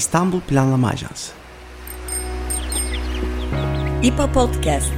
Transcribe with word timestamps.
İstanbul 0.00 0.40
Planlama 0.40 0.88
Ajansı. 0.88 1.32
İPA 4.02 4.32
Podcast. 4.32 4.92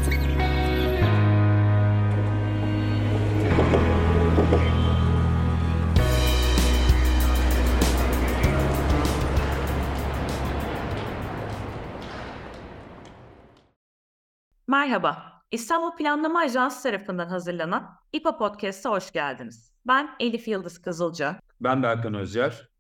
Merhaba, 14.66 15.42
İstanbul 15.50 15.96
Planlama 15.96 16.40
Ajansı 16.40 16.82
tarafından 16.82 17.28
hazırlanan 17.28 17.98
İPA 18.12 18.38
Podcast'a 18.38 18.90
hoş 18.90 19.12
geldiniz. 19.12 19.72
Ben 19.86 20.10
Elif 20.20 20.48
Yıldız 20.48 20.82
Kızılca. 20.82 21.40
Ben 21.60 21.82
Berkan 21.82 22.14
Özyer. 22.14 22.71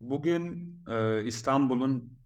Bugün 0.00 0.74
e, 0.88 1.24
İstanbul'un 1.24 2.18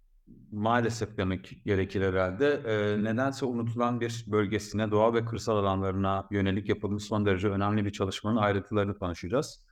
maalesef 0.51 1.17
demek 1.17 1.61
gerekir 1.65 2.01
herhalde 2.01 2.47
e, 2.65 3.03
nedense 3.03 3.45
unutulan 3.45 4.01
bir 4.01 4.25
bölgesine, 4.27 4.91
doğa 4.91 5.13
ve 5.13 5.25
kırsal 5.25 5.57
alanlarına 5.57 6.27
yönelik 6.31 6.69
yapılmış 6.69 7.03
son 7.03 7.25
derece 7.25 7.47
önemli 7.49 7.85
bir 7.85 7.91
çalışmanın 7.91 8.37
ayrıntılarını 8.37 8.97
konuşacağız. 8.97 9.65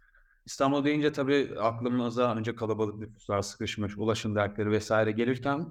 İstanbul 0.45 0.85
deyince 0.85 1.11
tabii 1.11 1.51
aklımıza 1.59 2.35
önce 2.35 2.55
kalabalık 2.55 2.95
nüfuslar, 2.95 3.41
sıkışmış, 3.41 3.97
ulaşım 3.97 4.35
dertleri 4.35 4.71
vesaire 4.71 5.11
gelirken 5.11 5.67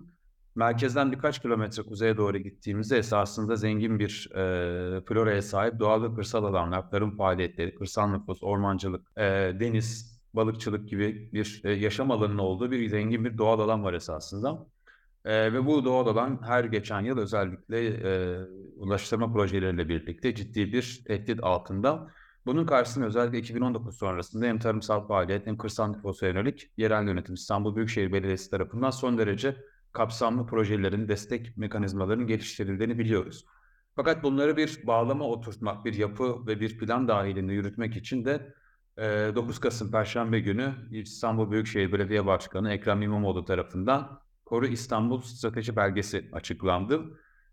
merkezden 0.55 1.12
birkaç 1.12 1.42
kilometre 1.42 1.83
kuzeye 1.83 2.16
doğru 2.16 2.38
gittiğimizde 2.38 2.98
esasında 2.98 3.56
zengin 3.56 3.98
bir 3.98 4.30
e, 4.34 5.00
floraya 5.00 5.42
sahip 5.42 5.78
doğal 5.78 6.02
ve 6.02 6.14
kırsal 6.14 6.44
alanlar, 6.44 6.91
tarım 6.91 7.16
faaliyetleri, 7.16 7.74
kırsal 7.74 8.08
nüfus, 8.08 8.42
ormancılık, 8.42 9.12
e, 9.16 9.22
deniz, 9.60 10.11
balıkçılık 10.34 10.88
gibi 10.88 11.30
bir 11.33 11.61
e, 11.64 11.72
yaşam 11.72 12.11
alanının 12.11 12.38
olduğu 12.38 12.70
bir 12.70 12.88
zengin 12.88 13.25
bir 13.25 13.38
doğal 13.38 13.61
alan 13.61 13.84
var 13.84 13.92
esasında. 13.94 14.66
E, 15.25 15.52
ve 15.52 15.66
bu 15.66 15.84
doğal 15.84 16.06
alan 16.06 16.41
her 16.42 16.64
geçen 16.64 17.00
yıl 17.00 17.19
özellikle 17.19 17.86
e, 17.86 18.41
ulaştırma 18.77 19.33
projeleriyle 19.33 19.88
birlikte 19.88 20.34
ciddi 20.34 20.72
bir 20.72 21.05
tehdit 21.06 21.42
altında. 21.42 22.10
Bunun 22.47 22.66
karşısında 22.66 23.06
özellikle 23.06 23.38
2019 23.38 23.98
sonrasında 23.98 24.47
hem 24.47 24.58
tarımsal 24.58 25.06
faaliyet 25.06 25.47
hem 25.47 25.58
kırsal 25.58 25.88
nüfusa 25.88 26.27
yönelik 26.27 26.70
yerel 26.77 27.06
yönetim 27.06 27.34
İstanbul 27.34 27.77
Büyükşehir 27.77 28.12
Belediyesi 28.12 28.50
tarafından 28.50 28.91
son 28.91 29.19
derece 29.19 29.56
kapsamlı 29.92 30.47
projelerin, 30.47 31.08
destek 31.08 31.56
mekanizmalarının 31.56 32.27
geliştirildiğini 32.27 32.98
biliyoruz. 32.98 33.44
Fakat 33.97 34.22
bunları 34.22 34.56
bir 34.56 34.86
bağlama 34.86 35.25
oturtmak, 35.25 35.84
bir 35.84 35.94
yapı 35.94 36.47
ve 36.47 36.60
bir 36.60 36.78
plan 36.78 37.08
dahilinde 37.08 37.53
yürütmek 37.53 37.97
için 37.97 38.25
de 38.25 38.55
9 39.03 39.61
Kasım 39.61 39.91
Perşembe 39.91 40.41
günü 40.41 40.75
İstanbul 40.91 41.50
Büyükşehir 41.50 41.92
Belediye 41.92 42.27
Başkanı 42.27 42.72
Ekrem 42.72 43.03
İmamoğlu 43.03 43.44
tarafından 43.44 44.20
Koru 44.44 44.67
İstanbul 44.67 45.20
Strateji 45.20 45.77
Belgesi 45.77 46.31
açıklandı. 46.33 47.00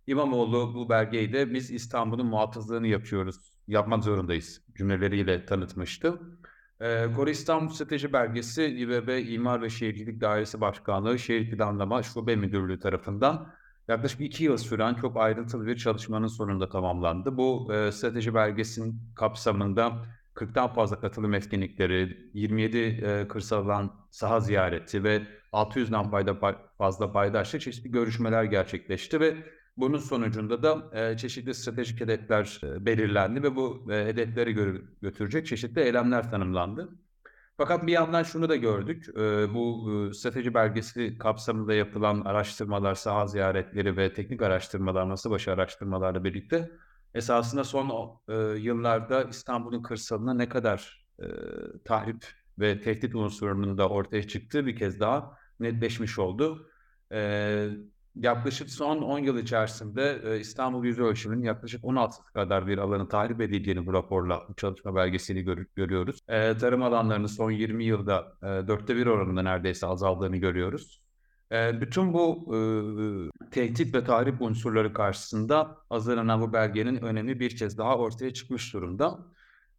İmamoğlu 0.07 0.75
bu 0.75 0.89
belgeyi 0.89 1.33
de 1.33 1.53
biz 1.53 1.71
İstanbul'un 1.71 2.25
muhafızlığını 2.25 2.87
yapıyoruz, 2.87 3.51
yapmak 3.67 4.03
zorundayız 4.03 4.61
cümleleriyle 4.77 5.45
tanıtmıştı. 5.45 6.19
Koru 7.15 7.29
İstanbul 7.29 7.73
Strateji 7.73 8.13
Belgesi 8.13 8.63
İBB 8.65 9.29
İmar 9.29 9.61
ve 9.61 9.69
Şehircilik 9.69 10.21
Dairesi 10.21 10.61
Başkanlığı 10.61 11.19
Şehir 11.19 11.51
Planlama 11.51 12.03
Şube 12.03 12.35
Müdürlüğü 12.35 12.79
tarafından 12.79 13.53
yaklaşık 13.87 14.21
iki 14.21 14.43
yıl 14.43 14.57
süren 14.57 14.93
çok 14.93 15.17
ayrıntılı 15.17 15.65
bir 15.65 15.77
çalışmanın 15.77 16.27
sonunda 16.27 16.69
tamamlandı. 16.69 17.37
Bu 17.37 17.73
e, 17.73 17.91
strateji 17.91 18.33
belgesinin 18.33 19.01
kapsamında 19.15 20.05
40'tan 20.35 20.73
fazla 20.73 20.99
katılım 20.99 21.33
etkinlikleri, 21.33 22.29
27 22.33 22.77
e, 22.77 23.27
kırsal 23.27 23.65
alan 23.65 23.91
saha 24.09 24.39
ziyareti 24.39 25.03
ve 25.03 25.21
600'den 25.53 26.11
fayda, 26.11 26.37
fazla 26.77 27.11
paydaşla 27.11 27.59
çeşitli 27.59 27.91
görüşmeler 27.91 28.43
gerçekleşti 28.43 29.19
ve 29.19 29.35
bunun 29.77 29.97
sonucunda 29.97 30.63
da 30.63 30.99
e, 30.99 31.17
çeşitli 31.17 31.53
stratejik 31.53 32.01
hedefler 32.01 32.61
e, 32.63 32.85
belirlendi 32.85 33.43
ve 33.43 33.55
bu 33.55 33.91
e, 33.91 34.05
hedefleri 34.05 34.51
gö- 34.51 34.81
götürecek 35.01 35.47
çeşitli 35.47 35.81
eylemler 35.81 36.31
tanımlandı. 36.31 36.89
Fakat 37.57 37.87
bir 37.87 37.91
yandan 37.91 38.23
şunu 38.23 38.49
da 38.49 38.55
gördük, 38.55 39.09
e, 39.09 39.53
bu 39.53 39.91
e, 39.91 40.13
strateji 40.13 40.53
belgesi 40.53 41.17
kapsamında 41.17 41.73
yapılan 41.73 42.21
araştırmalar, 42.21 42.95
saha 42.95 43.27
ziyaretleri 43.27 43.97
ve 43.97 44.13
teknik 44.13 44.41
araştırmalar, 44.41 45.03
masa 45.03 45.29
başı 45.31 45.51
araştırmalarla 45.51 46.23
birlikte 46.23 46.71
esasında 47.13 47.63
son 47.63 48.19
e, 48.27 48.33
yıllarda 48.59 49.23
İstanbul'un 49.23 49.81
kırsalına 49.81 50.33
ne 50.33 50.49
kadar 50.49 51.05
e, 51.19 51.25
tahrip 51.85 52.25
ve 52.59 52.81
tehdit 52.81 53.15
unsurunun 53.15 53.77
da 53.77 53.89
ortaya 53.89 54.27
çıktığı 54.27 54.65
bir 54.65 54.75
kez 54.75 54.99
daha 54.99 55.37
netleşmiş 55.59 56.19
oldu. 56.19 56.69
E, 57.11 57.69
yaklaşık 58.15 58.69
son 58.69 59.01
10 59.01 59.19
yıl 59.19 59.37
içerisinde 59.37 60.21
e, 60.23 60.39
İstanbul 60.39 60.85
yüz 60.85 60.99
ölçümünün 60.99 61.43
yaklaşık 61.43 61.85
16 61.85 62.23
kadar 62.33 62.67
bir 62.67 62.77
alanı 62.77 63.07
tahrip 63.09 63.41
edildiğini 63.41 63.85
bu 63.85 63.93
raporla 63.93 64.45
bu 64.49 64.55
çalışma 64.55 64.95
belgesini 64.95 65.41
gör, 65.41 65.65
görüyoruz. 65.75 66.19
E, 66.27 66.57
tarım 66.57 66.83
alanlarının 66.83 67.27
son 67.27 67.51
20 67.51 67.85
yılda 67.85 68.37
e, 68.43 68.45
dörtte 68.45 68.95
bir 68.95 69.05
oranında 69.05 69.41
neredeyse 69.41 69.87
azaldığını 69.87 70.37
görüyoruz. 70.37 71.01
Bütün 71.51 72.13
bu 72.13 72.55
e, 72.55 73.49
tehdit 73.51 73.95
ve 73.95 74.03
tahrip 74.03 74.41
unsurları 74.41 74.93
karşısında 74.93 75.77
hazırlanan 75.89 76.41
bu 76.41 76.53
belgenin 76.53 76.95
önemi 76.95 77.39
bir 77.39 77.57
kez 77.57 77.77
daha 77.77 77.97
ortaya 77.97 78.33
çıkmış 78.33 78.73
durumda. 78.73 79.19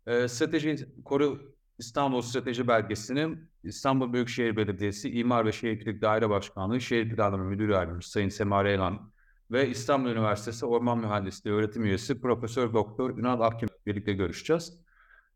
E, 0.07 0.29
strateji 0.29 0.89
Koru 1.05 1.55
İstanbul 1.79 2.23
Strateji 2.23 2.69
Belgesi'ni 2.69 3.39
İstanbul 3.65 4.13
Büyükşehir 4.13 4.57
Belediyesi 4.57 5.11
İmar 5.11 5.47
ve 5.47 5.53
Şehircilik 5.53 6.03
Daire 6.03 6.31
Başkanlığı 6.31 6.81
Şehir 6.81 7.17
Planlama 7.17 7.45
Müdürü 7.45 7.73
Yardımcısı 7.73 8.13
Sayın 8.13 8.29
Sema 8.29 8.65
Reylan 8.65 9.13
ve 9.51 9.69
İstanbul 9.69 10.11
Üniversitesi 10.11 10.67
Orman 10.67 10.99
Mühendisliği 10.99 11.57
Öğretim 11.57 11.85
Üyesi 11.85 12.21
Profesör 12.21 12.73
Doktor 12.75 13.19
Ünal 13.19 13.41
Akkim 13.41 13.69
birlikte 13.87 14.13
görüşeceğiz. 14.13 14.81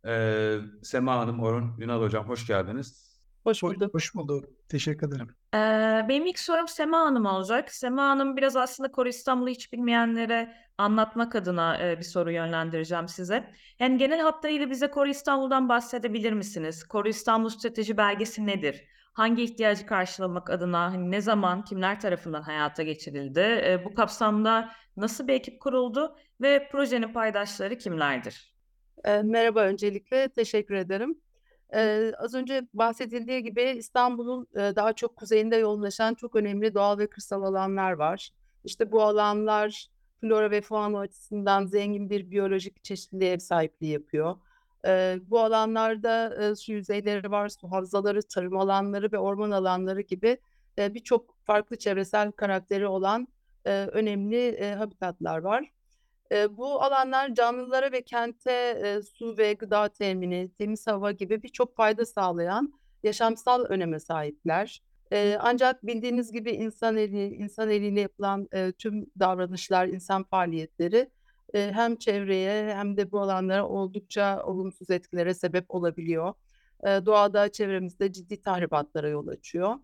Ee, 0.07 0.59
Sema 0.83 1.19
Hanım, 1.19 1.41
Orhun, 1.41 1.81
Ünal 1.81 2.03
Hocam 2.03 2.29
hoş 2.29 2.47
geldiniz. 2.47 3.14
Hoş 3.45 3.63
bulduk. 3.63 3.95
Hoş 3.95 4.15
bulduk. 4.15 4.45
Teşekkür 4.69 5.09
ederim. 5.09 5.29
Ee, 5.55 6.09
benim 6.09 6.27
ilk 6.27 6.39
sorum 6.39 6.69
Sema 6.69 6.99
Hanım 6.99 7.27
olacak. 7.27 7.73
Sema 7.73 8.09
Hanım 8.09 8.37
biraz 8.37 8.57
aslında 8.57 8.93
Koru 8.93 9.09
İstanbul'u 9.09 9.49
hiç 9.49 9.73
bilmeyenlere 9.73 10.55
anlatmak 10.79 11.35
adına 11.35 11.79
e, 11.83 11.99
bir 11.99 12.05
soru 12.05 12.33
yönlendireceğim 12.33 13.09
size. 13.09 13.51
Yani 13.81 13.99
genel 13.99 14.21
hatlarıyla 14.21 14.71
bize 14.71 14.91
Koru 14.91 15.09
İstanbul'dan 15.09 15.69
bahsedebilir 15.69 16.33
misiniz? 16.33 16.85
Koru 16.89 17.09
İstanbul 17.09 17.49
Strateji 17.49 17.97
Belgesi 17.97 18.47
nedir? 18.47 18.85
Hangi 19.13 19.43
ihtiyacı 19.43 19.87
karşılamak 19.87 20.51
adına 20.51 20.93
hani 20.93 21.11
ne 21.11 21.21
zaman 21.21 21.65
kimler 21.65 22.01
tarafından 22.01 22.43
hayata 22.43 22.83
geçirildi? 22.83 23.41
E, 23.41 23.83
bu 23.85 23.95
kapsamda 23.95 24.71
nasıl 24.97 25.29
bir 25.29 25.33
ekip 25.33 25.61
kuruldu 25.61 26.17
ve 26.41 26.69
projenin 26.73 27.13
paydaşları 27.13 27.79
kimlerdir? 27.79 28.55
E, 29.05 29.23
merhaba 29.23 29.61
öncelikle 29.61 30.29
teşekkür 30.29 30.75
ederim. 30.75 31.21
Ee, 31.75 32.13
az 32.19 32.35
önce 32.35 32.69
bahsedildiği 32.75 33.43
gibi 33.43 33.63
İstanbul'un 33.63 34.47
e, 34.55 34.77
daha 34.77 34.93
çok 34.93 35.17
kuzeyinde 35.17 35.57
yoğunlaşan 35.57 36.15
çok 36.15 36.37
önemli 36.37 36.75
doğal 36.75 36.99
ve 36.99 37.07
kırsal 37.07 37.43
alanlar 37.43 37.93
var. 37.93 38.31
İşte 38.65 38.93
bu 38.93 39.03
alanlar 39.03 39.89
flora 40.21 40.51
ve 40.51 40.61
fauna 40.61 40.99
açısından 40.99 41.67
zengin 41.67 42.11
bir 42.11 42.31
biyolojik 42.31 42.85
çeşitliliğe 42.85 43.41
sahipliği 43.41 43.93
yapıyor. 43.93 44.37
Ee, 44.87 45.19
bu 45.27 45.41
alanlarda 45.41 46.45
e, 46.45 46.55
su 46.55 46.73
yüzeyleri 46.73 47.31
var, 47.31 47.49
su 47.49 47.71
havzaları, 47.71 48.23
tarım 48.23 48.57
alanları 48.57 49.13
ve 49.13 49.19
orman 49.19 49.51
alanları 49.51 50.01
gibi 50.01 50.39
e, 50.79 50.95
birçok 50.95 51.35
farklı 51.45 51.77
çevresel 51.77 52.33
karakteri 52.33 52.87
olan 52.87 53.29
e, 53.65 53.71
önemli 53.71 54.49
e, 54.49 54.75
habitatlar 54.75 55.39
var. 55.39 55.71
E, 56.35 56.57
bu 56.57 56.83
alanlar 56.83 57.35
canlılara 57.35 57.93
ve 57.93 58.03
kente 58.03 58.53
e, 58.85 59.03
su 59.03 59.39
ve 59.39 59.53
gıda 59.53 59.89
temini, 59.89 60.51
temiz 60.59 60.87
hava 60.87 61.13
gibi 61.13 61.43
birçok 61.43 61.77
fayda 61.77 62.07
sağlayan 62.07 62.75
yaşamsal 63.03 63.65
öneme 63.65 64.01
sahipler. 64.01 64.83
E, 65.13 65.37
ancak 65.41 65.87
bildiğiniz 65.87 66.33
gibi 66.33 66.51
insan 66.51 66.97
eli, 66.97 67.35
insan 67.35 67.71
eliyle 67.71 68.01
yapılan 68.01 68.49
e, 68.53 68.73
tüm 68.73 69.07
davranışlar, 69.19 69.87
insan 69.87 70.25
faaliyetleri 70.25 71.11
e, 71.55 71.73
hem 71.73 71.97
çevreye 71.97 72.75
hem 72.75 72.97
de 72.97 73.13
bu 73.13 73.21
alanlara 73.21 73.69
oldukça 73.69 74.43
olumsuz 74.45 74.91
etkilere 74.91 75.35
sebep 75.35 75.75
olabiliyor. 75.75 76.35
E, 76.87 76.89
doğada, 77.07 77.53
çevremizde 77.53 78.13
ciddi 78.13 78.43
tahribatlara 78.43 79.09
yol 79.09 79.29
açıyor. 79.29 79.75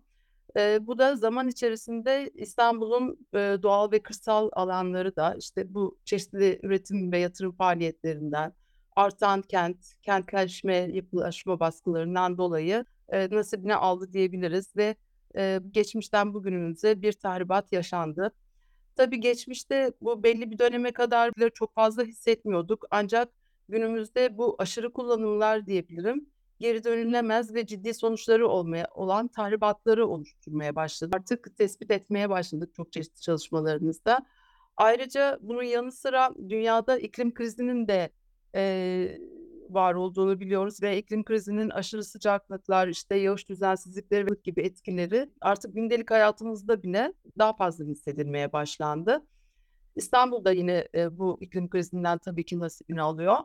E, 0.57 0.87
bu 0.87 0.97
da 0.97 1.15
zaman 1.15 1.47
içerisinde 1.47 2.31
İstanbul'un 2.35 3.27
e, 3.33 3.37
doğal 3.63 3.91
ve 3.91 3.99
kırsal 4.03 4.49
alanları 4.53 5.15
da 5.15 5.35
işte 5.39 5.73
bu 5.73 5.99
çeşitli 6.05 6.59
üretim 6.63 7.11
ve 7.11 7.19
yatırım 7.19 7.51
faaliyetlerinden 7.51 8.53
artan 8.95 9.41
kent, 9.41 9.77
kentleşme, 10.03 10.75
yapılaşma 10.75 11.59
baskılarından 11.59 12.37
dolayı 12.37 12.85
e, 13.09 13.29
nasibine 13.29 13.75
aldı 13.75 14.13
diyebiliriz 14.13 14.75
ve 14.75 14.95
e, 15.37 15.59
geçmişten 15.71 16.33
bugünümüze 16.33 17.01
bir 17.01 17.13
tahribat 17.13 17.71
yaşandı. 17.73 18.31
Tabii 18.95 19.19
geçmişte 19.19 19.93
bu 20.01 20.23
belli 20.23 20.51
bir 20.51 20.59
döneme 20.59 20.91
kadar 20.91 21.35
bile 21.35 21.49
çok 21.49 21.75
fazla 21.75 22.03
hissetmiyorduk 22.03 22.85
ancak 22.91 23.29
günümüzde 23.69 24.37
bu 24.37 24.55
aşırı 24.59 24.93
kullanımlar 24.93 25.65
diyebilirim 25.65 26.25
geri 26.61 26.83
dönülemez 26.83 27.53
ve 27.53 27.65
ciddi 27.65 27.93
sonuçları 27.93 28.47
olmaya 28.47 28.87
olan 28.93 29.27
tahribatları 29.27 30.07
oluşturmaya 30.07 30.75
başladı. 30.75 31.15
Artık 31.15 31.57
tespit 31.57 31.91
etmeye 31.91 32.29
başladık 32.29 32.75
çok 32.75 32.91
çeşitli 32.91 33.21
çalışmalarımızda. 33.21 34.25
Ayrıca 34.77 35.39
bunun 35.41 35.63
yanı 35.63 35.91
sıra 35.91 36.31
dünyada 36.49 36.99
iklim 36.99 37.33
krizinin 37.33 37.87
de 37.87 38.09
e, 38.55 39.19
var 39.69 39.93
olduğunu 39.93 40.39
biliyoruz 40.39 40.81
ve 40.81 40.97
iklim 40.97 41.23
krizinin 41.23 41.69
aşırı 41.69 42.03
sıcaklıklar, 42.03 42.87
işte 42.87 43.15
yağış 43.15 43.49
düzensizlikleri 43.49 44.41
gibi 44.43 44.61
etkileri 44.61 45.29
artık 45.41 45.75
gündelik 45.75 46.11
hayatımızda 46.11 46.83
bile 46.83 47.13
daha 47.37 47.53
fazla 47.53 47.85
hissedilmeye 47.85 48.51
başlandı. 48.53 49.25
İstanbul'da 49.95 50.51
yine 50.51 50.87
e, 50.95 51.17
bu 51.17 51.37
iklim 51.41 51.69
krizinden 51.69 52.17
tabii 52.17 52.45
ki 52.45 52.59
nasibini 52.59 53.01
alıyor. 53.01 53.35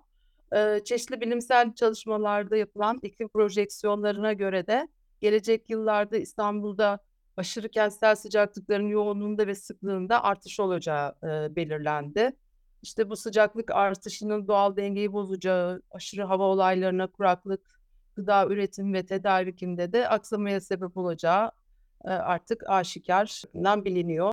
Çeşitli 0.85 1.21
bilimsel 1.21 1.75
çalışmalarda 1.75 2.57
yapılan 2.57 2.99
iklim 3.03 3.29
projeksiyonlarına 3.29 4.33
göre 4.33 4.67
de 4.67 4.89
gelecek 5.21 5.71
yıllarda 5.71 6.17
İstanbul'da 6.17 6.99
aşırı 7.37 7.69
kentsel 7.69 8.15
sıcaklıkların 8.15 8.89
yoğunluğunda 8.89 9.47
ve 9.47 9.55
sıklığında 9.55 10.25
artış 10.25 10.61
olacağı 10.61 11.15
e, 11.23 11.57
belirlendi. 11.57 12.37
İşte 12.83 13.11
bu 13.11 13.17
sıcaklık 13.17 13.71
artışının 13.71 14.49
doğal 14.49 14.77
dengeyi 14.77 15.13
bozacağı, 15.13 15.83
aşırı 15.91 16.25
hava 16.25 16.45
olaylarına 16.45 17.07
kuraklık, 17.07 17.81
gıda 18.17 18.47
üretim 18.47 18.95
ve 18.95 19.07
tedarikinde 19.07 19.93
de 19.93 20.09
aksamaya 20.09 20.61
sebep 20.61 20.97
olacağı 20.97 21.51
e, 22.05 22.09
artık 22.09 22.63
aşikardan 22.69 23.85
biliniyor. 23.85 24.33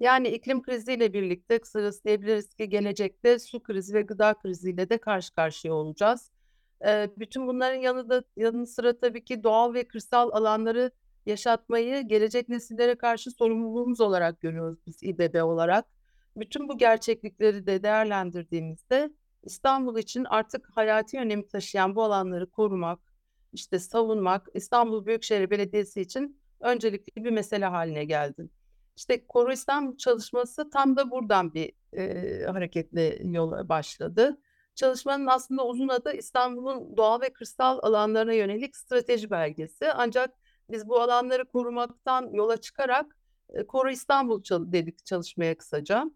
Yani 0.00 0.28
iklim 0.28 0.62
kriziyle 0.62 1.12
birlikte 1.12 1.58
kısacası 1.58 2.04
diyebiliriz 2.04 2.54
ki 2.54 2.68
gelecekte 2.68 3.38
su 3.38 3.62
krizi 3.62 3.94
ve 3.94 4.02
gıda 4.02 4.34
kriziyle 4.34 4.88
de 4.88 4.98
karşı 4.98 5.34
karşıya 5.34 5.74
olacağız. 5.74 6.30
E, 6.86 7.10
bütün 7.18 7.46
bunların 7.46 7.80
yanında 7.80 8.22
yanı 8.36 8.66
sıra 8.66 8.98
tabii 8.98 9.24
ki 9.24 9.42
doğal 9.44 9.74
ve 9.74 9.88
kırsal 9.88 10.30
alanları 10.32 10.90
yaşatmayı 11.26 12.08
gelecek 12.08 12.48
nesillere 12.48 12.94
karşı 12.94 13.30
sorumluluğumuz 13.30 14.00
olarak 14.00 14.40
görüyoruz 14.40 14.78
biz 14.86 15.02
İBB 15.02 15.44
olarak. 15.44 15.84
Bütün 16.36 16.68
bu 16.68 16.78
gerçeklikleri 16.78 17.66
de 17.66 17.82
değerlendirdiğimizde 17.82 19.10
İstanbul 19.42 19.98
için 19.98 20.24
artık 20.24 20.70
hayati 20.74 21.18
önemi 21.18 21.48
taşıyan 21.48 21.96
bu 21.96 22.02
alanları 22.02 22.50
korumak, 22.50 23.00
işte 23.52 23.78
savunmak 23.78 24.48
İstanbul 24.54 25.06
Büyükşehir 25.06 25.50
Belediyesi 25.50 26.00
için 26.00 26.40
öncelikli 26.60 27.24
bir 27.24 27.30
mesele 27.30 27.64
haline 27.66 28.04
geldi. 28.04 28.48
İşte 28.96 29.26
Koru 29.26 29.52
İstanbul 29.52 29.96
çalışması 29.96 30.70
tam 30.70 30.96
da 30.96 31.10
buradan 31.10 31.54
bir 31.54 31.72
e, 31.92 32.44
hareketli 32.46 33.20
yola 33.24 33.68
başladı. 33.68 34.38
Çalışmanın 34.74 35.26
aslında 35.26 35.66
uzun 35.66 35.88
adı 35.88 36.12
İstanbul'un 36.12 36.96
doğal 36.96 37.20
ve 37.20 37.32
kırsal 37.32 37.78
alanlarına 37.82 38.32
yönelik 38.32 38.76
strateji 38.76 39.30
belgesi. 39.30 39.92
Ancak 39.92 40.34
biz 40.70 40.88
bu 40.88 41.00
alanları 41.00 41.44
korumaktan 41.44 42.30
yola 42.32 42.56
çıkarak 42.56 43.16
e, 43.48 43.66
Koru 43.66 43.90
İstanbul 43.90 44.42
dedik 44.72 45.06
çalışmaya 45.06 45.58
kısaca. 45.58 46.10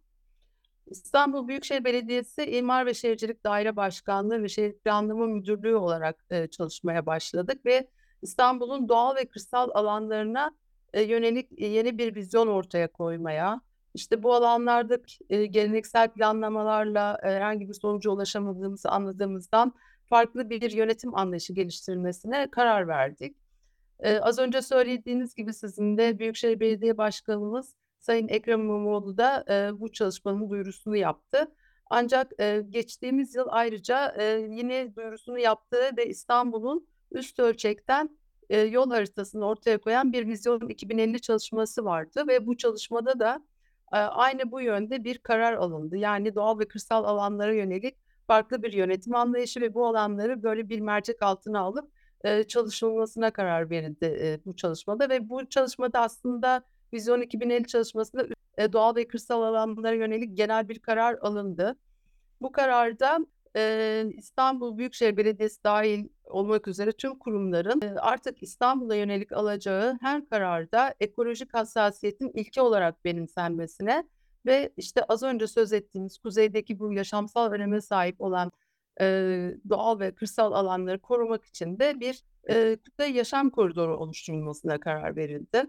İstanbul 0.86 1.48
Büyükşehir 1.48 1.84
Belediyesi 1.84 2.44
İmar 2.44 2.86
ve 2.86 2.94
Şehircilik 2.94 3.44
Daire 3.44 3.76
Başkanlığı 3.76 4.42
ve 4.42 4.48
Şehir 4.48 4.72
Planlama 4.72 5.26
Müdürlüğü 5.26 5.76
olarak 5.76 6.24
e, 6.30 6.46
çalışmaya 6.46 7.06
başladık 7.06 7.66
ve 7.66 7.88
İstanbul'un 8.22 8.88
doğal 8.88 9.16
ve 9.16 9.24
kırsal 9.24 9.70
alanlarına 9.74 10.54
e, 10.92 11.02
yönelik 11.02 11.60
yeni 11.60 11.98
bir 11.98 12.14
vizyon 12.14 12.46
ortaya 12.46 12.88
koymaya, 12.88 13.60
işte 13.94 14.22
bu 14.22 14.34
alanlarda 14.34 14.98
e, 15.30 15.46
geleneksel 15.46 16.08
planlamalarla 16.08 17.18
herhangi 17.22 17.68
bir 17.68 17.74
sonuca 17.74 18.10
ulaşamadığımızı 18.10 18.88
anladığımızdan 18.90 19.74
farklı 20.08 20.50
bir 20.50 20.70
yönetim 20.70 21.14
anlayışı 21.14 21.52
geliştirmesine 21.52 22.50
karar 22.50 22.88
verdik. 22.88 23.36
Az 24.20 24.38
önce 24.38 24.62
söylediğiniz 24.62 25.34
gibi 25.34 25.52
sizin 25.52 25.98
de 25.98 26.18
Büyükşehir 26.18 26.60
Belediye 26.60 26.98
Başkanımız 26.98 27.74
Sayın 28.00 28.28
Ekrem 28.28 28.60
İmamoğlu 28.60 29.16
da 29.16 29.44
e, 29.48 29.80
bu 29.80 29.92
çalışmanın 29.92 30.50
duyurusunu 30.50 30.96
yaptı. 30.96 31.52
Ancak 31.90 32.32
e, 32.40 32.62
geçtiğimiz 32.70 33.34
yıl 33.34 33.46
ayrıca 33.48 34.14
e, 34.18 34.24
yine 34.50 34.96
duyurusunu 34.96 35.38
yaptığı 35.38 35.96
ve 35.96 36.06
İstanbul'un 36.06 36.86
üst 37.10 37.38
ölçekten 37.38 38.18
e, 38.50 38.60
yol 38.60 38.90
haritasını 38.90 39.46
ortaya 39.46 39.78
koyan 39.78 40.12
bir 40.12 40.26
Vizyon 40.26 40.68
2050 40.68 41.20
çalışması 41.20 41.84
vardı 41.84 42.24
ve 42.28 42.46
bu 42.46 42.56
çalışmada 42.56 43.20
da 43.20 43.44
e, 43.92 43.96
aynı 43.96 44.52
bu 44.52 44.60
yönde 44.60 45.04
bir 45.04 45.18
karar 45.18 45.52
alındı. 45.52 45.96
Yani 45.96 46.34
doğal 46.34 46.58
ve 46.58 46.68
kırsal 46.68 47.04
alanlara 47.04 47.54
yönelik 47.54 47.96
farklı 48.26 48.62
bir 48.62 48.72
yönetim 48.72 49.14
anlayışı 49.14 49.60
ve 49.60 49.74
bu 49.74 49.86
alanları 49.86 50.42
böyle 50.42 50.68
bir 50.68 50.80
mercek 50.80 51.22
altına 51.22 51.60
alıp 51.60 51.90
e, 52.24 52.44
çalışılmasına 52.44 53.30
karar 53.30 53.70
verildi 53.70 54.04
e, 54.04 54.40
bu 54.44 54.56
çalışmada 54.56 55.08
ve 55.08 55.28
bu 55.28 55.48
çalışmada 55.48 56.00
aslında 56.00 56.62
Vizyon 56.92 57.20
2050 57.20 57.66
çalışmasında 57.66 58.26
e, 58.58 58.72
doğal 58.72 58.96
ve 58.96 59.08
kırsal 59.08 59.42
alanlara 59.42 59.94
yönelik 59.94 60.36
genel 60.36 60.68
bir 60.68 60.78
karar 60.78 61.18
alındı. 61.20 61.76
Bu 62.42 62.52
kararda 62.52 63.18
e, 63.56 64.04
İstanbul 64.16 64.78
Büyükşehir 64.78 65.16
Belediyesi 65.16 65.64
dahil 65.64 66.08
olmak 66.24 66.68
üzere 66.68 66.92
tüm 66.92 67.18
kurumların 67.18 67.80
e, 67.82 68.00
artık 68.00 68.42
İstanbul'a 68.42 68.94
yönelik 68.94 69.32
alacağı 69.32 69.98
her 70.00 70.28
kararda 70.28 70.94
ekolojik 71.00 71.54
hassasiyetin 71.54 72.30
ilke 72.34 72.62
olarak 72.62 73.04
benimsenmesine 73.04 74.04
ve 74.46 74.72
işte 74.76 75.04
az 75.04 75.22
önce 75.22 75.46
söz 75.46 75.72
ettiğimiz 75.72 76.18
kuzeydeki 76.18 76.78
bu 76.78 76.92
yaşamsal 76.92 77.52
öneme 77.52 77.80
sahip 77.80 78.20
olan 78.20 78.52
e, 79.00 79.06
doğal 79.68 80.00
ve 80.00 80.14
kırsal 80.14 80.52
alanları 80.52 80.98
korumak 80.98 81.44
için 81.44 81.78
de 81.78 82.00
bir 82.00 82.22
e, 82.48 82.76
kutlu 82.76 83.04
yaşam 83.04 83.50
koridoru 83.50 83.96
oluşturulmasına 83.96 84.80
karar 84.80 85.16
verildi. 85.16 85.66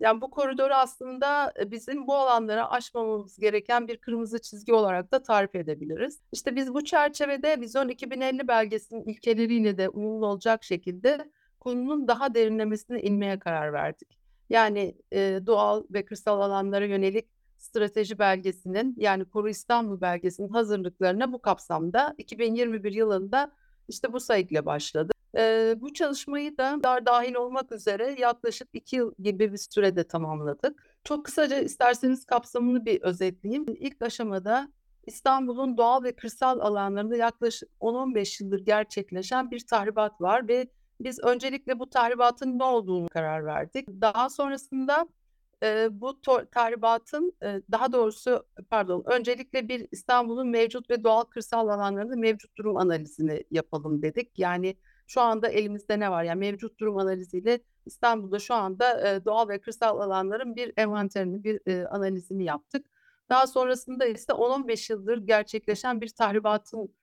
Yani 0.00 0.20
bu 0.20 0.30
koridoru 0.30 0.74
aslında 0.74 1.52
bizim 1.66 2.06
bu 2.06 2.14
alanlara 2.14 2.70
aşmamamız 2.70 3.38
gereken 3.38 3.88
bir 3.88 3.96
kırmızı 3.96 4.38
çizgi 4.40 4.72
olarak 4.72 5.12
da 5.12 5.22
tarif 5.22 5.54
edebiliriz. 5.54 6.20
İşte 6.32 6.56
biz 6.56 6.74
bu 6.74 6.84
çerçevede 6.84 7.60
Vizyon 7.60 7.88
2050 7.88 8.48
belgesinin 8.48 9.04
ilkeleriyle 9.04 9.78
de 9.78 9.88
uyumlu 9.88 10.26
olacak 10.26 10.64
şekilde 10.64 11.30
konunun 11.60 12.08
daha 12.08 12.34
derinlemesine 12.34 13.02
inmeye 13.02 13.38
karar 13.38 13.72
verdik. 13.72 14.18
Yani 14.50 14.94
e, 15.12 15.40
doğal 15.46 15.84
ve 15.90 16.04
kırsal 16.04 16.40
alanlara 16.40 16.84
yönelik 16.84 17.28
strateji 17.58 18.18
belgesinin 18.18 18.94
yani 18.98 19.24
Koru 19.24 19.48
İstanbul 19.48 20.00
belgesinin 20.00 20.48
hazırlıklarına 20.48 21.32
bu 21.32 21.42
kapsamda 21.42 22.14
2021 22.18 22.92
yılında 22.92 23.52
işte 23.88 24.12
bu 24.12 24.20
sayıkla 24.20 24.66
başladı. 24.66 25.12
Ee, 25.36 25.74
bu 25.80 25.92
çalışmayı 25.92 26.58
da 26.58 26.80
dar 26.84 27.06
dahil 27.06 27.34
olmak 27.34 27.72
üzere 27.72 28.16
yaklaşık 28.18 28.68
iki 28.72 28.96
yıl 28.96 29.14
gibi 29.18 29.52
bir 29.52 29.58
sürede 29.58 30.04
tamamladık. 30.04 30.82
Çok 31.04 31.24
kısaca 31.24 31.58
isterseniz 31.58 32.24
kapsamını 32.24 32.84
bir 32.86 33.02
özetleyeyim. 33.02 33.66
İlk 33.68 34.02
aşamada 34.02 34.68
İstanbul'un 35.06 35.76
doğal 35.76 36.02
ve 36.02 36.16
kırsal 36.16 36.60
alanlarında 36.60 37.16
yaklaşık 37.16 37.68
10-15 37.80 38.44
yıldır 38.44 38.64
gerçekleşen 38.64 39.50
bir 39.50 39.66
tahribat 39.66 40.20
var 40.20 40.48
ve 40.48 40.68
biz 41.00 41.18
öncelikle 41.18 41.78
bu 41.78 41.90
tahribatın 41.90 42.58
ne 42.58 42.64
olduğunu 42.64 43.08
karar 43.08 43.44
verdik. 43.46 43.88
Daha 43.88 44.30
sonrasında 44.30 45.08
e, 45.62 45.88
bu 46.00 46.20
tahribatın 46.52 47.32
e, 47.42 47.62
daha 47.72 47.92
doğrusu 47.92 48.46
pardon 48.70 49.02
öncelikle 49.06 49.68
bir 49.68 49.86
İstanbul'un 49.92 50.48
mevcut 50.48 50.90
ve 50.90 51.04
doğal 51.04 51.24
kırsal 51.24 51.68
alanlarında 51.68 52.16
mevcut 52.16 52.56
durum 52.56 52.76
analizini 52.76 53.44
yapalım 53.50 54.02
dedik. 54.02 54.38
Yani 54.38 54.76
şu 55.06 55.20
anda 55.20 55.48
elimizde 55.48 56.00
ne 56.00 56.10
var? 56.10 56.24
Yani 56.24 56.38
mevcut 56.38 56.80
durum 56.80 56.98
analiziyle 56.98 57.60
İstanbul'da 57.86 58.38
şu 58.38 58.54
anda 58.54 59.14
e, 59.14 59.24
doğal 59.24 59.48
ve 59.48 59.60
kırsal 59.60 60.00
alanların 60.00 60.56
bir 60.56 60.72
envanterini, 60.76 61.44
bir 61.44 61.60
e, 61.66 61.86
analizini 61.86 62.44
yaptık. 62.44 62.86
Daha 63.28 63.46
sonrasında 63.46 64.06
ise 64.06 64.32
10-15 64.32 64.92
yıldır 64.92 65.18
gerçekleşen 65.26 66.00
bir 66.00 66.08
tahribatın 66.08 66.94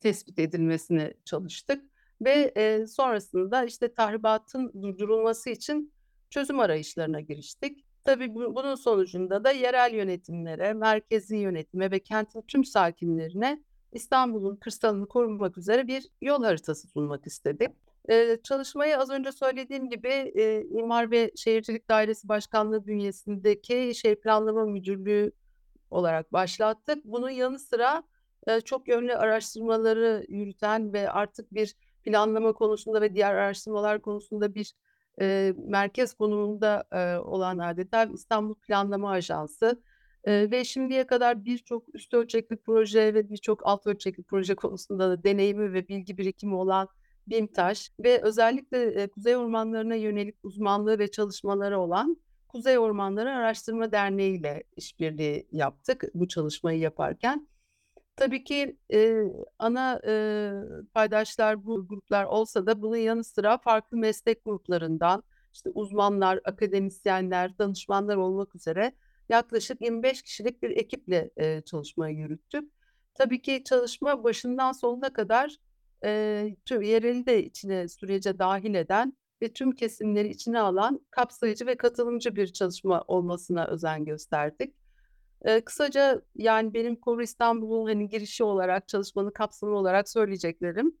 tespit 0.00 0.38
edilmesine 0.38 1.14
çalıştık. 1.24 1.84
Ve 2.20 2.52
e, 2.56 2.86
sonrasında 2.86 3.64
işte 3.64 3.94
tahribatın 3.94 4.72
durdurulması 4.82 5.50
için 5.50 5.92
çözüm 6.30 6.60
arayışlarına 6.60 7.20
giriştik. 7.20 7.83
Tabii 8.04 8.34
bu, 8.34 8.54
bunun 8.54 8.74
sonucunda 8.74 9.44
da 9.44 9.50
yerel 9.50 9.94
yönetimlere, 9.94 10.72
merkezi 10.72 11.36
yönetime 11.36 11.90
ve 11.90 11.98
kentin 11.98 12.42
tüm 12.42 12.64
sakinlerine 12.64 13.62
İstanbul'un 13.92 14.56
kırsalını 14.56 15.06
korumak 15.08 15.58
üzere 15.58 15.86
bir 15.86 16.08
yol 16.22 16.44
haritası 16.44 16.88
sunmak 16.88 17.26
istedik. 17.26 17.70
Ee, 18.10 18.38
çalışmayı 18.42 18.98
az 18.98 19.10
önce 19.10 19.32
söylediğim 19.32 19.90
gibi 19.90 20.08
e, 20.08 20.64
İmar 20.70 21.10
ve 21.10 21.30
Şehircilik 21.36 21.88
Dairesi 21.88 22.28
Başkanlığı 22.28 22.86
bünyesindeki 22.86 23.92
Şehir 23.94 24.16
Planlama 24.16 24.64
Müdürlüğü 24.64 25.32
olarak 25.90 26.32
başlattık. 26.32 27.04
Bunun 27.04 27.30
yanı 27.30 27.58
sıra 27.58 28.02
e, 28.46 28.60
çok 28.60 28.88
yönlü 28.88 29.14
araştırmaları 29.14 30.24
yürüten 30.28 30.92
ve 30.92 31.10
artık 31.10 31.54
bir 31.54 31.74
planlama 32.02 32.52
konusunda 32.52 33.00
ve 33.00 33.14
diğer 33.14 33.34
araştırmalar 33.34 34.02
konusunda 34.02 34.54
bir 34.54 34.74
e, 35.20 35.54
merkez 35.66 36.14
konumunda 36.14 36.84
e, 36.92 37.16
olan 37.18 37.58
adeta 37.58 38.04
İstanbul 38.04 38.54
Planlama 38.54 39.10
Ajansı 39.10 39.82
e, 40.24 40.50
ve 40.50 40.64
şimdiye 40.64 41.06
kadar 41.06 41.44
birçok 41.44 41.94
üst 41.94 42.14
ölçekli 42.14 42.56
proje 42.56 43.14
ve 43.14 43.30
birçok 43.30 43.66
alt 43.66 43.86
ölçekli 43.86 44.22
proje 44.22 44.54
konusunda 44.54 45.10
da 45.10 45.24
deneyimi 45.24 45.72
ve 45.72 45.88
bilgi 45.88 46.18
birikimi 46.18 46.54
olan 46.54 46.88
BİMTAŞ 47.26 47.90
ve 48.00 48.20
özellikle 48.22 49.02
e, 49.02 49.08
kuzey 49.08 49.36
ormanlarına 49.36 49.94
yönelik 49.94 50.34
uzmanlığı 50.42 50.98
ve 50.98 51.10
çalışmaları 51.10 51.78
olan 51.80 52.16
Kuzey 52.48 52.78
Ormanları 52.78 53.32
Araştırma 53.32 53.92
Derneği 53.92 54.38
ile 54.38 54.62
işbirliği 54.76 55.48
yaptık 55.52 56.04
bu 56.14 56.28
çalışmayı 56.28 56.78
yaparken. 56.78 57.48
Tabii 58.16 58.44
ki 58.44 58.76
e, 58.92 59.22
ana 59.58 60.00
e, 60.06 60.52
paydaşlar 60.94 61.66
bu 61.66 61.88
gruplar 61.88 62.24
olsa 62.24 62.66
da 62.66 62.82
bunun 62.82 62.96
yanı 62.96 63.24
sıra 63.24 63.58
farklı 63.58 63.96
meslek 63.96 64.44
gruplarından 64.44 65.22
işte 65.52 65.70
uzmanlar, 65.70 66.40
akademisyenler, 66.44 67.58
danışmanlar 67.58 68.16
olmak 68.16 68.54
üzere 68.54 68.92
yaklaşık 69.28 69.80
25 69.80 70.22
kişilik 70.22 70.62
bir 70.62 70.70
ekiple 70.70 71.30
e, 71.36 71.60
çalışmayı 71.60 72.16
yürüttük. 72.16 72.72
Tabii 73.14 73.42
ki 73.42 73.62
çalışma 73.64 74.24
başından 74.24 74.72
sonuna 74.72 75.12
kadar 75.12 75.56
e, 76.04 76.56
tüm 76.64 76.82
yereli 76.82 77.26
de 77.26 77.44
içine 77.44 77.88
sürece 77.88 78.38
dahil 78.38 78.74
eden 78.74 79.16
ve 79.42 79.52
tüm 79.52 79.72
kesimleri 79.72 80.28
içine 80.28 80.60
alan 80.60 81.00
kapsayıcı 81.10 81.66
ve 81.66 81.76
katılımcı 81.76 82.36
bir 82.36 82.52
çalışma 82.52 83.04
olmasına 83.06 83.66
özen 83.66 84.04
gösterdik. 84.04 84.74
Kısaca 85.64 86.22
yani 86.36 86.74
benim 86.74 86.96
Koru 86.96 87.22
İstanbul'un 87.22 87.86
hani 87.86 88.08
girişi 88.08 88.44
olarak 88.44 88.88
çalışmanın 88.88 89.30
kapsamı 89.30 89.76
olarak 89.76 90.08
söyleyeceklerim 90.08 90.94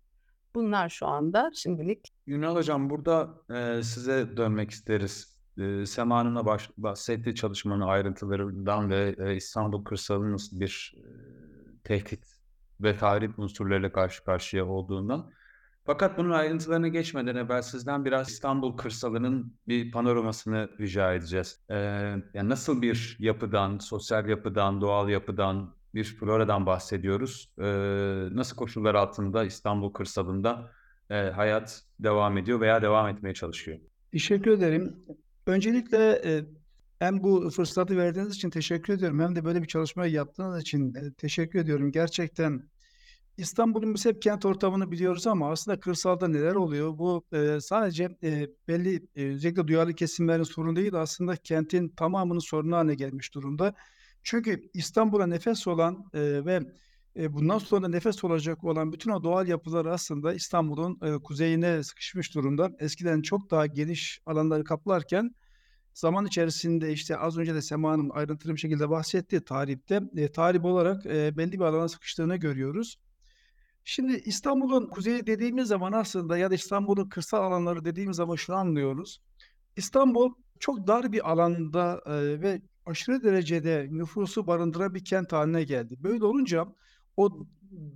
bunlar 0.54 0.88
şu 0.88 1.06
anda 1.06 1.50
şimdilik. 1.54 2.12
Ünal 2.26 2.56
Hocam 2.56 2.90
burada 2.90 3.34
e, 3.50 3.82
size 3.82 4.36
dönmek 4.36 4.70
isteriz. 4.70 5.34
E, 5.58 5.86
Sema 5.86 6.16
Hanım'la 6.18 6.46
baş, 6.46 6.70
bahsettiği 6.76 7.34
çalışmanın 7.34 7.80
ayrıntılarından 7.80 8.90
ve 8.90 9.14
e, 9.18 9.36
İstanbul 9.36 9.84
kırsalının 9.84 10.32
nasıl 10.32 10.60
bir 10.60 10.94
e, 10.96 11.04
tehdit 11.84 12.24
ve 12.80 12.96
tahrip 12.96 13.38
unsurlarıyla 13.38 13.92
karşı 13.92 14.24
karşıya 14.24 14.66
olduğundan. 14.66 15.30
Fakat 15.86 16.18
bunun 16.18 16.30
ayrıntılarına 16.30 16.88
geçmeden 16.88 17.36
evvel 17.36 17.62
sizden 17.62 18.04
biraz 18.04 18.30
İstanbul 18.30 18.76
kırsalının 18.76 19.54
bir 19.68 19.90
panoramasını 19.90 20.68
rica 20.80 21.14
edeceğiz. 21.14 21.60
Ee, 21.70 21.74
yani 22.34 22.48
nasıl 22.48 22.82
bir 22.82 23.16
yapıdan, 23.20 23.78
sosyal 23.78 24.28
yapıdan, 24.28 24.80
doğal 24.80 25.08
yapıdan, 25.08 25.74
bir 25.94 26.04
floradan 26.04 26.66
bahsediyoruz. 26.66 27.50
Ee, 27.58 27.64
nasıl 28.32 28.56
koşullar 28.56 28.94
altında 28.94 29.44
İstanbul 29.44 29.92
kırsalında 29.92 30.70
e, 31.10 31.14
hayat 31.14 31.82
devam 32.00 32.38
ediyor 32.38 32.60
veya 32.60 32.82
devam 32.82 33.08
etmeye 33.08 33.34
çalışıyor? 33.34 33.78
Teşekkür 34.12 34.50
ederim. 34.50 34.96
Öncelikle 35.46 36.22
e, 36.24 36.44
hem 36.98 37.22
bu 37.22 37.50
fırsatı 37.50 37.96
verdiğiniz 37.96 38.34
için 38.34 38.50
teşekkür 38.50 38.92
ediyorum 38.92 39.20
hem 39.20 39.36
de 39.36 39.44
böyle 39.44 39.62
bir 39.62 39.68
çalışma 39.68 40.06
yaptığınız 40.06 40.60
için 40.60 40.94
e, 40.94 41.12
teşekkür 41.12 41.58
ediyorum. 41.58 41.92
Gerçekten 41.92 42.62
İstanbul'un 43.36 43.94
biz 43.94 44.04
hep 44.04 44.22
kent 44.22 44.44
ortamını 44.44 44.90
biliyoruz 44.90 45.26
ama 45.26 45.50
aslında 45.50 45.80
kırsalda 45.80 46.28
neler 46.28 46.54
oluyor? 46.54 46.98
Bu 46.98 47.24
e, 47.32 47.60
sadece 47.60 48.16
e, 48.22 48.48
belli 48.68 49.08
e, 49.16 49.24
özellikle 49.24 49.68
duyarlı 49.68 49.94
kesimlerin 49.94 50.42
sorunu 50.42 50.76
değil 50.76 50.94
aslında 50.94 51.36
kentin 51.36 51.88
tamamının 51.88 52.38
sorunu 52.38 52.76
haline 52.76 52.94
gelmiş 52.94 53.34
durumda. 53.34 53.74
Çünkü 54.22 54.70
İstanbul'a 54.74 55.26
nefes 55.26 55.66
olan 55.66 56.04
e, 56.14 56.44
ve 56.44 56.60
e, 57.16 57.32
bundan 57.32 57.58
sonra 57.58 57.88
nefes 57.88 58.24
olacak 58.24 58.64
olan 58.64 58.92
bütün 58.92 59.10
o 59.10 59.22
doğal 59.24 59.48
yapılar 59.48 59.86
aslında 59.86 60.34
İstanbul'un 60.34 60.98
e, 61.02 61.18
kuzeyine 61.22 61.82
sıkışmış 61.82 62.34
durumda. 62.34 62.70
Eskiden 62.78 63.22
çok 63.22 63.50
daha 63.50 63.66
geniş 63.66 64.20
alanları 64.26 64.64
kaplarken 64.64 65.34
zaman 65.94 66.26
içerisinde 66.26 66.92
işte 66.92 67.16
az 67.16 67.38
önce 67.38 67.54
de 67.54 67.62
Sema 67.62 67.90
Hanım 67.90 68.08
ayrıntılı 68.12 68.54
bir 68.54 68.60
şekilde 68.60 68.90
bahsetti 68.90 69.44
tarihte. 69.44 70.00
E, 70.16 70.32
tarih 70.32 70.64
olarak 70.64 71.06
e, 71.06 71.36
belli 71.36 71.52
bir 71.52 71.64
alana 71.64 71.88
sıkıştığını 71.88 72.36
görüyoruz. 72.36 72.96
Şimdi 73.84 74.12
İstanbul'un 74.24 74.86
kuzeyi 74.86 75.26
dediğimiz 75.26 75.68
zaman 75.68 75.92
aslında 75.92 76.38
ya 76.38 76.50
da 76.50 76.54
İstanbul'un 76.54 77.08
kırsal 77.08 77.42
alanları 77.42 77.84
dediğimiz 77.84 78.16
zaman 78.16 78.36
şunu 78.36 78.56
anlıyoruz. 78.56 79.20
İstanbul 79.76 80.34
çok 80.60 80.86
dar 80.86 81.12
bir 81.12 81.30
alanda 81.30 82.02
ve 82.42 82.62
aşırı 82.86 83.22
derecede 83.22 83.88
nüfusu 83.90 84.46
barındıran 84.46 84.94
bir 84.94 85.04
kent 85.04 85.32
haline 85.32 85.64
geldi. 85.64 85.96
Böyle 85.98 86.24
olunca 86.24 86.66
o 87.16 87.46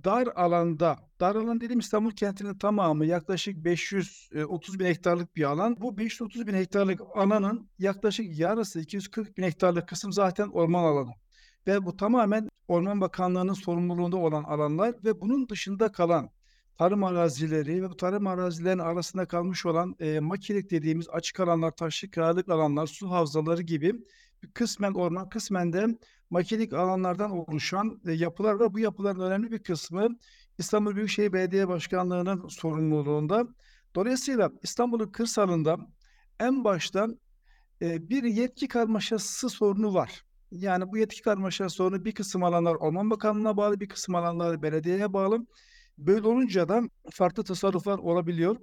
dar 0.03 0.27
alanda, 0.35 0.97
dar 1.19 1.35
alan 1.35 1.61
dediğim 1.61 1.79
İstanbul 1.79 2.11
kentinin 2.11 2.57
tamamı 2.57 3.05
yaklaşık 3.05 3.65
530 3.65 4.79
bin 4.79 4.85
hektarlık 4.85 5.35
bir 5.35 5.43
alan. 5.43 5.77
Bu 5.81 5.97
530 5.97 6.47
bin 6.47 6.53
hektarlık 6.53 7.01
alanın 7.15 7.69
yaklaşık 7.79 8.39
yarısı 8.39 8.79
240 8.79 9.37
bin 9.37 9.43
hektarlık 9.43 9.87
kısım 9.87 10.13
zaten 10.13 10.47
orman 10.47 10.83
alanı. 10.83 11.11
Ve 11.67 11.85
bu 11.85 11.97
tamamen 11.97 12.49
Orman 12.67 13.01
Bakanlığı'nın 13.01 13.53
sorumluluğunda 13.53 14.17
olan 14.17 14.43
alanlar 14.43 14.95
ve 15.03 15.21
bunun 15.21 15.49
dışında 15.49 15.91
kalan 15.91 16.29
tarım 16.77 17.03
arazileri 17.03 17.83
ve 17.83 17.89
bu 17.89 17.97
tarım 17.97 18.27
arazilerinin 18.27 18.83
arasında 18.83 19.25
kalmış 19.25 19.65
olan 19.65 19.95
e, 19.99 20.19
makilik 20.19 20.71
dediğimiz 20.71 21.09
açık 21.09 21.39
alanlar, 21.39 21.71
taşlık 21.71 22.13
kiralık 22.13 22.49
alanlar, 22.49 22.87
su 22.87 23.11
havzaları 23.11 23.61
gibi 23.61 23.93
kısmen 24.53 24.93
orman, 24.93 25.29
kısmen 25.29 25.73
de 25.73 25.87
makilik 26.29 26.73
alanlardan 26.73 27.31
oluşan 27.31 28.01
e, 28.07 28.11
yapılar 28.11 28.53
var. 28.53 28.73
Bu 28.73 28.79
yapıların 28.79 29.19
önemli 29.19 29.51
bir 29.51 29.63
kısmı 29.63 30.07
İstanbul 30.57 30.95
Büyükşehir 30.95 31.33
Belediye 31.33 31.67
Başkanlığı'nın 31.67 32.47
sorumluluğunda. 32.47 33.47
Dolayısıyla 33.95 34.51
İstanbul'un 34.63 35.11
kırsalında 35.11 35.77
en 36.39 36.63
baştan 36.63 37.19
e, 37.81 38.09
bir 38.09 38.23
yetki 38.23 38.67
karmaşası 38.67 39.49
sorunu 39.49 39.93
var. 39.93 40.23
Yani 40.51 40.91
bu 40.91 40.97
yetki 40.97 41.21
karmaşası 41.21 41.75
sorunu 41.75 42.05
bir 42.05 42.11
kısım 42.11 42.43
alanlar 42.43 42.75
Orman 42.75 43.09
Bakanlığı'na 43.09 43.57
bağlı, 43.57 43.79
bir 43.79 43.89
kısım 43.89 44.15
alanlar 44.15 44.61
belediyeye 44.61 45.13
bağlı. 45.13 45.45
Böyle 45.97 46.27
olunca 46.27 46.69
da 46.69 46.81
farklı 47.11 47.43
tasarruflar 47.43 47.97
olabiliyor. 47.97 48.57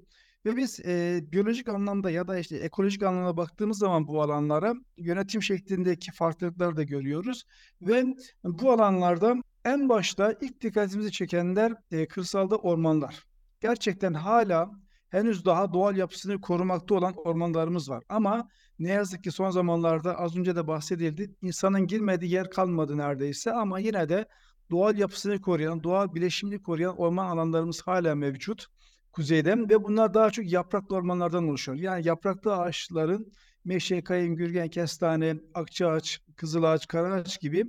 Ve 0.47 0.57
biz 0.57 0.81
e, 0.81 1.21
biyolojik 1.33 1.69
anlamda 1.69 2.11
ya 2.11 2.29
da 2.29 2.39
işte 2.39 2.57
ekolojik 2.57 3.03
anlamda 3.03 3.37
baktığımız 3.37 3.79
zaman 3.79 4.07
bu 4.07 4.23
alanlara 4.23 4.75
yönetim 4.97 5.43
şeklindeki 5.43 6.13
farklılıkları 6.13 6.77
da 6.77 6.83
görüyoruz. 6.83 7.45
Ve 7.83 8.05
bu 8.45 8.73
alanlarda 8.73 9.37
en 9.65 9.89
başta 9.89 10.35
ilk 10.41 10.61
dikkatimizi 10.61 11.13
çekenler 11.13 11.75
e, 11.91 12.09
kırsalda 12.09 12.57
ormanlar. 12.57 13.25
Gerçekten 13.61 14.15
hala 14.15 14.71
henüz 15.09 15.45
daha 15.45 15.73
doğal 15.73 15.97
yapısını 15.97 16.41
korumakta 16.41 16.95
olan 16.95 17.15
ormanlarımız 17.17 17.91
var. 17.91 18.05
Ama 18.09 18.49
ne 18.79 18.91
yazık 18.91 19.25
ki 19.25 19.31
son 19.31 19.51
zamanlarda 19.51 20.19
az 20.19 20.37
önce 20.37 20.57
de 20.57 20.67
bahsedildi. 20.67 21.35
insanın 21.43 21.87
girmediği 21.87 22.33
yer 22.33 22.51
kalmadı 22.51 22.99
neredeyse 22.99 23.53
ama 23.53 23.79
yine 23.79 24.09
de 24.09 24.27
doğal 24.71 24.99
yapısını 24.99 25.41
koruyan, 25.41 25.83
doğal 25.83 26.15
bileşimini 26.15 26.63
koruyan 26.63 26.97
orman 26.97 27.27
alanlarımız 27.27 27.83
hala 27.83 28.15
mevcut 28.15 28.67
kuzeyde 29.13 29.57
ve 29.59 29.85
bunlar 29.85 30.15
daha 30.15 30.31
çok 30.31 30.53
yapraklı 30.53 30.97
ormanlardan 30.97 31.49
oluşuyor. 31.49 31.79
Yani 31.79 32.07
yapraklı 32.07 32.57
ağaçların 32.57 33.33
meşe, 33.65 34.05
kayın, 34.05 34.37
gürgen, 34.37 34.69
kestane, 34.69 35.37
akçaağaç, 35.55 36.21
kızılağaç, 36.37 36.87
karaağaç 36.87 37.41
gibi 37.41 37.65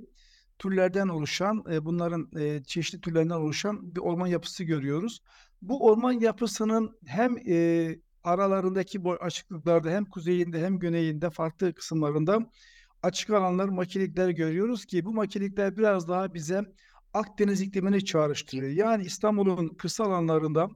türlerden 0.58 1.08
oluşan, 1.08 1.64
e, 1.72 1.84
bunların 1.84 2.30
e, 2.40 2.62
çeşitli 2.64 3.00
türlerinden 3.00 3.34
oluşan 3.34 3.94
bir 3.94 4.00
orman 4.00 4.26
yapısı 4.26 4.64
görüyoruz. 4.64 5.22
Bu 5.62 5.86
orman 5.86 6.12
yapısının 6.12 6.98
hem 7.06 7.36
e, 7.48 7.88
aralarındaki 8.28 9.04
boy 9.04 9.16
açıklıklarda 9.20 9.90
hem 9.90 10.04
kuzeyinde 10.04 10.64
hem 10.64 10.78
güneyinde 10.78 11.30
farklı 11.30 11.74
kısımlarında 11.74 12.50
açık 13.02 13.30
alanlar, 13.30 13.68
makilikler 13.68 14.28
görüyoruz 14.28 14.84
ki 14.84 15.04
bu 15.04 15.12
makilikler 15.12 15.76
biraz 15.76 16.08
daha 16.08 16.34
bize 16.34 16.62
Akdeniz 17.14 17.60
iklimini 17.60 18.04
çağrıştırıyor. 18.04 18.72
Yani 18.72 19.04
İstanbul'un 19.04 19.68
kırsal 19.68 20.04
alanlarında 20.04 20.68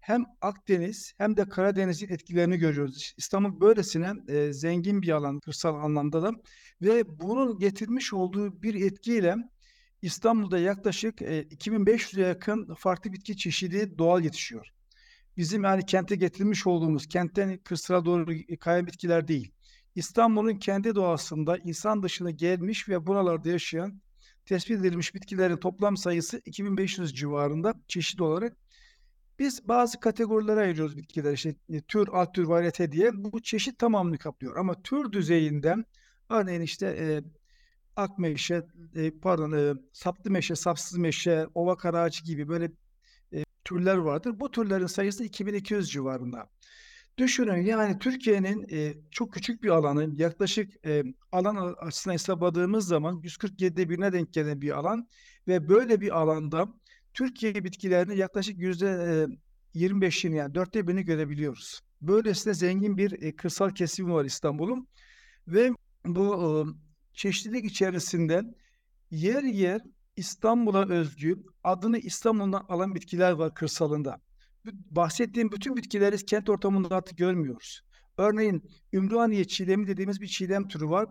hem 0.00 0.24
Akdeniz 0.40 1.12
hem 1.18 1.36
de 1.36 1.48
Karadeniz'in 1.48 2.08
etkilerini 2.08 2.56
görüyoruz. 2.58 3.14
İstanbul 3.16 3.60
böylesine 3.60 4.12
e, 4.28 4.52
zengin 4.52 5.02
bir 5.02 5.10
alan 5.10 5.40
kırsal 5.40 5.74
anlamda 5.74 6.22
da 6.22 6.32
ve 6.82 7.20
bunun 7.20 7.58
getirmiş 7.58 8.12
olduğu 8.12 8.62
bir 8.62 8.86
etkiyle 8.86 9.36
İstanbul'da 10.02 10.58
yaklaşık 10.58 11.22
e, 11.22 11.42
2500'e 11.42 12.22
yakın 12.22 12.74
farklı 12.74 13.12
bitki 13.12 13.36
çeşidi 13.36 13.98
doğal 13.98 14.24
yetişiyor. 14.24 14.75
Bizim 15.36 15.64
yani 15.64 15.86
kente 15.86 16.16
getirmiş 16.16 16.66
olduğumuz 16.66 17.06
kentten 17.06 17.58
kırsala 17.58 18.04
doğru 18.04 18.26
kayan 18.60 18.86
bitkiler 18.86 19.28
değil. 19.28 19.52
İstanbul'un 19.94 20.54
kendi 20.58 20.94
doğasında 20.94 21.58
insan 21.58 22.02
dışına 22.02 22.30
gelmiş 22.30 22.88
ve 22.88 23.06
buralarda 23.06 23.48
yaşayan 23.48 24.00
tespit 24.46 24.80
edilmiş 24.80 25.14
bitkilerin 25.14 25.56
toplam 25.56 25.96
sayısı 25.96 26.42
2500 26.44 27.14
civarında 27.14 27.74
çeşit 27.88 28.20
olarak 28.20 28.56
biz 29.38 29.68
bazı 29.68 30.00
kategorilere 30.00 30.60
ayırıyoruz 30.60 30.96
bitkiler 30.96 31.32
işte 31.32 31.54
e, 31.68 31.80
tür, 31.80 32.08
alt 32.08 32.34
tür, 32.34 32.44
variyete 32.44 32.92
diye. 32.92 33.10
Bu 33.14 33.42
çeşit 33.42 33.78
tamamını 33.78 34.18
kaplıyor. 34.18 34.56
Ama 34.56 34.82
tür 34.82 35.12
düzeyinden 35.12 35.84
örneğin 36.28 36.60
işte 36.60 36.86
e, 36.86 37.22
ak 37.96 38.18
meşe, 38.18 38.62
e, 38.94 39.10
pardon 39.10 39.52
e, 39.52 39.74
saplı 39.92 40.30
meşe, 40.30 40.56
sapsız 40.56 40.98
meşe, 40.98 41.46
ova 41.54 41.76
karaağaç 41.76 42.24
gibi 42.24 42.48
böyle 42.48 42.70
türler 43.66 43.96
vardır. 43.96 44.40
Bu 44.40 44.50
türlerin 44.50 44.86
sayısı 44.86 45.24
2200 45.24 45.90
civarında. 45.90 46.50
Düşünün 47.18 47.62
yani 47.62 47.98
Türkiye'nin 47.98 48.66
e, 48.72 48.94
çok 49.10 49.32
küçük 49.32 49.62
bir 49.62 49.68
alanı 49.68 50.20
yaklaşık 50.22 50.86
e, 50.86 51.04
alan 51.32 51.74
açısından 51.78 52.14
hesapladığımız 52.14 52.88
zaman 52.88 53.20
147'de 53.22 53.88
birine 53.88 54.12
denk 54.12 54.32
gelen 54.32 54.60
bir 54.60 54.78
alan 54.78 55.08
ve 55.48 55.68
böyle 55.68 56.00
bir 56.00 56.18
alanda 56.18 56.68
Türkiye 57.14 57.64
bitkilerini 57.64 58.18
yaklaşık 58.18 58.58
yüzde 58.58 59.26
25'ini 59.74 60.34
yani 60.34 60.54
dörtte 60.54 60.88
birini 60.88 61.04
görebiliyoruz. 61.04 61.80
Böylesine 62.00 62.54
zengin 62.54 62.96
bir 62.96 63.22
e, 63.22 63.36
kırsal 63.36 63.70
kesimi 63.70 64.12
var 64.12 64.24
İstanbul'un 64.24 64.88
ve 65.48 65.70
bu 66.04 66.24
e, 66.34 66.48
çeşitlilik 67.14 67.64
içerisinde 67.64 68.42
yer 69.10 69.42
yer 69.42 69.80
İstanbul'a 70.16 70.88
özgü 70.88 71.36
adını 71.64 71.98
İstanbul'dan 71.98 72.66
alan 72.68 72.94
bitkiler 72.94 73.32
var 73.32 73.54
kırsalında. 73.54 74.20
Bahsettiğim 74.90 75.52
bütün 75.52 75.76
bitkileri 75.76 76.16
kent 76.16 76.48
ortamında 76.48 76.96
artık 76.96 77.18
görmüyoruz. 77.18 77.82
Örneğin 78.18 78.70
Ümraniye 78.92 79.44
çiğdemi 79.44 79.86
dediğimiz 79.86 80.20
bir 80.20 80.26
çiğdem 80.26 80.68
türü 80.68 80.88
var. 80.88 81.08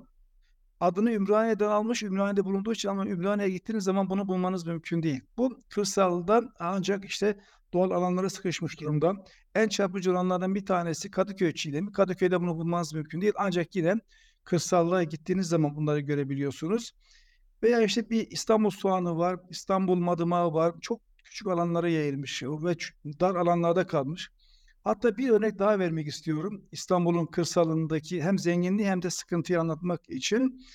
Adını 0.79 1.11
Ümraniye'den 1.11 1.69
almış, 1.69 2.03
Ümraniye'de 2.03 2.45
bulunduğu 2.45 2.73
için 2.73 2.89
ama 2.89 3.07
Ümraniye'ye 3.07 3.53
gittiğiniz 3.53 3.83
zaman 3.83 4.09
bunu 4.09 4.27
bulmanız 4.27 4.65
mümkün 4.67 5.03
değil. 5.03 5.21
Bu 5.37 5.63
kırsalda 5.69 6.53
ancak 6.59 7.05
işte 7.05 7.39
doğal 7.73 7.91
alanlara 7.91 8.29
sıkışmış 8.29 8.79
durumda. 8.79 9.13
En 9.55 9.67
çarpıcı 9.67 10.11
olanlardan 10.11 10.55
bir 10.55 10.65
tanesi 10.65 11.11
Kadıköy 11.11 11.53
çiğdemi. 11.53 11.91
Kadıköy'de 11.91 12.41
bunu 12.41 12.57
bulmanız 12.57 12.93
mümkün 12.93 13.21
değil. 13.21 13.33
Ancak 13.37 13.75
yine 13.75 13.95
kırsallara 14.43 15.03
gittiğiniz 15.03 15.47
zaman 15.47 15.75
bunları 15.75 15.99
görebiliyorsunuz. 15.99 16.91
Veya 17.65 17.81
işte 17.81 18.09
bir 18.09 18.27
İstanbul 18.31 18.69
soğanı 18.69 19.17
var, 19.17 19.39
İstanbul 19.49 19.95
madımağı 19.95 20.53
var. 20.53 20.75
Çok 20.81 21.01
küçük 21.23 21.47
alanlara 21.47 21.89
yayılmış 21.89 22.43
ve 22.43 22.75
dar 23.19 23.35
alanlarda 23.35 23.87
kalmış. 23.87 24.29
Hatta 24.83 25.17
bir 25.17 25.29
örnek 25.29 25.59
daha 25.59 25.79
vermek 25.79 26.07
istiyorum. 26.07 26.65
İstanbul'un 26.71 27.25
kırsalındaki 27.25 28.23
hem 28.23 28.39
zenginliği 28.39 28.87
hem 28.87 29.01
de 29.01 29.09
sıkıntıyı 29.09 29.59
anlatmak 29.59 30.09
için. 30.09 30.65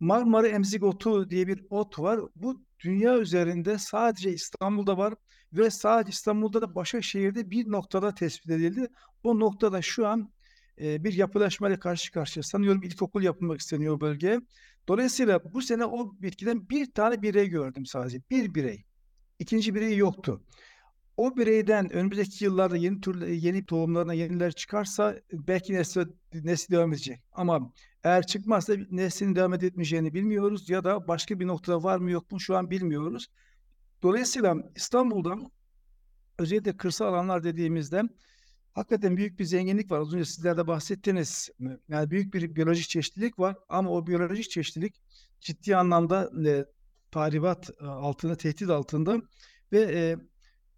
Marmara 0.00 0.48
emzik 0.48 0.82
otu 0.82 1.30
diye 1.30 1.46
bir 1.46 1.64
ot 1.70 1.98
var. 1.98 2.20
Bu 2.36 2.62
dünya 2.80 3.18
üzerinde 3.18 3.78
sadece 3.78 4.32
İstanbul'da 4.32 4.98
var 4.98 5.14
ve 5.52 5.70
sadece 5.70 6.10
İstanbul'da 6.10 6.62
da 6.62 6.74
Başakşehir'de 6.74 7.50
bir 7.50 7.72
noktada 7.72 8.14
tespit 8.14 8.50
edildi. 8.50 8.88
O 9.22 9.40
noktada 9.40 9.82
şu 9.82 10.06
an 10.06 10.30
e, 10.80 11.04
bir 11.04 11.12
yapılaşmayla 11.12 11.78
karşı 11.78 12.12
karşıya. 12.12 12.42
Sanıyorum 12.42 12.82
ilkokul 12.82 13.22
yapılmak 13.22 13.60
isteniyor 13.60 13.94
o 13.94 14.00
bölgeye. 14.00 14.40
Dolayısıyla 14.88 15.40
bu 15.54 15.62
sene 15.62 15.84
o 15.84 16.12
bitkiden 16.20 16.68
bir 16.68 16.92
tane 16.92 17.22
birey 17.22 17.48
gördüm 17.48 17.86
sadece. 17.86 18.20
Bir 18.30 18.54
birey. 18.54 18.84
İkinci 19.38 19.74
birey 19.74 19.96
yoktu. 19.96 20.42
O 21.16 21.36
bireyden 21.36 21.92
önümüzdeki 21.92 22.44
yıllarda 22.44 22.76
yeni 22.76 23.00
tür 23.00 23.26
yeni 23.26 23.66
tohumlarına 23.66 24.14
yeniler 24.14 24.52
çıkarsa 24.52 25.16
belki 25.32 25.74
nesli, 25.74 26.06
nesli 26.34 26.74
devam 26.74 26.92
edecek. 26.92 27.20
Ama 27.32 27.72
eğer 28.04 28.26
çıkmazsa 28.26 28.74
neslin 28.90 29.34
devam 29.34 29.54
etmeyeceğini 29.54 30.14
bilmiyoruz 30.14 30.70
ya 30.70 30.84
da 30.84 31.08
başka 31.08 31.40
bir 31.40 31.46
noktada 31.46 31.82
var 31.82 31.98
mı 31.98 32.10
yok 32.10 32.32
mu 32.32 32.40
şu 32.40 32.56
an 32.56 32.70
bilmiyoruz. 32.70 33.26
Dolayısıyla 34.02 34.56
İstanbul'da 34.76 35.36
özellikle 36.38 36.76
kırsal 36.76 37.06
alanlar 37.06 37.44
dediğimizde 37.44 38.02
hakikaten 38.76 39.16
büyük 39.16 39.38
bir 39.38 39.44
zenginlik 39.44 39.90
var. 39.90 40.00
Az 40.00 40.14
önce 40.14 40.24
sizler 40.24 40.56
de 40.56 40.66
bahsettiniz. 40.66 41.50
Yani 41.88 42.10
büyük 42.10 42.34
bir 42.34 42.56
biyolojik 42.56 42.88
çeşitlilik 42.88 43.38
var 43.38 43.56
ama 43.68 43.90
o 43.90 44.06
biyolojik 44.06 44.50
çeşitlilik 44.50 44.94
ciddi 45.40 45.76
anlamda 45.76 46.30
e, 46.46 46.64
tahribat 47.10 47.70
e, 47.80 47.84
altında, 47.84 48.36
tehdit 48.36 48.70
altında 48.70 49.22
ve 49.72 49.80
e, 49.80 50.16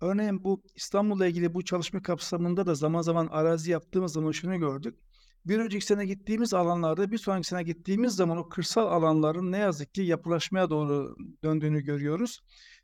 örneğin 0.01 0.45
bu 0.45 0.63
İstanbul'la 0.75 1.27
ilgili 1.27 1.55
bu 1.55 1.65
çalışma 1.65 2.03
kapsamında 2.03 2.67
da 2.67 2.75
zaman 2.75 3.03
zaman 3.03 3.27
arazi 3.27 3.71
yaptığımız 3.71 4.13
zaman 4.13 4.33
şunu 4.33 4.59
gördük. 4.59 4.99
Bir 5.49 5.59
önceki 5.59 5.87
sene 5.87 6.07
gittiğimiz 6.07 6.55
alanlarda 6.55 7.11
bir 7.11 7.19
sonraki 7.19 7.49
sene 7.49 7.63
gittiğimiz 7.63 8.13
zaman 8.15 8.39
o 8.39 8.49
kırsal 8.49 8.87
alanların 8.87 9.53
ne 9.53 9.59
yazık 9.59 9.95
ki 9.95 10.03
yapılaşmaya 10.03 10.71
doğru 10.71 11.17
döndüğünü 11.45 11.81
görüyoruz. 11.81 12.41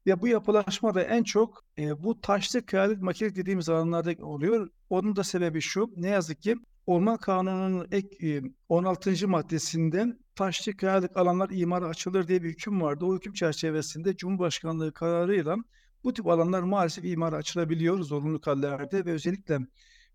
Ve 0.07 0.23
bu 0.23 0.29
yapılaşma 0.29 0.95
da 0.95 1.03
en 1.03 1.23
çok 1.23 1.65
e, 1.79 2.03
bu 2.03 2.21
taşlı 2.21 2.67
kayalık 2.67 3.03
makinelik 3.03 3.37
dediğimiz 3.37 3.69
alanlarda 3.69 4.27
oluyor. 4.27 4.69
Onun 4.91 5.17
da 5.17 5.25
sebebi 5.25 5.61
şu. 5.61 5.91
Ne 5.97 6.09
yazık 6.09 6.43
ki 6.43 6.57
Orman 6.87 7.17
Kanunu'nun 7.17 7.89
ek 7.91 8.29
e, 8.29 8.43
16. 8.69 9.29
maddesinde 9.29 10.19
taşlı 10.35 10.77
kayalık 10.77 11.17
alanlar 11.17 11.51
imara 11.51 11.87
açılır 11.87 12.29
diye 12.29 12.43
bir 12.43 12.49
hüküm 12.49 12.81
vardı. 12.81 13.05
O 13.05 13.15
hüküm 13.15 13.33
çerçevesinde 13.33 14.17
Cumhurbaşkanlığı 14.17 14.93
kararıyla 14.93 15.57
bu 16.05 16.13
tip 16.13 16.27
alanlar 16.27 16.63
maalesef 16.63 17.05
imara 17.05 17.37
açılabiliyor 17.37 18.03
zorunlu 18.03 18.41
hallerde 18.45 19.05
ve 19.05 19.13
özellikle 19.13 19.59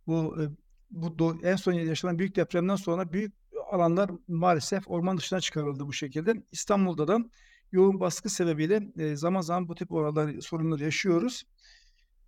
bu 0.07 0.41
e, 0.41 0.43
bu 0.91 1.37
en 1.43 1.55
son 1.55 1.73
yaşanan 1.73 2.19
büyük 2.19 2.35
depremden 2.35 2.75
sonra 2.75 3.13
büyük 3.13 3.33
alanlar 3.71 4.11
maalesef 4.27 4.89
orman 4.89 5.17
dışına 5.17 5.39
çıkarıldı 5.39 5.87
bu 5.87 5.93
şekilde. 5.93 6.43
İstanbul'da 6.51 7.07
da 7.07 7.19
yoğun 7.71 7.99
baskı 7.99 8.29
sebebiyle 8.29 8.91
e, 8.97 9.15
zaman 9.15 9.41
zaman 9.41 9.67
bu 9.67 9.75
tip 9.75 9.91
oralar 9.91 10.41
sorunları 10.41 10.83
yaşıyoruz. 10.83 11.43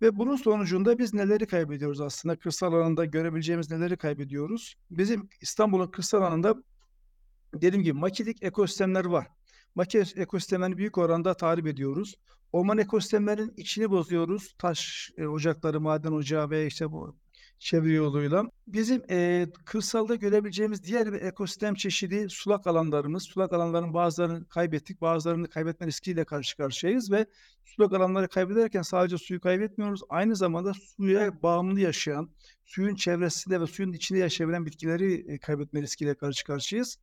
Ve 0.02 0.18
bunun 0.18 0.36
sonucunda 0.36 0.98
biz 0.98 1.14
neleri 1.14 1.46
kaybediyoruz 1.46 2.00
aslında? 2.00 2.36
Kırsal 2.36 2.72
alanda 2.72 3.04
görebileceğimiz 3.04 3.70
neleri 3.70 3.96
kaybediyoruz? 3.96 4.74
Bizim 4.90 5.28
İstanbul'un 5.40 5.86
kırsal 5.86 6.22
alanında 6.22 6.62
dediğim 7.54 7.84
gibi 7.84 7.98
makilik 7.98 8.42
ekosistemler 8.42 9.04
var. 9.04 9.26
Makilik 9.74 10.18
ekosistemlerini 10.18 10.76
büyük 10.76 10.98
oranda 10.98 11.34
tahrip 11.34 11.66
ediyoruz. 11.66 12.14
Orman 12.52 12.78
ekosistemlerinin 12.78 13.54
içini 13.56 13.90
bozuyoruz. 13.90 14.54
Taş 14.58 15.10
e, 15.18 15.26
ocakları, 15.26 15.80
maden 15.80 16.12
ocağı 16.12 16.50
ve 16.50 16.66
işte 16.66 16.92
bu 16.92 17.16
çevre 17.62 17.92
yoluyla. 17.92 18.44
Bizim 18.66 19.02
e, 19.10 19.46
kırsalda 19.64 20.14
görebileceğimiz 20.14 20.84
diğer 20.84 21.12
bir 21.12 21.22
ekosistem 21.22 21.74
çeşidi 21.74 22.26
sulak 22.30 22.66
alanlarımız. 22.66 23.22
Sulak 23.22 23.52
alanların 23.52 23.94
bazılarını 23.94 24.48
kaybettik, 24.48 25.00
bazılarını 25.00 25.48
kaybetme 25.48 25.86
riskiyle 25.86 26.24
karşı 26.24 26.56
karşıyayız 26.56 27.12
ve 27.12 27.26
sulak 27.64 27.92
alanları 27.92 28.28
kaybederken 28.28 28.82
sadece 28.82 29.18
suyu 29.18 29.40
kaybetmiyoruz. 29.40 30.00
Aynı 30.08 30.36
zamanda 30.36 30.72
suya 30.74 31.42
bağımlı 31.42 31.80
yaşayan, 31.80 32.30
suyun 32.64 32.94
çevresinde 32.94 33.60
ve 33.60 33.66
suyun 33.66 33.92
içinde 33.92 34.18
yaşayabilen 34.18 34.66
bitkileri 34.66 35.32
e, 35.32 35.38
kaybetme 35.38 35.82
riskiyle 35.82 36.14
karşı 36.14 36.44
karşıyayız. 36.44 36.98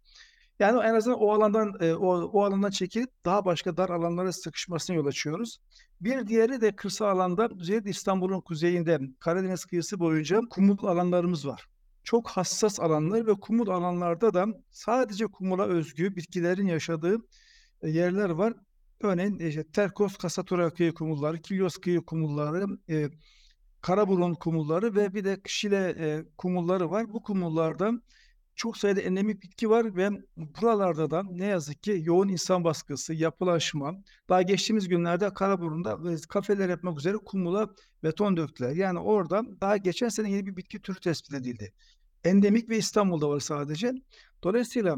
Yani 0.60 0.82
en 0.84 0.96
azından 0.96 1.20
o 1.20 1.32
alandan 1.34 1.74
e, 1.80 1.94
o, 1.94 2.08
o 2.08 2.44
alandan 2.44 2.70
çekilip 2.70 3.10
daha 3.26 3.46
başka 3.46 3.78
dar 3.78 3.90
alanlara 3.90 4.32
sıkışmasına 4.32 4.96
yol 4.96 5.06
açıyoruz. 5.06 5.58
Bir 6.02 6.28
diğeri 6.28 6.62
de 6.62 6.76
kırsal 6.76 7.06
alanda 7.06 7.50
özellikle 7.60 7.90
İstanbul'un 7.90 8.42
kuzeyinde 8.42 9.00
Karadeniz 9.20 9.66
kıyısı 9.66 10.00
boyunca 10.00 10.42
kumul 10.50 10.88
alanlarımız 10.88 11.48
var. 11.48 11.66
Çok 12.04 12.30
hassas 12.30 12.80
alanlar 12.80 13.28
ve 13.28 13.34
kumul 13.34 13.68
alanlarda 13.68 14.34
da 14.34 14.46
sadece 14.72 15.28
kumula 15.28 15.66
özgü 15.66 16.16
bitkilerin 16.16 16.68
yaşadığı 16.68 17.18
e, 17.82 17.90
yerler 17.90 18.30
var. 18.30 18.54
Örneğin 19.02 19.40
işte 19.40 19.64
Terkos 19.64 20.18
Kasatura 20.18 20.70
kıyı 20.70 20.94
kumulları, 20.94 21.42
Kilyos 21.42 21.78
kıyı 21.78 22.02
kumulları, 22.02 22.66
e, 22.90 23.10
Karaburun 23.82 24.34
kumulları 24.34 24.96
ve 24.96 25.14
bir 25.14 25.24
de 25.24 25.42
Şile 25.46 25.96
e, 26.00 26.26
kumulları 26.38 26.92
var. 26.92 27.14
Bu 27.14 27.24
kumullarda 27.24 27.92
çok 28.60 28.78
sayıda 28.78 29.02
endemik 29.02 29.44
bitki 29.44 29.70
var 29.70 29.96
ve 29.96 30.10
buralarda 30.38 31.12
da 31.12 31.24
ne 31.24 31.46
yazık 31.46 31.84
ki 31.84 32.02
yoğun 32.04 32.28
insan 32.28 32.64
baskısı, 32.64 33.14
yapılaşma, 33.14 33.94
daha 34.30 34.42
geçtiğimiz 34.42 34.88
günlerde 34.88 35.34
Karaburun'da 35.34 36.16
kafeler 36.30 36.70
yapmak 36.70 37.00
üzere 37.00 37.18
kumula 37.18 37.70
beton 38.04 38.38
döktüler. 38.38 38.72
Yani 38.72 39.00
orada 39.00 39.44
daha 39.62 39.78
geçen 39.78 40.10
sene 40.10 40.32
yeni 40.32 40.46
bir 40.46 40.58
bitki 40.58 40.82
türü 40.82 41.00
tespit 41.00 41.34
edildi. 41.34 41.74
Endemik 42.24 42.70
ve 42.70 42.78
İstanbul'da 42.78 43.30
var 43.30 43.40
sadece. 43.40 43.94
Dolayısıyla 44.44 44.98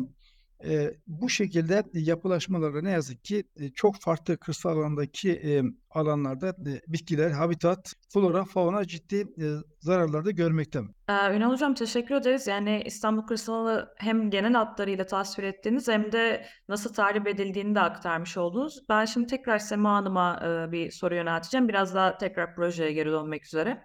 e, 0.65 0.93
bu 1.07 1.29
şekilde 1.29 1.83
yapılaşmalara 1.93 2.81
ne 2.81 2.91
yazık 2.91 3.23
ki 3.23 3.43
e, 3.55 3.69
çok 3.69 3.95
farklı 3.95 4.37
kırsal 4.37 4.77
alandaki 4.77 5.31
e, 5.31 5.61
alanlarda 5.89 6.49
e, 6.49 6.81
bitkiler, 6.87 7.31
habitat, 7.31 7.93
flora, 8.13 8.45
fauna 8.45 8.87
ciddi 8.87 9.15
e, 9.15 9.45
zararlar 9.79 10.25
da 10.25 10.31
görmekte. 10.31 10.79
Ee, 11.09 11.35
Ünal 11.35 11.51
Hocam 11.51 11.73
teşekkür 11.73 12.15
ederiz. 12.15 12.47
Yani 12.47 12.81
İstanbul 12.85 13.21
kırsalı 13.21 13.93
hem 13.97 14.29
genel 14.29 14.53
hatlarıyla 14.53 15.05
tasvir 15.05 15.43
ettiğiniz 15.43 15.87
hem 15.87 16.11
de 16.11 16.45
nasıl 16.69 16.93
tahrip 16.93 17.27
edildiğini 17.27 17.75
de 17.75 17.79
aktarmış 17.79 18.37
oldunuz. 18.37 18.79
Ben 18.89 19.05
şimdi 19.05 19.27
tekrar 19.27 19.59
Sema 19.59 19.95
Hanım'a 19.95 20.39
e, 20.43 20.71
bir 20.71 20.91
soru 20.91 21.15
yönelteceğim. 21.15 21.67
Biraz 21.67 21.95
daha 21.95 22.17
tekrar 22.17 22.55
projeye 22.55 22.93
geri 22.93 23.11
dönmek 23.11 23.45
üzere. 23.45 23.83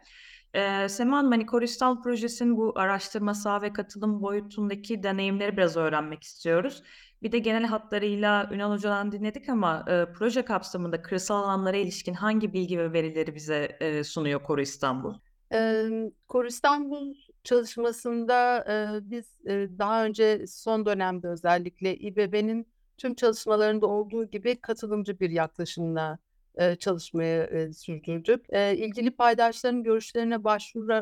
Ee, 0.57 0.89
Sema 0.89 1.17
Hanım, 1.19 1.31
hani 1.31 1.47
Koristal 1.47 2.03
Projesi'nin 2.03 2.57
bu 2.57 2.73
araştırma 2.77 3.35
saha 3.35 3.63
ve 3.63 3.73
katılım 3.73 4.23
boyutundaki 4.23 5.03
deneyimleri 5.03 5.57
biraz 5.57 5.77
öğrenmek 5.77 6.23
istiyoruz. 6.23 6.83
Bir 7.23 7.33
de 7.33 7.39
genel 7.39 7.65
hatlarıyla 7.67 8.49
Ünal 8.53 8.73
Hoca'dan 8.73 9.13
dinledik 9.13 9.49
ama 9.49 9.85
e, 9.89 10.13
proje 10.13 10.45
kapsamında 10.45 11.03
kırsal 11.03 11.43
alanlara 11.45 11.77
ilişkin 11.77 12.15
hangi 12.15 12.53
bilgi 12.53 12.79
ve 12.79 12.93
verileri 12.93 13.35
bize 13.35 13.77
e, 13.81 14.05
sunuyor 14.05 14.43
Koru 14.43 14.61
İstanbul? 14.61 15.15
Eee 15.53 16.13
Kor 16.29 16.45
İstanbul 16.45 17.15
çalışmasında 17.45 18.65
eee, 18.69 19.01
biz 19.11 19.39
eee, 19.47 19.79
daha 19.79 20.05
önce 20.05 20.47
son 20.47 20.87
dönemde 20.87 21.29
özellikle 21.29 21.97
İBB'nin 21.97 22.67
tüm 22.97 23.15
çalışmalarında 23.15 23.87
olduğu 23.87 24.25
gibi 24.31 24.61
katılımcı 24.61 25.21
bir 25.21 25.31
yaklaşımla 25.31 26.19
eee, 26.61 26.77
çalışmayı 26.77 27.49
eee, 27.53 27.73
sürdürdük. 27.73 28.47
İlgili 28.53 29.11
paydaşların 29.11 29.83
görüşlerine 29.83 30.45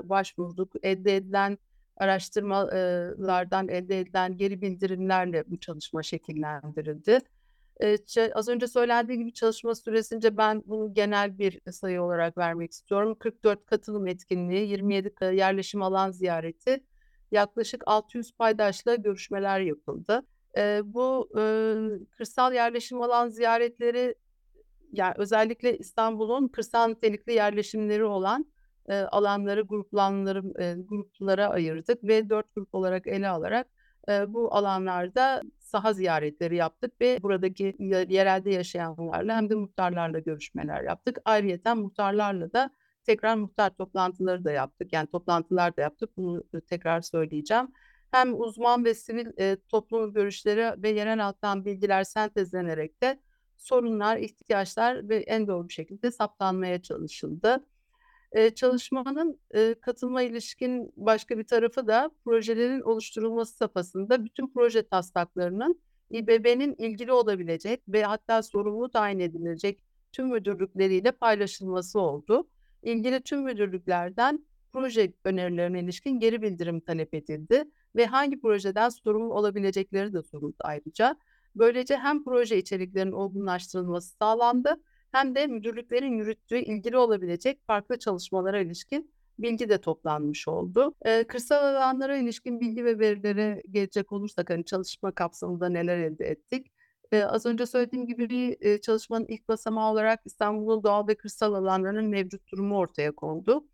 başvurduk. 0.08 0.72
Elde 0.82 1.16
edilen 1.16 1.58
araştırmalardan 1.96 3.68
elde 3.68 4.00
edilen 4.00 4.36
geri 4.36 4.60
bildirimlerle 4.60 5.44
bu 5.46 5.60
çalışma 5.60 6.02
şekillendirildi. 6.02 7.20
Az 8.34 8.48
önce 8.48 8.66
söylendiği 8.66 9.18
gibi 9.18 9.32
çalışma 9.32 9.74
süresince 9.74 10.36
ben 10.36 10.62
bunu 10.66 10.94
genel 10.94 11.38
bir 11.38 11.60
sayı 11.72 12.02
olarak 12.02 12.38
vermek 12.38 12.72
istiyorum. 12.72 13.14
44 13.18 13.66
katılım 13.66 14.06
etkinliği, 14.06 14.68
27 14.68 15.14
ka 15.14 15.30
yerleşim 15.30 15.82
alan 15.82 16.10
ziyareti, 16.10 16.84
yaklaşık 17.32 17.82
600 17.86 18.32
paydaşla 18.32 18.94
görüşmeler 18.94 19.60
yapıldı. 19.60 20.22
Bu, 20.84 21.28
kırsal 22.16 22.54
yerleşim 22.54 23.02
alan 23.02 23.28
ziyaretleri, 23.28 24.14
ya, 24.94 25.14
özellikle 25.18 25.78
İstanbul'un 25.78 26.48
kırsal 26.48 26.88
nitelikli 26.88 27.32
yerleşimleri 27.32 28.04
olan, 28.04 28.46
eee, 28.88 28.96
alanları 29.02 29.62
gruplanlarım 29.62 30.52
eee, 30.58 30.74
gruplara 30.88 31.48
ayırdık 31.48 32.04
ve 32.04 32.28
4 32.30 32.54
grup 32.54 32.74
olarak 32.74 33.06
ele 33.06 33.28
alarak, 33.28 33.66
eee, 34.08 34.24
bu 34.28 34.54
alanlarda 34.54 35.42
saha 35.58 35.92
ziyaretleri 35.92 36.56
yaptık 36.56 37.00
ve 37.00 37.18
buradaki 37.22 37.76
ye 37.78 38.06
yerelde 38.08 38.50
yaşayanlarla 38.50 39.36
hem 39.36 39.50
de 39.50 39.54
muhtarlarla 39.54 40.18
görüşmeler 40.18 40.82
yaptık. 40.82 41.18
Ayrıyeten 41.24 41.78
muhtarlarla 41.78 42.52
da 42.52 42.70
tekrar 43.04 43.34
muhtar 43.36 43.70
toplantıları 43.70 44.44
da 44.44 44.50
yaptık. 44.52 44.92
Yani 44.92 45.06
toplantılar 45.06 45.76
da 45.76 45.80
yaptık. 45.80 46.16
Bunu, 46.16 46.42
ııı, 46.54 46.60
tekrar 46.66 47.00
söyleyeceğim. 47.00 47.68
Hem 48.10 48.40
uzman 48.40 48.84
ve 48.84 48.94
sivil, 48.94 49.26
eee, 49.38 49.56
toplum 49.68 50.12
görüşleri 50.12 50.82
ve 50.82 50.88
yerel 50.90 51.18
halktan 51.20 51.64
bilgiler 51.64 52.04
sentezlenerek 52.04 53.02
de 53.02 53.20
sorunlar, 53.64 54.16
ihtiyaçlar 54.18 55.08
ve 55.08 55.16
en 55.16 55.46
doğru 55.48 55.68
bir 55.68 55.72
şekilde 55.74 56.10
saptanmaya 56.10 56.82
çalışıldı. 56.82 57.64
Eee, 58.36 58.54
çalışmanın, 58.54 59.40
eee, 59.54 59.74
katılıma 59.80 60.22
ilişkin 60.22 60.92
başka 60.96 61.38
bir 61.38 61.44
tarafı 61.46 61.86
da 61.86 62.10
projelerin 62.24 62.80
oluşturulması 62.80 63.56
safhasında 63.56 64.24
bütün 64.24 64.48
proje 64.52 64.82
taslaklarının 64.88 65.80
İBB'nin 66.10 66.74
ilgili 66.78 67.12
olabilecek 67.12 67.82
ve 67.88 68.04
hatta 68.04 68.42
sorumlu 68.42 68.90
tayin 68.90 69.18
edilecek 69.20 69.80
tüm 70.12 70.28
müdürlükleriyle 70.28 71.12
paylaşılması 71.12 72.00
oldu. 72.00 72.48
İlgili 72.82 73.20
tüm 73.22 73.42
müdürlüklerden 73.42 74.46
proje 74.72 75.12
önerilerine 75.24 75.80
ilişkin 75.80 76.20
geri 76.20 76.42
bildirim 76.42 76.80
talep 76.80 77.14
edildi 77.14 77.64
ve 77.96 78.06
hangi 78.06 78.40
projeden 78.40 78.88
sorumlu 78.88 79.34
olabilecekleri 79.34 80.12
de 80.12 80.22
soruldu 80.22 80.56
ayrıca. 80.60 81.16
Böylece 81.54 81.96
hem 81.96 82.24
proje 82.24 82.58
içeriklerinin 82.58 83.12
olgunlaştırılması 83.12 84.16
sağlandı 84.22 84.76
hem 85.12 85.34
de 85.34 85.46
müdürlüklerin 85.46 86.12
yürüttüğü 86.18 86.58
ilgili 86.58 86.96
olabilecek 86.96 87.60
farklı 87.66 87.98
çalışmalara 87.98 88.60
ilişkin 88.60 89.12
bilgi 89.38 89.68
de 89.68 89.80
toplanmış 89.80 90.48
oldu. 90.48 90.94
Eee, 91.06 91.26
kırsal 91.26 91.56
alanlara 91.76 92.16
ilişkin 92.16 92.60
bilgi 92.60 92.84
ve 92.84 92.98
verilere 92.98 93.62
gelecek 93.70 94.12
olursak, 94.12 94.50
hani, 94.50 94.64
çalışma 94.64 95.12
kapsamında 95.12 95.68
neler 95.68 95.98
elde 95.98 96.24
ettik? 96.26 96.66
Eee, 97.12 97.24
az 97.24 97.46
önce 97.46 97.66
söylediğim 97.66 98.06
gibi 98.06 98.24
eee, 98.60 98.80
çalışmanın 98.80 99.26
ilk 99.28 99.48
basamağı 99.48 99.92
olarak 99.92 100.20
İstanbul'un 100.24 100.82
doğal 100.82 101.08
ve 101.08 101.14
kırsal 101.16 101.54
alanlarının 101.54 102.04
mevcut 102.06 102.52
durumu 102.52 102.78
ortaya 102.78 103.12
kondu. 103.12 103.64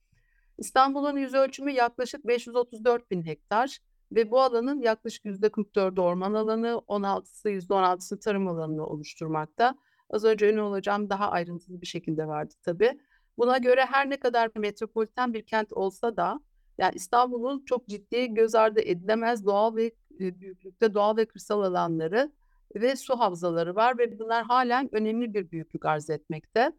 İstanbul'un 0.58 1.16
yüzölçümü 1.16 1.72
yaklaşık 1.72 2.26
534.000 2.26 3.26
hektar 3.26 3.78
ve 4.12 4.30
bu 4.30 4.40
alanın 4.40 4.80
yaklaşık 4.80 5.24
%44'ü 5.24 6.00
orman 6.00 6.34
alanı, 6.34 6.82
16'sı 6.88 7.50
%16'sı 7.50 8.20
tarım 8.20 8.48
alanını 8.48 8.86
oluşturmakta. 8.86 9.74
Az 10.10 10.24
önce 10.24 10.52
Ünal 10.52 10.72
Hocam 10.72 11.10
daha 11.10 11.30
ayrıntılı 11.30 11.80
bir 11.80 11.86
şekilde 11.86 12.28
verdi 12.28 12.54
tabii. 12.62 13.00
Buna 13.38 13.58
göre 13.58 13.84
her 13.84 14.10
ne 14.10 14.16
kadar 14.20 14.50
metropoliten 14.56 15.34
bir 15.34 15.42
kent 15.46 15.72
olsa 15.72 16.16
da, 16.16 16.40
yani, 16.78 16.92
İstanbul'un 16.94 17.64
çok 17.64 17.88
ciddi 17.88 18.34
göz 18.34 18.54
ardı 18.54 18.80
edilemez 18.80 19.46
doğal 19.46 19.76
ve, 19.76 19.92
eee, 20.18 20.40
büyüklükte 20.40 20.94
doğal 20.94 21.16
ve 21.16 21.26
kırsal 21.26 21.62
alanları 21.62 22.32
ve 22.74 22.96
su 22.96 23.18
havzaları 23.18 23.74
var 23.74 23.98
ve 23.98 24.18
bunlar 24.18 24.44
hâlen 24.44 24.88
önemli 24.92 25.34
bir 25.34 25.50
büyüklük 25.50 25.84
arz 25.86 26.10
etmekte. 26.10 26.72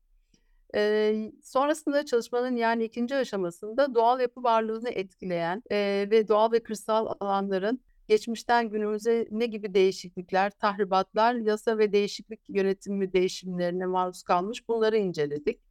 Eee, 0.73 1.31
sonrasında 1.43 2.05
çalışmanın, 2.05 2.55
yani, 2.55 2.83
2. 2.83 3.15
aşamasında 3.15 3.95
doğal 3.95 4.19
yapı 4.19 4.43
varlığını 4.43 4.89
etkileyen, 4.89 5.63
eee, 5.71 6.09
ve 6.11 6.27
doğal 6.27 6.51
ve 6.51 6.63
kırsal 6.63 7.07
alanların 7.19 7.81
geçmişten 8.07 8.69
günümüze 8.69 9.27
ne 9.31 9.45
gibi 9.45 9.73
değişiklikler, 9.73 10.49
tahribatlar, 10.51 11.35
yasa 11.35 11.77
ve 11.77 11.93
değişiklik 11.93 12.41
yönetimi 12.49 13.13
değişimlerine 13.13 13.85
maruz 13.85 14.23
kalmış 14.23 14.67
bunları 14.69 14.97
inceledik. 14.97 15.61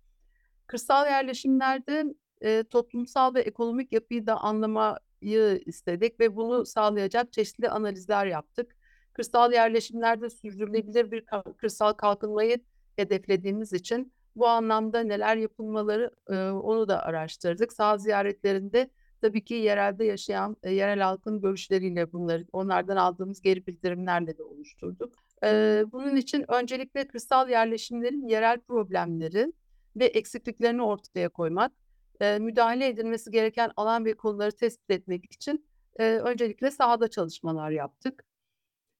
Kırsal 0.66 1.06
yerleşimlerde, 1.06 2.04
eee, 2.42 2.64
toplumsal 2.64 3.34
ve 3.34 3.40
ekonomik 3.40 3.92
yapıyı 3.92 4.26
da 4.26 4.36
anlamayı 4.40 5.62
istedik 5.66 6.20
ve 6.20 6.36
bunu 6.36 6.66
sağlayacak 6.66 7.32
çeşitli 7.32 7.70
analizler 7.70 8.26
yaptık. 8.26 8.76
Kırsal 9.12 9.52
yerleşimlerde 9.52 10.30
sürdürülebilir 10.30 11.10
bir 11.10 11.24
kırsal 11.58 11.92
kalkınmayı 11.92 12.58
hedeflediğimiz 12.96 13.72
için 13.72 14.12
bu 14.36 14.46
anlamda 14.48 15.00
neler 15.00 15.36
yapılmaları, 15.36 16.10
ııı, 16.30 16.60
onu 16.62 16.88
da 16.88 17.02
araştırdık. 17.02 17.72
Saha 17.72 17.98
ziyaretlerinde 17.98 18.90
tabii 19.20 19.44
ki 19.44 19.54
yerelde 19.54 20.04
yaşayan, 20.04 20.56
eee, 20.64 20.72
yerel 20.74 21.00
halkın 21.00 21.40
görüşleriyle 21.40 22.12
bunları 22.12 22.46
onlardan 22.52 22.96
aldığımız 22.96 23.40
geri 23.42 23.66
bildirimlerle 23.66 24.38
de 24.38 24.42
oluşturduk. 24.42 25.14
Eee, 25.42 25.84
bunun 25.92 26.16
için 26.16 26.44
öncelikle 26.52 27.06
kırsal 27.08 27.48
yerleşimlerin 27.50 28.28
yerel 28.28 28.60
problemleri 28.60 29.52
ve 29.96 30.04
eksikliklerini 30.04 30.82
ortaya 30.82 31.28
koymak, 31.28 31.72
eee, 32.20 32.38
müdahale 32.38 32.86
edilmesi 32.88 33.30
gereken 33.30 33.70
alan 33.76 34.04
ve 34.04 34.16
konuları 34.16 34.52
tespit 34.52 34.90
etmek 34.90 35.24
için, 35.32 35.66
eee, 36.00 36.18
öncelikle 36.18 36.70
sahada 36.70 37.08
çalışmalar 37.08 37.70
yaptık. 37.70 38.24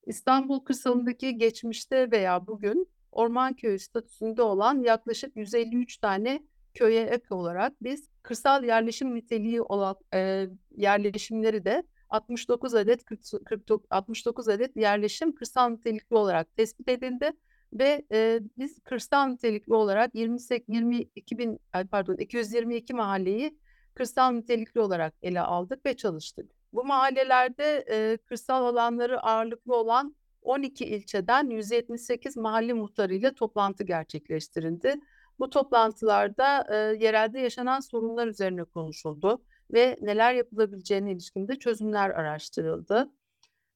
İstanbul 0.07 0.61
kırsalındaki 0.61 1.39
geçmişte 1.39 2.11
veya 2.11 2.47
bugün 2.47 2.89
orman 3.13 3.55
köyü 3.55 3.79
statüsünde 3.79 4.43
olan 4.43 4.83
yaklaşık 4.83 5.37
153 5.37 5.99
tane 5.99 6.41
köye 6.75 7.03
ek 7.03 7.25
olarak 7.35 7.73
biz 7.83 8.09
kırsal 8.23 8.65
yerleşim 8.65 9.15
niteliği 9.15 9.63
olan, 9.63 9.97
eee, 10.15 10.51
yerleşimleri 10.77 11.65
de 11.65 11.83
69 12.09 12.75
adet 12.75 13.05
kırkso 13.05 13.39
kırkdok 13.45 13.85
69 13.91 14.49
adet 14.49 14.77
yerleşim 14.77 15.35
kırsal 15.35 15.69
nitelikli 15.69 16.15
olarak 16.17 16.57
tespit 16.57 16.89
edildi 16.89 17.31
ve, 17.73 18.03
eee, 18.11 18.41
biz 18.59 18.79
kırsal 18.85 19.27
nitelikli 19.27 19.75
olarak 19.75 20.15
28 20.15 20.69
22.000 20.69 21.59
ay, 21.73 21.87
pardon, 21.87 22.15
222 22.17 22.95
mahalleyi 22.95 23.59
kırsal 23.95 24.31
nitelikli 24.33 24.81
olarak 24.81 25.15
ele 25.23 25.41
aldık 25.41 25.87
ve 25.87 25.97
çalıştık. 25.97 26.51
Bu 26.73 26.85
mahallelerde, 26.85 27.85
eee, 27.91 28.17
kırsal 28.17 28.65
alanları 28.65 29.21
ağırlıklı 29.21 29.77
olan 29.77 30.15
12 30.43 30.85
ilçeden 30.85 31.51
178 31.51 32.37
mahalle 32.37 32.73
muhtarıyla 32.73 33.35
toplantı 33.35 33.85
gerçekleştirildi. 33.85 34.95
Bu 35.39 35.51
toplantılarda, 35.51 36.67
eee, 36.71 36.77
yerelde 37.07 37.41
yaşanan 37.41 37.81
sorunlar 37.81 38.27
üzerine 38.27 38.65
konuşuldu 38.65 39.43
ve 39.73 39.97
neler 40.01 40.35
yapılabileceğine 40.35 41.13
ilişkin 41.13 41.49
de 41.49 41.59
çözümler 41.59 42.11
araştırıldı. 42.11 43.11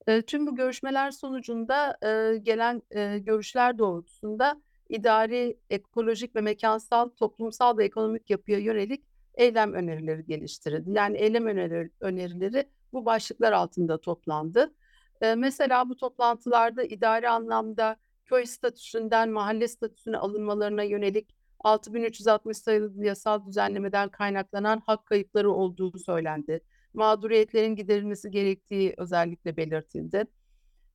Eee, 0.09 0.23
tüm 0.23 0.47
bu 0.47 0.55
görüşmeler 0.57 1.11
sonucunda, 1.11 1.99
eee, 2.03 2.37
gelen, 2.39 2.83
eee, 2.95 3.19
görüşler 3.19 3.79
doğrultusunda 3.79 4.63
idari, 4.89 5.57
ekolojik 5.71 6.37
ve 6.37 6.41
mekânsal, 6.41 7.09
toplumsal 7.09 7.79
ve 7.79 7.85
ekonomik 7.85 8.31
yapıya 8.31 8.59
yönelik 8.59 9.05
eylem 9.35 9.73
önerileri 9.75 10.27
geliştirildi. 10.27 10.91
Yani 10.95 11.17
eylem 11.19 11.47
öneri 11.47 11.91
önerileri 12.01 12.69
bu 12.93 13.05
başlıklar 13.07 13.53
altında 13.53 14.01
toplandı. 14.01 14.75
Mesela 15.21 15.89
bu 15.89 15.97
toplantılarda 15.97 16.85
idari 16.85 17.29
anlamda 17.29 17.97
köy 18.25 18.47
statüsünden 18.47 19.31
mahalle 19.31 19.69
statüsüne 19.69 20.17
alınmalarına 20.17 20.83
yönelik 20.83 21.35
6360 21.65 22.57
sayılı 22.59 23.05
yasal 23.05 23.47
düzenlemeden 23.47 24.09
kaynaklanan 24.09 24.83
hak 24.87 25.07
kayıpları 25.07 25.53
olduğu 25.53 25.99
söylendi. 25.99 26.61
Mağduriyetlerin 26.95 27.77
giderilmesi 27.77 28.31
gerektiği 28.31 28.95
özellikle 28.97 29.57
belirtildi. 29.57 30.25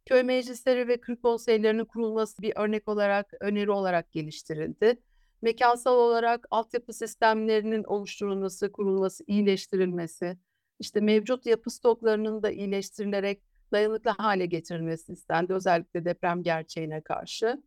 Köy 0.06 0.24
meclisleri 0.24 0.88
ve 0.88 1.02
köy 1.02 1.16
konseylerinin 1.16 1.86
kurulması 1.86 2.42
bir 2.42 2.54
örnek 2.56 2.88
olarak, 2.88 3.34
öneri 3.40 3.72
olarak 3.72 4.12
geliştirildi. 4.12 5.00
Mekânsal 5.42 5.96
olarak 5.96 6.48
altyapı 6.52 6.94
sistemlerinin 6.94 7.84
oluşturulması, 7.84 8.72
kurulması, 8.72 9.24
iyileştirilmesi, 9.28 10.38
işte, 10.80 11.02
mevcut 11.02 11.46
yapı 11.46 11.70
stoklarının 11.70 12.44
da 12.44 12.52
iyileştirilerek 12.52 13.42
dayanıklı 13.72 14.12
hâle 14.12 14.46
getirilmesi 14.46 15.14
istendi, 15.14 15.54
özellikle 15.54 16.06
deprem 16.06 16.44
gerçeğine 16.44 17.02
karşı. 17.02 17.64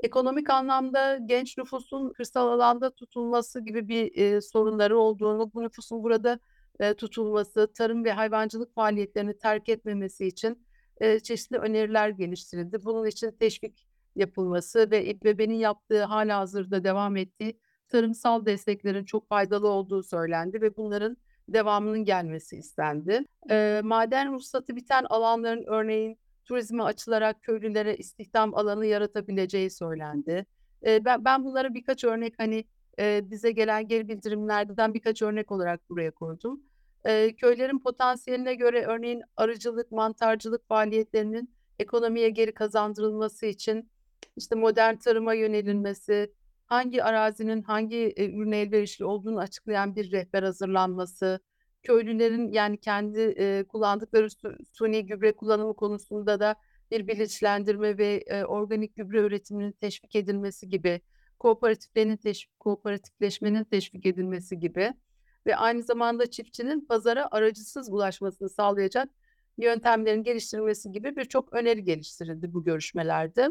Ekonomik 0.00 0.50
anlamda 0.50 1.18
genç 1.26 1.58
nüfusun 1.58 2.12
kırsal 2.12 2.48
alanda 2.48 2.90
tutulması 2.94 3.60
gibi 3.64 3.88
bir, 3.88 4.12
eee, 4.12 4.40
sorunları 4.40 4.98
olduğunu, 4.98 5.52
bu 5.54 5.62
nüfusun 5.62 6.02
burada, 6.02 6.38
eee, 6.80 6.94
tutulması, 6.94 7.72
tarım 7.74 8.04
ve 8.04 8.12
hayvancılık 8.12 8.74
faaliyetlerini 8.74 9.38
terk 9.38 9.68
etmemesi 9.68 10.26
için, 10.26 10.66
eee, 11.00 11.20
çeşitli 11.20 11.56
öneriler 11.58 12.08
geliştirildi. 12.08 12.84
Bunun 12.84 13.06
için 13.06 13.30
teşvik 13.30 13.86
yapılması 14.16 14.90
ve 14.90 15.04
İBB'nin 15.06 15.54
yaptığı 15.54 16.04
hâlihazırda 16.04 16.84
devam 16.84 17.16
ettiği 17.16 17.58
tarımsal 17.88 18.46
desteklerin 18.46 19.04
çok 19.04 19.28
faydalı 19.28 19.68
olduğu 19.68 20.02
söylendi 20.02 20.60
ve 20.60 20.76
bunların 20.76 21.16
devamının 21.48 22.04
gelmesi 22.04 22.56
istendi. 22.56 23.24
Eee, 23.50 23.80
maden 23.84 24.32
ruhsatı 24.32 24.76
biten 24.76 25.04
alanların 25.10 25.64
örneğin 25.66 26.18
turizme 26.44 26.82
açılarak 26.82 27.42
köylülere 27.42 27.96
istihdam 27.96 28.54
alanı 28.54 28.86
yaratabileceği 28.86 29.70
söylendi. 29.70 30.46
Eee, 30.86 31.00
ben 31.04 31.24
ben 31.24 31.44
bunlara 31.44 31.74
birkaç 31.74 32.04
örnek, 32.04 32.34
hani, 32.38 32.64
eee, 32.98 33.20
bize 33.24 33.52
gelen 33.52 33.88
geri 33.88 34.08
bildirimlerden 34.08 34.94
birkaç 34.94 35.22
örnek 35.22 35.52
olarak 35.52 35.90
buraya 35.90 36.10
koydum. 36.10 36.60
Eee, 37.06 37.34
köylerin 37.36 37.78
potansiyeline 37.78 38.54
göre 38.54 38.84
örneğin 38.86 39.22
arıcılık, 39.36 39.90
mantarcılık 39.92 40.68
faaliyetlerinin 40.68 41.54
ekonomiye 41.78 42.30
geri 42.30 42.54
kazandırılması 42.54 43.46
için, 43.46 43.90
işte, 44.36 44.54
modern 44.54 44.96
tarıma 44.96 45.34
yönelilmesi, 45.34 46.32
hangi 46.72 47.04
arazinin 47.04 47.62
hangi, 47.62 47.96
eee, 47.96 48.30
ürüne 48.32 48.60
elverişli 48.60 49.04
olduğunu 49.04 49.38
açıklayan 49.40 49.96
bir 49.96 50.12
rehber 50.12 50.42
hazırlanması, 50.42 51.40
köylülerin, 51.82 52.52
yani, 52.52 52.76
kendi, 52.80 53.20
eee, 53.20 53.64
kullandıkları 53.68 54.30
su 54.30 54.56
suni 54.72 55.06
gübre 55.06 55.32
kullanımı 55.36 55.74
konusunda 55.76 56.40
da 56.40 56.56
bir 56.90 57.06
bilinçlendirme 57.08 57.98
ve, 57.98 58.20
eee, 58.30 58.44
organik 58.44 58.96
gübre 58.96 59.20
üretiminin 59.20 59.72
teşvik 59.72 60.16
edilmesi 60.16 60.68
gibi, 60.68 61.00
kooperatiflerin 61.38 62.16
teşvik 62.16 62.60
kooperatifleşmenin 62.60 63.64
teşvik 63.64 64.06
edilmesi 64.06 64.58
gibi 64.60 64.92
ve 65.46 65.56
aynı 65.56 65.82
zamanda 65.82 66.30
çiftçinin 66.30 66.80
pazara 66.86 67.28
aracısız 67.30 67.88
ulaşmasını 67.92 68.48
sağlayacak 68.50 69.08
yöntemlerin 69.58 70.22
geliştirilmesi 70.22 70.92
gibi 70.92 71.16
birçok 71.16 71.52
öneri 71.52 71.84
geliştirildi 71.84 72.52
bu 72.54 72.64
görüşmelerde. 72.64 73.48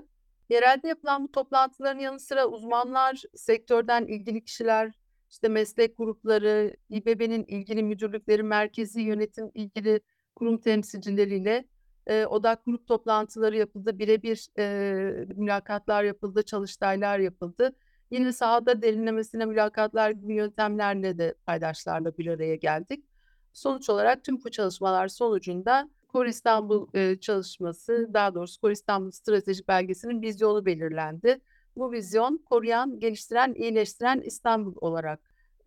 Yerelde 0.52 0.88
yapılan 0.88 1.24
bu 1.24 1.32
toplantıların 1.32 2.00
yanı 2.00 2.20
sıra 2.20 2.48
uzmanlar, 2.48 3.24
sektörden 3.36 4.06
ilgili 4.08 4.44
kişiler, 4.44 4.92
işte, 5.30 5.48
meslek 5.48 5.98
grupları, 5.98 6.76
İBB'nin 6.90 7.44
ilgili 7.46 7.84
müdürlükleri, 7.84 8.44
merkezi 8.44 9.02
yönetim 9.02 9.52
ilgili 9.54 10.02
kurum 10.36 10.58
temsilcileriyle, 10.58 11.66
eee, 12.10 12.26
odak 12.26 12.66
grup 12.66 12.88
toplantıları 12.88 13.58
yapıldı. 13.58 14.00
Birebir, 14.00 14.48
eee, 14.58 15.26
mülakatlar 15.36 16.04
yapıldı, 16.04 16.44
çalıştaylar 16.44 17.20
yapıldı. 17.20 17.76
Yine 18.12 18.34
sahada 18.34 18.82
derinlemesine 18.82 19.46
mülakatlar 19.46 20.12
gibi 20.12 20.36
yöntemlerle 20.36 21.18
de 21.18 21.36
paydaşlarla 21.46 22.18
bir 22.18 22.28
araya 22.28 22.56
geldik. 22.56 23.06
Sonuç 23.54 23.90
olarak 23.90 24.24
tüm 24.24 24.44
bu 24.44 24.52
çalışmalar 24.52 25.08
sonucunda 25.08 25.90
Core 26.13 26.30
İstanbul, 26.30 26.88
eee, 26.93 27.19
çalışması, 27.21 28.10
daha 28.13 28.36
doğrusu 28.36 28.62
Core 28.62 28.74
İstanbul 28.74 29.12
Stratejik 29.12 29.67
Belgesi'nin 29.67 30.21
vizyonu 30.21 30.65
belirlendi. 30.65 31.41
Bu 31.76 31.91
vizyon 31.91 32.38
koruyan, 32.45 33.00
geliştiren, 33.00 33.54
iyileştiren 33.54 34.21
İstanbul 34.21 34.76
olarak, 34.82 35.19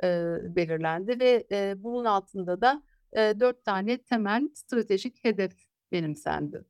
eee, 0.03 0.39
belirlendi 0.43 1.21
ve, 1.21 1.45
eee, 1.51 1.75
bunun 1.79 2.05
altında 2.05 2.61
da, 2.61 2.83
eee, 3.17 3.41
4 3.41 3.65
tane 3.65 3.99
temel 3.99 4.49
stratejik 4.55 5.25
hedef 5.25 5.53
benimsendi. 5.93 6.65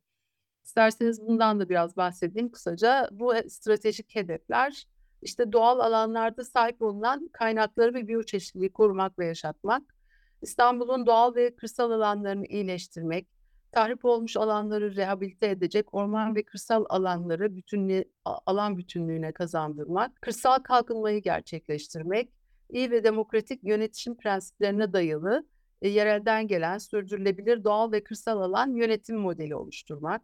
İsterseniz 0.64 1.22
bundan 1.28 1.60
da 1.60 1.68
biraz 1.68 1.96
bahsedeyim 1.96 2.50
kısaca. 2.52 3.08
Bu, 3.12 3.34
stratejik 3.48 4.14
hedefler, 4.16 4.86
işte, 5.22 5.52
doğal 5.52 5.80
alanlarda 5.80 6.44
sahip 6.44 6.82
olunan 6.82 7.28
kaynakları 7.32 7.94
ve 7.94 8.08
biyoçeşitliliği 8.08 8.72
korumak 8.72 9.18
ve 9.18 9.26
yaşatmak, 9.26 9.82
İstanbul'un 10.42 11.06
doğal 11.06 11.34
ve 11.34 11.56
kırsal 11.56 11.90
alanlarını 11.90 12.46
iyileştirmek, 12.46 13.28
tahrip 13.74 14.04
olmuş 14.04 14.36
alanları 14.36 14.96
rehabilite 14.96 15.46
edecek, 15.50 15.94
orman 15.94 16.34
ve 16.36 16.42
kırsal 16.44 16.84
alanları 16.88 17.56
bütünlüğü 17.56 18.04
a 18.24 18.36
alan 18.46 18.78
bütünlüğüne 18.78 19.32
kazandırmak, 19.32 20.22
kırsal 20.22 20.58
kalkınmayı 20.58 21.22
gerçekleştirmek, 21.22 22.32
iyi 22.70 22.90
ve 22.90 23.04
demokratik 23.04 23.64
yönetişim 23.64 24.16
prensiplerine 24.16 24.92
dayalı, 24.92 25.46
eee, 25.82 25.90
yerelden 25.90 26.46
gelen 26.48 26.78
sürdürülebilir 26.78 27.64
doğal 27.64 27.92
ve 27.92 28.04
kırsal 28.04 28.40
alan 28.40 28.74
yönetim 28.76 29.16
modeli 29.18 29.56
oluşturmak. 29.56 30.22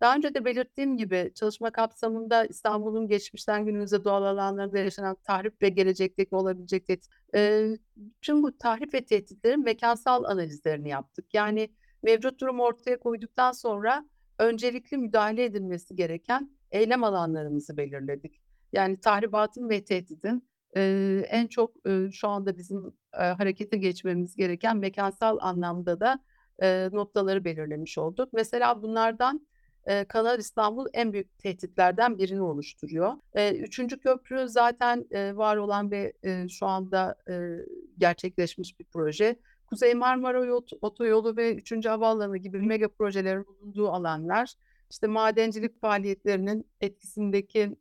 Daha 0.00 0.16
önce 0.16 0.34
de 0.34 0.44
belirttiğim 0.44 0.96
gibi 0.96 1.32
çalışma 1.34 1.70
kapsamında 1.70 2.44
İstanbul'un 2.46 3.08
geçmişten 3.08 3.64
günümüze 3.66 4.04
doğal 4.04 4.22
alanlarında 4.22 4.78
yaşanan 4.78 5.16
tahrip 5.24 5.62
ve 5.62 5.68
gelecekteki 5.68 6.34
olabilecek 6.36 6.86
tehdit 6.86 7.06
eee, 7.34 7.78
tüm 8.22 8.42
bu 8.42 8.58
tahrip 8.58 8.94
ve 8.94 9.04
tehditlerin 9.04 9.64
mekânsal 9.64 10.24
analizlerini 10.24 10.88
yaptık. 10.88 11.34
Yani 11.34 11.68
mevcut 12.02 12.40
durumu 12.40 12.62
ortaya 12.64 12.98
koyduktan 13.00 13.52
sonra 13.52 14.04
öncelikli 14.38 14.96
müdahale 14.96 15.44
edilmesi 15.44 15.96
gereken 15.96 16.50
eylem 16.70 17.04
alanlarımızı 17.04 17.76
belirledik. 17.76 18.40
Yani 18.72 19.00
tahribatın 19.00 19.68
ve 19.70 19.84
tehditin, 19.84 20.48
eee, 20.76 21.18
en 21.30 21.46
çok, 21.46 21.72
eee, 21.86 22.08
şu 22.12 22.28
anda 22.28 22.58
bizim, 22.58 22.78
eee, 23.14 23.20
harekete 23.38 23.76
geçmemiz 23.76 24.36
gereken 24.36 24.76
mekânsal 24.76 25.38
anlamda 25.40 26.00
da, 26.00 26.18
eee, 26.62 26.88
noktaları 26.92 27.44
belirlemiş 27.44 27.98
olduk. 27.98 28.28
Mesela 28.32 28.82
bunlardan, 28.82 29.46
eee, 29.88 30.04
Kanal 30.08 30.38
İstanbul 30.38 30.86
en 30.94 31.12
büyük 31.12 31.38
tehditlerden 31.38 32.18
birini 32.18 32.42
oluşturuyor. 32.42 33.12
Eee, 33.36 33.58
3. 33.58 33.98
köprü 34.00 34.48
zaten, 34.48 35.06
eee, 35.10 35.36
var 35.36 35.56
olan 35.56 35.90
ve, 35.90 36.12
eee, 36.24 36.46
şu 36.50 36.66
anda, 36.66 37.16
eee, 37.28 37.66
gerçekleşmiş 37.98 38.78
bir 38.80 38.84
proje. 38.84 39.36
Kuzey 39.70 39.94
Marmara 39.94 40.54
Otoyolu 40.82 41.36
ve 41.36 41.54
3. 41.54 41.88
Havaalanı 41.88 42.36
gibi 42.36 42.58
mega 42.58 42.88
projelerin 42.88 43.46
bulunduğu 43.46 43.88
alanlar, 43.88 44.54
işte, 44.90 45.06
madencilik 45.06 45.80
faaliyetlerinin 45.80 46.66
etkisindeki 46.80 47.76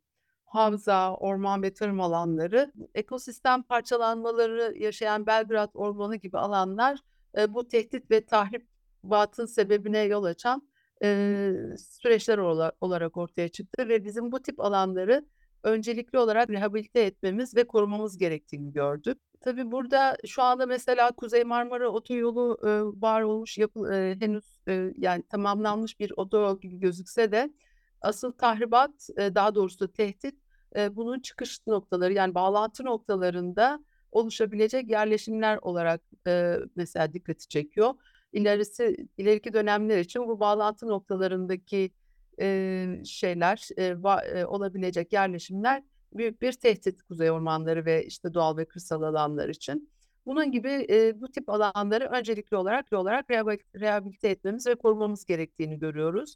havza, 0.45 1.15
orman 1.15 1.63
ve 1.63 1.73
tarım 1.73 2.01
alanları, 2.01 2.71
ekosistem 2.95 3.63
parçalanmaları 3.63 4.73
yaşayan 4.77 5.25
Belgrad 5.25 5.69
Ormanı 5.73 6.15
gibi 6.15 6.37
alanlar, 6.37 6.99
eee, 7.37 7.53
bu 7.53 7.67
tehdit 7.67 8.11
ve 8.11 8.25
tahribatın 8.25 9.45
sebebine 9.45 9.99
yol 10.03 10.23
açan, 10.23 10.69
eee, 11.01 11.75
süreçler 11.77 12.37
ola 12.37 12.71
olarak 12.81 13.17
ortaya 13.17 13.49
çıktı 13.49 13.87
ve 13.89 14.05
bizim 14.05 14.31
bu 14.31 14.41
tip 14.41 14.59
alanları 14.59 15.25
öncelikli 15.63 16.17
olarak 16.19 16.49
rehabilite 16.49 16.99
etmemiz 17.01 17.55
ve 17.55 17.63
korumamız 17.67 18.17
gerektiğini 18.17 18.71
gördük. 18.73 19.17
Tabii 19.41 19.71
burada 19.71 20.17
şu 20.27 20.41
anda 20.43 20.65
mesela 20.65 21.11
Kuzey 21.11 21.43
Marmara 21.43 21.89
Otoyolu, 21.89 22.57
eee, 22.63 23.01
var 23.01 23.21
olmuş, 23.21 23.57
yapı 23.57 23.79
eee, 23.93 24.17
henüz, 24.19 24.59
eee, 24.67 24.93
yani 24.97 25.23
tamamlanmış 25.29 25.99
bir 25.99 26.11
otoyol 26.17 26.59
gibi 26.61 26.79
gözükse 26.79 27.31
de 27.31 27.53
asıl 28.01 28.31
tahribat, 28.31 29.09
eee, 29.17 29.35
daha 29.35 29.55
doğrusu 29.55 29.91
tehdit, 29.91 30.35
eee, 30.75 30.95
bunun 30.95 31.19
çıkış 31.19 31.67
noktaları, 31.67 32.13
yani 32.13 32.35
bağlantı 32.35 32.83
noktalarında 32.85 33.79
oluşabilecek 34.11 34.89
yerleşimler 34.89 35.57
olarak, 35.61 36.01
eee, 36.27 36.59
mesela 36.75 37.13
dikkati 37.13 37.47
çekiyor. 37.47 37.93
İlerisi 38.33 39.07
ileriki 39.17 39.53
dönemler 39.53 39.99
için 39.99 40.27
bu 40.27 40.39
bağlantı 40.39 40.87
noktalarındaki, 40.87 41.91
eee, 42.39 43.01
şeyler, 43.05 43.67
eee, 43.77 44.03
va 44.03 44.23
eee, 44.25 44.45
olabilecek 44.45 45.13
yerleşimler 45.13 45.83
büyük 46.13 46.41
bir 46.41 46.51
tehdit 46.53 47.03
kuzey 47.03 47.31
ormanları 47.31 47.85
ve, 47.85 48.05
işte, 48.05 48.33
doğal 48.33 48.57
ve 48.57 48.65
kırsal 48.65 49.01
alanlar 49.01 49.49
için. 49.49 49.89
Bunun 50.25 50.51
gibi, 50.51 50.69
eee, 50.71 51.13
bu 51.21 51.31
tip 51.31 51.49
alanları 51.49 52.05
öncelikli 52.05 52.55
olarak 52.55 52.93
olarak 52.93 53.29
rehabil 53.31 53.57
rehabilite 53.75 54.29
etmemiz 54.29 54.67
ve 54.67 54.75
korumamız 54.75 55.25
gerektiğini 55.25 55.79
görüyoruz. 55.79 56.35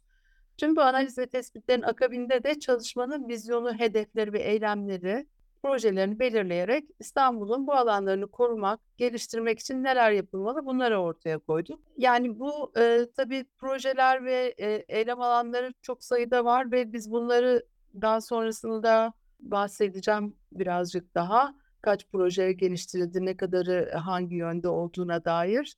Tüm 0.58 0.76
bu 0.76 0.82
analiz 0.82 1.18
ve 1.18 1.26
tespitlerin 1.26 1.82
akabinde 1.82 2.44
de 2.44 2.60
çalışmanın 2.60 3.28
vizyonu, 3.28 3.74
hedefleri 3.74 4.32
ve 4.32 4.40
eylemleri, 4.42 5.26
projelerini 5.62 6.18
belirleyerek 6.18 6.84
İstanbul'un 6.98 7.66
bu 7.66 7.72
alanlarını 7.74 8.26
korumak, 8.30 8.80
geliştirmek 8.96 9.58
için 9.60 9.84
neler 9.84 10.10
yapılmalı 10.10 10.66
bunları 10.66 10.98
ortaya 11.00 11.38
koyduk. 11.38 11.80
Yani 11.96 12.38
bu, 12.38 12.72
eee, 12.76 13.06
tabii 13.16 13.44
projeler 13.58 14.24
ve, 14.24 14.54
eee, 14.58 14.84
eylem 14.88 15.20
alanları 15.20 15.72
çok 15.82 16.04
sayıda 16.04 16.44
var 16.44 16.72
ve 16.72 16.92
biz 16.92 17.10
bunları 17.10 17.66
daha 18.00 18.20
sonrasında 18.20 19.12
bahsedeceğim 19.50 20.36
birazcık 20.52 21.14
daha. 21.14 21.54
Kaç 21.82 22.06
proje 22.12 22.52
geliştirildi, 22.52 23.24
ne 23.26 23.36
kadarı 23.36 23.92
hangi 23.94 24.36
yönde 24.36 24.68
olduğuna 24.68 25.24
dair. 25.24 25.76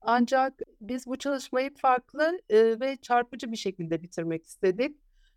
Ancak 0.00 0.60
biz 0.80 1.06
bu 1.06 1.16
çalışmayı 1.18 1.74
farklı, 1.74 2.38
eee, 2.50 2.80
ve 2.80 2.96
çarpıcı 2.96 3.52
bir 3.52 3.56
şekilde 3.56 4.02
bitirmek 4.02 4.44
istedik. 4.46 4.96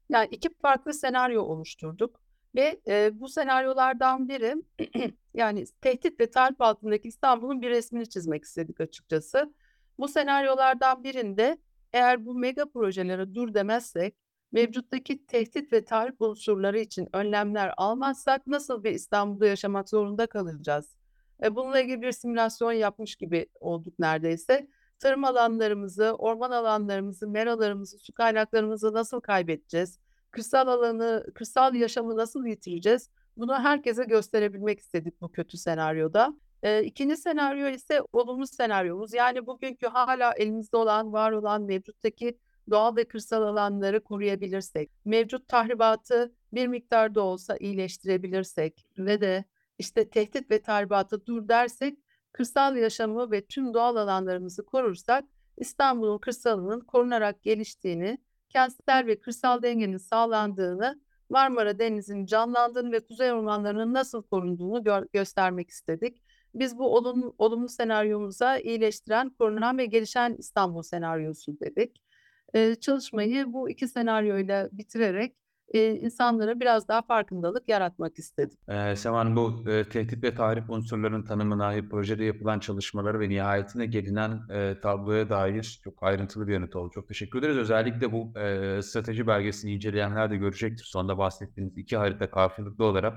Yani 0.10 0.28
2 0.32 0.50
farklı 0.62 0.94
senaryo 0.94 1.44
oluşturduk 1.44 2.22
ve, 2.56 2.82
eee, 2.88 3.12
bu 3.14 3.30
senaryolardan 3.30 4.30
biri 4.30 4.56
yani 5.34 5.66
tehdit 5.82 6.20
ve 6.20 6.32
tahrip 6.32 6.62
altındaki 6.62 7.08
İstanbul'un 7.08 7.62
bir 7.62 7.70
resmini 7.70 8.10
çizmek 8.10 8.44
istedik 8.44 8.82
açıkçası. 8.82 9.54
Bu 10.00 10.08
senaryolardan 10.08 11.04
birinde 11.04 11.58
eğer 11.94 12.26
bu 12.26 12.36
mega 12.36 12.66
projelere 12.70 13.36
dur 13.36 13.54
demezsek, 13.54 14.16
mevcuttaki 14.56 15.26
tehdit 15.26 15.74
ve 15.74 15.86
tahrip 15.86 16.22
unsurları 16.22 16.80
için 16.80 17.10
önlemler 17.14 17.74
almazsak 17.78 18.48
nasıl 18.48 18.84
bir 18.84 18.92
İstanbul'da 18.92 19.48
yaşamak 19.48 19.90
zorunda 19.90 20.28
kalacağız? 20.28 20.96
Eee, 21.44 21.56
bununla 21.56 21.80
ilgili 21.82 22.02
bir 22.02 22.12
simülasyon 22.12 22.72
yapmış 22.72 23.16
gibi 23.16 23.48
olduk 23.60 24.00
neredeyse. 24.00 24.68
Tarım 25.00 25.24
alanlarımızı, 25.24 26.16
orman 26.18 26.52
alanlarımızı, 26.52 27.28
meralarımızı, 27.28 28.00
su 28.00 28.14
kaynaklarımızı 28.14 28.94
nasıl 28.94 29.22
kaybedeceğiz? 29.22 30.00
Kırsal 30.32 30.68
alanı, 30.68 31.26
kırsal 31.36 31.76
yaşamı 31.76 32.18
nasıl 32.18 32.46
yitireceğiz? 32.46 33.10
Bunu 33.38 33.60
herkese 33.60 34.04
gösterebilmek 34.04 34.80
istedik 34.80 35.22
bu 35.22 35.32
kötü 35.32 35.58
senaryoda. 35.58 36.34
Eee, 36.64 36.84
2'nci 36.84 37.18
senaryo 37.18 37.68
ise 37.68 38.02
olumlu 38.14 38.48
senaryomuz. 38.48 39.14
Yani 39.14 39.48
bugünkü 39.48 39.88
hâlâ 39.88 40.34
elimizde 40.34 40.78
olan, 40.78 41.14
var 41.14 41.32
olan, 41.32 41.62
mevcuttaki 41.64 42.38
doğal 42.70 42.96
ve 42.96 43.08
kırsal 43.08 43.42
alanları 43.42 44.04
koruyabilirsek, 44.04 44.92
mevcut 45.06 45.48
tahribatı 45.48 46.36
bir 46.54 46.68
miktar 46.68 47.16
da 47.16 47.22
olsa 47.22 47.58
iyileştirebilirsek 47.58 48.86
ve 48.98 49.22
de 49.22 49.46
işte 49.80 50.10
tehdit 50.10 50.52
ve 50.52 50.62
tahribata 50.62 51.26
dur 51.26 51.48
dersek, 51.48 52.00
kırsal 52.32 52.78
yaşamı 52.78 53.32
ve 53.32 53.46
tüm 53.46 53.74
doğal 53.74 53.96
alanlarımızı 53.96 54.66
korursak 54.66 55.26
İstanbul'un 55.58 56.18
kırsalının 56.18 56.80
korunarak 56.80 57.44
geliştiğini, 57.44 58.18
kentsel 58.50 59.06
ve 59.06 59.20
kırsal 59.20 59.62
dengenin 59.62 59.98
sağlandığını, 59.98 61.02
Marmara 61.30 61.80
Denizi'nin 61.80 62.26
canlandığını 62.26 62.92
ve 62.92 63.06
kuzey 63.06 63.32
ormanlarının 63.32 63.94
nasıl 63.94 64.24
korunduğunu 64.24 64.78
gö- 64.78 65.08
göstermek 65.14 65.70
istedik. 65.70 66.22
Biz 66.54 66.78
bu 66.78 66.96
olumlu, 66.96 67.36
olumlu 67.38 67.70
senaryomuza 67.70 68.58
iyileştiren, 68.58 69.30
korunan 69.30 69.78
ve 69.78 69.86
gelişen 69.86 70.36
İstanbul 70.40 70.82
senaryosu 70.82 71.60
dedik. 71.60 72.05
Ee, 72.54 72.76
çalışmayı 72.76 73.54
bu 73.54 73.70
iki 73.70 73.88
senaryoyla 73.88 74.70
bitirerek 74.72 75.36
e, 75.74 75.96
insanlara 75.96 76.60
biraz 76.60 76.88
daha 76.88 77.02
farkındalık 77.02 77.70
yaratmak 77.70 78.20
istedim. 78.20 78.58
Ee, 78.70 78.96
Sevan 78.96 79.36
bu 79.36 79.70
e, 79.70 79.90
tehdit 79.90 80.24
ve 80.24 80.36
tahrip 80.36 80.70
unsurlarının 80.70 81.24
tanımına, 81.24 81.74
projede 81.90 82.24
yapılan 82.24 82.60
çalışmaları 82.60 83.20
ve 83.20 83.30
nihayetine 83.30 83.86
gelinen 83.86 84.42
e, 84.50 84.80
tabloya 84.82 85.30
dair 85.30 85.80
çok 85.84 86.04
ayrıntılı 86.04 86.48
bir 86.48 86.54
yanıt 86.54 86.76
oldu. 86.76 86.92
Çok 86.94 87.08
teşekkür 87.08 87.40
ederiz. 87.40 87.58
Özellikle 87.58 88.12
bu 88.12 88.40
e, 88.40 88.82
strateji 88.82 89.28
belgesini 89.28 89.72
inceleyenler 89.74 90.32
de 90.32 90.38
görecektir. 90.38 90.86
Sonunda 90.86 91.18
bahsettiğiniz 91.18 91.78
iki 91.78 91.98
harita 91.98 92.32
karşılıklı 92.32 92.86
olarak 92.86 93.14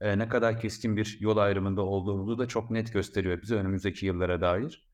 e, 0.00 0.18
ne 0.18 0.28
kadar 0.28 0.60
keskin 0.60 0.96
bir 0.96 1.18
yol 1.20 1.36
ayrımında 1.36 1.82
olduğumuzu 1.82 2.38
da 2.38 2.48
çok 2.48 2.70
net 2.70 2.92
gösteriyor 2.92 3.42
bize 3.42 3.54
önümüzdeki 3.54 4.06
yıllara 4.06 4.40
dair. 4.40 4.87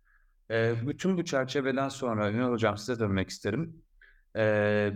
E, 0.50 0.74
bütün 0.86 1.16
bu 1.18 1.24
çerçeveden 1.24 1.88
sonra 1.88 2.30
Ünal 2.30 2.50
Hocam 2.50 2.78
size 2.78 2.98
dönmek 2.98 3.28
isterim. 3.28 3.82
E, 4.36 4.92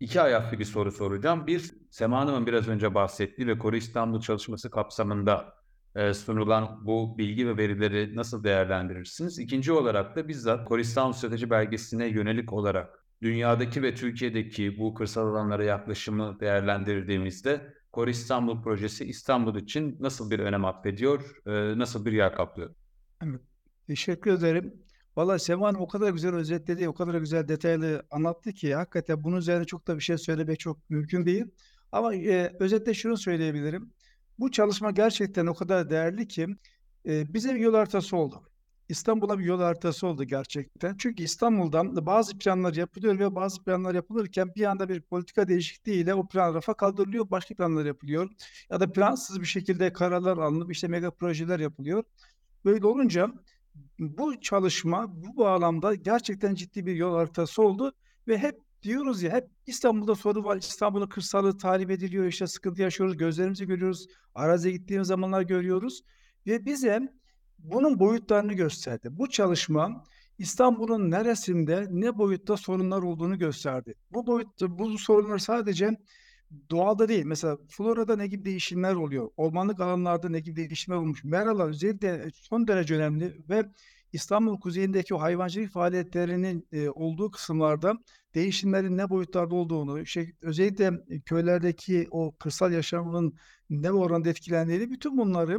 iki 0.00 0.20
ayaklı 0.20 0.58
bir 0.58 0.64
soru 0.64 0.92
soracağım. 0.92 1.46
Bir, 1.46 1.70
Sema 1.90 2.20
Hanım'ın 2.20 2.46
biraz 2.46 2.68
önce 2.68 2.94
bahsettiği 2.94 3.48
ve 3.48 3.58
Koru 3.58 3.76
İstanbul 3.76 4.20
çalışması 4.20 4.70
kapsamında 4.70 5.54
e, 5.94 6.14
sunulan 6.14 6.86
bu 6.86 7.18
bilgi 7.18 7.46
ve 7.48 7.56
verileri 7.56 8.16
nasıl 8.16 8.44
değerlendirirsiniz? 8.44 9.38
İkinci 9.38 9.72
olarak 9.72 10.16
da 10.16 10.28
bizzat 10.28 10.68
Koru 10.68 10.80
İstanbul 10.80 11.12
Strateji 11.12 11.50
Belgesi'ne 11.50 12.06
yönelik 12.06 12.52
olarak 12.52 13.04
dünyadaki 13.22 13.82
ve 13.82 13.94
Türkiye'deki 13.94 14.78
bu 14.78 14.94
kırsal 14.94 15.26
alanlara 15.26 15.64
yaklaşımı 15.64 16.40
değerlendirdiğimizde 16.40 17.74
Koru 17.92 18.10
İstanbul 18.10 18.62
projesi 18.62 19.04
İstanbul 19.04 19.56
için 19.56 19.96
nasıl 20.00 20.30
bir 20.30 20.38
önem 20.38 20.64
atfediyor, 20.64 21.36
e, 21.46 21.78
nasıl 21.78 22.04
bir 22.04 22.12
yer 22.12 22.34
kaplıyor? 22.34 22.74
Evet, 23.22 23.40
teşekkür 23.86 24.30
ederim. 24.30 24.74
Valla 25.16 25.38
Sema 25.38 25.68
Hanım 25.68 25.80
o 25.80 25.88
kadar 25.88 26.10
güzel 26.10 26.34
özetledi, 26.34 26.88
o 26.88 26.94
kadar 26.94 27.14
güzel 27.14 27.48
detaylı 27.48 28.02
anlattı 28.10 28.52
ki 28.52 28.74
hakikaten 28.74 29.24
bunun 29.24 29.36
üzerine 29.36 29.64
çok 29.64 29.86
da 29.86 29.96
bir 29.96 30.02
şey 30.02 30.18
söylemek 30.18 30.60
çok 30.60 30.90
mümkün 30.90 31.26
değil. 31.26 31.44
Ama 31.92 32.14
e, 32.14 32.52
özetle 32.60 32.94
şunu 32.94 33.16
söyleyebilirim. 33.16 33.92
Bu 34.38 34.50
çalışma 34.50 34.90
gerçekten 34.90 35.46
o 35.46 35.54
kadar 35.54 35.90
değerli 35.90 36.28
ki 36.28 36.46
e, 37.06 37.34
bize 37.34 37.54
bir 37.54 37.60
yol 37.60 37.74
haritası 37.74 38.16
oldu. 38.16 38.42
İstanbul'a 38.88 39.38
bir 39.38 39.44
yol 39.44 39.60
haritası 39.60 40.06
oldu 40.06 40.24
gerçekten. 40.24 40.96
Çünkü 40.98 41.22
İstanbul'dan 41.22 42.06
bazı 42.06 42.38
planlar 42.38 42.74
yapılıyor 42.74 43.18
ve 43.18 43.34
bazı 43.34 43.64
planlar 43.64 43.94
yapılırken 43.94 44.54
bir 44.56 44.64
anda 44.64 44.88
bir 44.88 45.00
politika 45.00 45.48
değişikliğiyle 45.48 46.14
o 46.14 46.28
plan 46.28 46.54
rafa 46.54 46.74
kaldırılıyor, 46.74 47.30
başka 47.30 47.54
planlar 47.54 47.84
yapılıyor. 47.84 48.30
Ya 48.70 48.80
da 48.80 48.92
plansız 48.92 49.40
bir 49.40 49.46
şekilde 49.46 49.92
kararlar 49.92 50.38
alınıp 50.38 50.72
işte 50.72 50.88
mega 50.88 51.10
projeler 51.10 51.60
yapılıyor. 51.60 52.04
Böyle 52.64 52.86
olunca 52.86 53.32
bu 53.98 54.40
çalışma 54.40 55.06
bu 55.08 55.36
bağlamda 55.36 55.94
gerçekten 55.94 56.54
ciddi 56.54 56.86
bir 56.86 56.94
yol 56.94 57.14
haritası 57.14 57.62
oldu 57.62 57.92
ve 58.28 58.38
hep 58.38 58.60
diyoruz 58.82 59.22
ya 59.22 59.32
hep 59.32 59.48
İstanbul'da 59.66 60.14
sorun 60.14 60.44
var. 60.44 60.56
İstanbul'un 60.56 61.06
kırsalı 61.06 61.58
tahrip 61.58 61.90
ediliyor. 61.90 62.24
işte 62.24 62.46
sıkıntı 62.46 62.82
yaşıyoruz. 62.82 63.16
Gözlerimizi 63.16 63.66
görüyoruz. 63.66 64.06
Araziye 64.34 64.76
gittiğimiz 64.76 65.08
zamanlar 65.08 65.42
görüyoruz. 65.42 66.02
Ve 66.46 66.66
bize 66.66 67.00
bunun 67.58 67.98
boyutlarını 67.98 68.52
gösterdi. 68.52 69.08
Bu 69.10 69.30
çalışma 69.30 70.04
İstanbul'un 70.38 71.10
neresinde 71.10 71.86
ne 71.90 72.18
boyutta 72.18 72.56
sorunlar 72.56 73.02
olduğunu 73.02 73.38
gösterdi. 73.38 73.94
Bu 74.10 74.26
boyutta 74.26 74.78
bu 74.78 74.98
sorunlar 74.98 75.38
sadece 75.38 75.90
doğada 76.70 77.08
değil. 77.08 77.24
Mesela 77.24 77.58
florada 77.68 78.16
ne 78.16 78.26
gibi 78.26 78.44
değişimler 78.44 78.94
oluyor? 78.94 79.30
Ormanlık 79.36 79.80
alanlarda 79.80 80.28
ne 80.28 80.40
gibi 80.40 80.56
değişimler 80.56 80.98
olmuş? 80.98 81.24
Meralar 81.24 81.68
özellikle 81.68 82.30
son 82.34 82.68
derece 82.68 82.94
önemli 82.94 83.36
ve 83.48 83.64
İstanbul 84.12 84.60
kuzeyindeki 84.60 85.14
o 85.14 85.20
hayvancılık 85.20 85.72
faaliyetlerinin 85.72 86.68
e, 86.72 86.88
olduğu 86.88 87.30
kısımlarda 87.30 87.94
değişimlerin 88.34 88.98
ne 88.98 89.10
boyutlarda 89.10 89.54
olduğunu, 89.54 90.06
şey, 90.06 90.32
özellikle 90.42 90.92
köylerdeki 91.24 92.08
o 92.10 92.36
kırsal 92.36 92.72
yaşamın 92.72 93.34
ne 93.70 93.92
oranda 93.92 94.28
etkilendiğini 94.28 94.90
bütün 94.90 95.18
bunları 95.18 95.58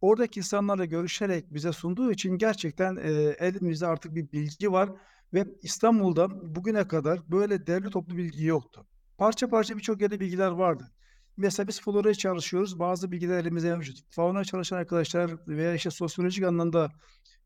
oradaki 0.00 0.40
insanlarla 0.40 0.84
görüşerek 0.84 1.54
bize 1.54 1.72
sunduğu 1.72 2.12
için 2.12 2.38
gerçekten 2.38 2.96
e, 2.96 3.10
elimizde 3.38 3.86
artık 3.86 4.14
bir 4.14 4.32
bilgi 4.32 4.72
var 4.72 4.90
ve 5.34 5.44
İstanbul'da 5.62 6.54
bugüne 6.54 6.88
kadar 6.88 7.30
böyle 7.30 7.66
derli 7.66 7.90
toplu 7.90 8.16
bilgi 8.16 8.44
yoktu. 8.44 8.86
Parça 9.18 9.48
parça 9.48 9.76
birçok 9.76 10.00
yerde 10.00 10.20
bilgiler 10.20 10.50
vardı. 10.50 10.92
Mesela 11.36 11.68
biz 11.68 11.80
floraya 11.80 12.14
çalışıyoruz. 12.14 12.78
Bazı 12.78 13.12
bilgiler 13.12 13.38
elimizde 13.38 13.76
mevcut. 13.76 13.98
Fauna 14.10 14.44
çalışan 14.44 14.76
arkadaşlar 14.76 15.48
veya 15.48 15.74
işte 15.74 15.90
sosyolojik 15.90 16.44
anlamda 16.44 16.92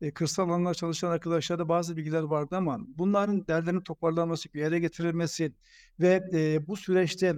e, 0.01 0.11
kırsal 0.11 0.49
alanlar 0.49 0.73
çalışan 0.73 1.09
arkadaşlarda 1.11 1.69
bazı 1.69 1.97
bilgiler 1.97 2.21
vardı 2.21 2.55
ama 2.55 2.79
bunların 2.87 3.47
derlerinin 3.47 3.81
toparlanması, 3.81 4.53
bir 4.53 4.59
yere 4.59 4.79
getirilmesi 4.79 5.53
ve 5.99 6.29
e, 6.33 6.67
bu 6.67 6.75
süreçte 6.75 7.35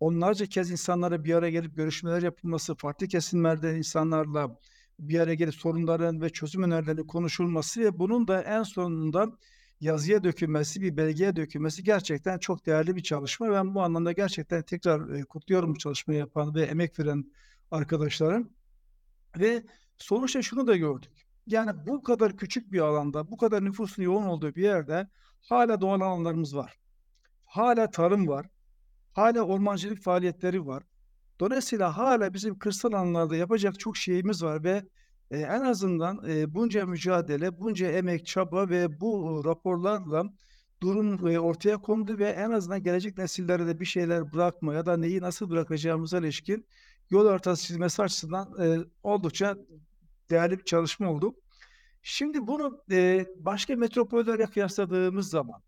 onlarca 0.00 0.46
kez 0.46 0.70
insanlara 0.70 1.24
bir 1.24 1.34
araya 1.34 1.50
gelip 1.50 1.76
görüşmeler 1.76 2.22
yapılması, 2.22 2.74
farklı 2.74 3.08
kesimlerden 3.08 3.74
insanlarla 3.74 4.58
bir 4.98 5.20
araya 5.20 5.34
gelip 5.34 5.54
sorunların 5.54 6.20
ve 6.20 6.30
çözüm 6.30 6.62
önerilerinin 6.62 7.06
konuşulması 7.06 7.80
ve 7.80 7.98
bunun 7.98 8.28
da 8.28 8.42
en 8.42 8.62
sonunda 8.62 9.38
yazıya 9.80 10.24
dökülmesi, 10.24 10.82
bir 10.82 10.96
belgeye 10.96 11.36
dökülmesi 11.36 11.84
gerçekten 11.84 12.38
çok 12.38 12.66
değerli 12.66 12.96
bir 12.96 13.02
çalışma. 13.02 13.50
Ben 13.50 13.74
bu 13.74 13.82
anlamda 13.82 14.12
gerçekten 14.12 14.62
tekrar 14.62 15.10
e, 15.10 15.24
kutluyorum 15.24 15.74
bu 15.74 15.78
çalışmayı 15.78 16.20
yapan 16.20 16.54
ve 16.54 16.62
emek 16.62 16.98
veren 16.98 17.24
arkadaşlarım. 17.70 18.50
Ve 19.38 19.62
sonuçta 19.98 20.42
şunu 20.42 20.66
da 20.66 20.76
gördük. 20.76 21.26
Yani 21.46 21.86
bu 21.86 22.02
kadar 22.02 22.36
küçük 22.36 22.72
bir 22.72 22.80
alanda, 22.80 23.30
bu 23.30 23.36
kadar 23.36 23.64
nüfusun 23.64 24.02
yoğun 24.02 24.26
olduğu 24.26 24.54
bir 24.54 24.62
yerde 24.62 25.08
hala 25.40 25.80
doğal 25.80 26.00
alanlarımız 26.00 26.56
var. 26.56 26.78
Hala 27.44 27.90
tarım 27.90 28.28
var. 28.28 28.46
Hala 29.12 29.42
ormancılık 29.42 30.02
faaliyetleri 30.02 30.66
var. 30.66 30.82
Dolayısıyla 31.40 31.96
hala 31.96 32.34
bizim 32.34 32.58
kırsal 32.58 32.92
alanlarda 32.92 33.36
yapacak 33.36 33.80
çok 33.80 33.96
şeyimiz 33.96 34.42
var 34.42 34.64
ve 34.64 34.82
e, 35.30 35.38
en 35.38 35.60
azından 35.60 36.28
e, 36.28 36.54
bunca 36.54 36.86
mücadele, 36.86 37.60
bunca 37.60 37.86
emek, 37.86 38.26
çaba 38.26 38.68
ve 38.68 39.00
bu 39.00 39.42
raporlarla 39.44 40.24
durum 40.82 41.28
e, 41.28 41.38
ortaya 41.38 41.76
kondu 41.76 42.18
ve 42.18 42.28
en 42.28 42.50
azından 42.50 42.82
gelecek 42.82 43.18
nesillere 43.18 43.66
de 43.66 43.80
bir 43.80 43.84
şeyler 43.84 44.32
bırakma 44.32 44.74
ya 44.74 44.86
da 44.86 44.96
neyi 44.96 45.20
nasıl 45.20 45.50
bırakacağımıza 45.50 46.18
ilişkin 46.18 46.66
yol 47.10 47.28
haritası 47.28 47.66
çizmesi 47.66 48.02
açısından 48.02 48.54
e, 48.62 48.78
oldukça 49.02 49.56
değerli 50.30 50.58
bir 50.58 50.64
çalışma 50.64 51.10
oldu. 51.10 51.34
Şimdi 52.02 52.46
bunu 52.46 52.82
e, 52.90 53.26
başka 53.38 53.76
metropollerle 53.76 54.46
kıyasladığımız 54.46 55.30
zaman 55.30 55.62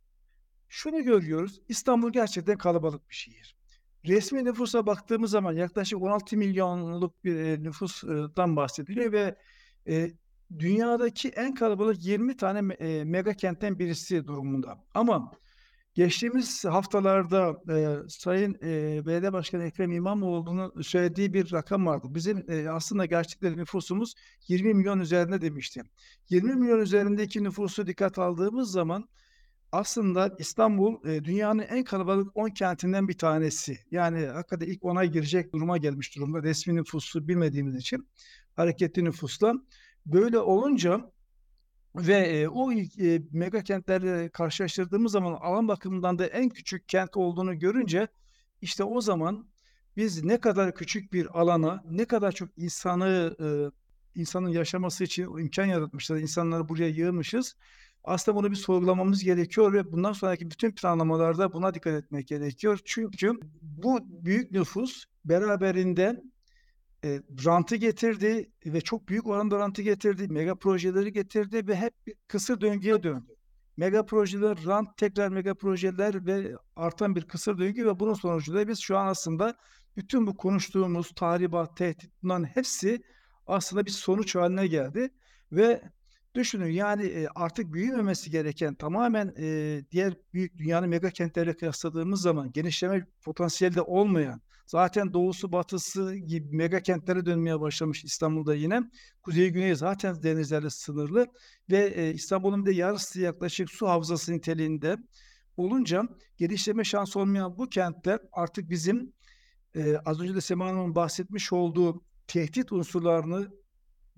şunu 0.69 1.03
görüyoruz. 1.03 1.61
İstanbul 1.69 2.13
gerçekten 2.13 2.59
kalabalık 2.59 3.11
bir 3.11 3.15
şehir. 3.15 3.58
Resmi 4.09 4.45
nüfusa 4.45 4.87
baktığımız 4.87 5.31
zaman 5.31 5.53
yaklaşık 5.53 6.03
16 6.03 6.37
milyonluk 6.37 7.25
bir 7.25 7.37
e, 7.37 7.63
nüfustan 7.63 8.57
bahsediliyor 8.57 9.13
ve 9.13 9.37
e, 9.89 10.11
dünyadaki 10.59 11.29
en 11.29 11.55
kalabalık 11.55 12.05
20 12.05 12.37
tane 12.37 12.75
e, 12.75 13.05
mega 13.05 13.35
kentten 13.35 13.79
birisi 13.79 14.27
durumunda. 14.27 14.85
Ama 14.95 15.33
geçtiğimiz 15.95 16.65
haftalarda 16.65 17.57
Sayın 18.09 18.55
e, 18.55 19.07
Belediye 19.07 19.33
Başkanı 19.33 19.65
Ekrem 19.65 19.93
İmamoğlu'nun 19.93 20.83
söylediği 20.83 21.35
bir 21.35 21.53
rakam 21.53 21.87
vardı. 21.87 22.07
Bizim 22.11 22.47
aslında 22.71 23.07
gerçekten 23.07 23.57
nüfusumuz 23.57 24.15
20 24.49 24.75
milyon 24.75 25.01
üzerinde 25.01 25.41
demişti. 25.41 25.83
20 26.29 26.55
milyon 26.55 26.81
üzerindeki 26.81 27.45
nüfusu 27.45 27.87
dikkat 27.87 28.19
aldığımız 28.19 28.71
zaman 28.71 29.09
aslında 29.73 30.37
İstanbul 30.39 31.09
e, 31.09 31.25
dünyanın 31.25 31.63
en 31.63 31.85
kalabalık 31.85 32.37
10 32.37 32.49
kentinden 32.49 33.09
bir 33.09 33.19
tanesi. 33.19 33.79
Yani 33.91 34.27
hakikaten 34.27 34.67
ilk 34.67 34.83
10'a 34.83 35.05
girecek 35.05 35.53
duruma 35.53 35.77
gelmiş 35.79 36.17
durumda. 36.17 36.43
Resmi 36.43 36.75
nüfusu 36.75 37.29
bilmediğimiz 37.29 37.77
için 37.77 38.09
hareketli 38.57 39.05
nüfusla. 39.05 39.55
Böyle 40.07 40.39
olunca 40.39 41.11
ve 41.97 42.15
e, 42.15 42.49
o 42.49 42.73
e, 42.73 43.23
mega 43.33 43.63
kentlerle 43.63 44.29
karşılaştırdığımız 44.29 45.13
zaman 45.13 45.33
alan 45.33 45.69
bakımından 45.69 46.19
da 46.19 46.27
en 46.27 46.49
küçük 46.49 46.89
kent 46.89 47.17
olduğunu 47.17 47.59
görünce 47.59 48.09
işte 48.63 48.85
o 48.85 49.01
zaman 49.01 49.49
biz 49.97 50.25
ne 50.25 50.41
kadar 50.41 50.75
küçük 50.75 51.13
bir 51.13 51.41
alana 51.41 51.85
ne 51.91 52.05
kadar 52.05 52.33
çok 52.33 52.49
insanı 52.57 53.37
e, 53.41 53.47
insanın 54.21 54.49
yaşaması 54.49 55.05
için 55.05 55.39
imkan 55.39 55.65
yaratmışlar. 55.65 56.17
insanları 56.17 56.69
buraya 56.69 56.89
yığmışız. 56.89 57.57
Aslında 58.05 58.39
bunu 58.39 58.51
bir 58.51 58.57
sorgulamamız 58.57 59.25
gerekiyor 59.25 59.73
ve 59.73 59.93
bundan 59.93 60.13
sonraki 60.13 60.51
bütün 60.51 60.73
planlamalarda 60.73 61.53
buna 61.53 61.75
dikkat 61.75 61.95
etmek 61.95 62.29
gerekiyor. 62.29 62.81
Çünkü 62.85 63.33
bu 63.63 64.01
büyük 64.05 64.51
nüfus 64.51 65.05
beraberinde 65.25 66.23
e, 67.05 67.23
rantı 67.45 67.77
getirdi 67.77 68.51
ve 68.67 68.81
çok 68.81 69.09
büyük 69.09 69.27
oranda 69.27 69.59
rantı 69.59 69.83
getirdi, 69.83 70.29
mega 70.29 70.55
projeleri 70.55 71.13
getirdi 71.13 71.67
ve 71.67 71.77
hep 71.77 72.07
bir 72.07 72.15
kısır 72.29 72.61
döngüye 72.61 73.03
döndü. 73.03 73.35
Mega 73.77 74.07
projeler, 74.07 74.59
rant, 74.67 74.97
tekrar 74.97 75.29
mega 75.29 75.55
projeler 75.55 76.27
ve 76.27 76.53
artan 76.77 77.17
bir 77.17 77.23
kısır 77.23 77.59
döngü 77.59 77.87
ve 77.87 78.01
bunun 78.01 78.15
sonucunda 78.15 78.69
biz 78.69 78.79
şu 78.79 78.99
an 78.99 79.07
aslında 79.07 79.57
bütün 79.97 80.27
bu 80.27 80.37
konuştuğumuz 80.37 81.13
tahribat, 81.17 81.77
tehdit 81.77 82.11
bunların 82.23 82.45
hepsi 82.45 83.03
aslında 83.47 83.87
bir 83.87 83.91
sonuç 83.91 84.35
haline 84.35 84.67
geldi 84.67 85.11
ve 85.53 85.83
düşünün 86.39 86.71
yani 86.71 87.27
artık 87.35 87.73
büyümemesi 87.73 88.31
gereken 88.31 88.75
tamamen 88.75 89.35
diğer 89.91 90.17
büyük 90.33 90.59
dünyanın 90.59 90.89
mega 90.89 91.11
kentleriyle 91.11 91.57
kıyasladığımız 91.57 92.23
zaman 92.23 92.53
genişleme 92.53 93.07
potansiyeli 93.23 93.75
de 93.75 93.83
olmayan 93.83 94.41
zaten 94.67 95.13
doğusu 95.13 95.53
batısı 95.53 96.15
gibi 96.15 96.57
mega 96.57 96.81
kentlere 96.81 97.27
dönmeye 97.27 97.61
başlamış 97.61 98.05
İstanbul'da 98.05 98.55
yine. 98.55 98.81
Kuzey 99.23 99.51
güneyi 99.51 99.77
zaten 99.77 100.23
denizlerle 100.23 100.71
sınırlı 100.71 101.27
ve 101.71 102.13
İstanbul'un 102.15 102.67
bir 102.67 102.71
de 102.71 102.75
yarısı 102.75 103.21
yaklaşık 103.21 103.71
su 103.71 103.89
havzası 103.89 104.33
niteliğinde 104.33 104.97
olunca 105.57 106.03
geliştirme 106.37 106.85
şansı 106.85 107.21
olmayan 107.21 107.59
bu 107.59 107.69
kentler 107.69 108.21
artık 108.33 108.71
bizim 108.71 109.13
az 110.05 110.21
önce 110.21 110.35
de 110.35 110.41
Sema 110.41 110.67
Hanım'ın 110.67 110.95
bahsetmiş 110.95 111.53
olduğu 111.53 112.03
tehdit 112.27 112.73
unsurlarını 112.73 113.49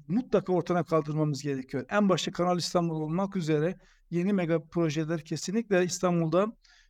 mutlaka 0.08 0.52
ortadan 0.52 0.84
kaldırmamız 0.84 1.42
gerekiyor. 1.42 1.84
En 1.90 2.08
başta 2.08 2.32
Kanal 2.32 2.58
İstanbul 2.58 3.00
olmak 3.00 3.36
üzere 3.36 3.78
yeni 4.10 4.32
mega 4.32 4.64
projeler 4.64 5.24
kesinlikle 5.24 5.84
İstanbul'da 5.84 6.46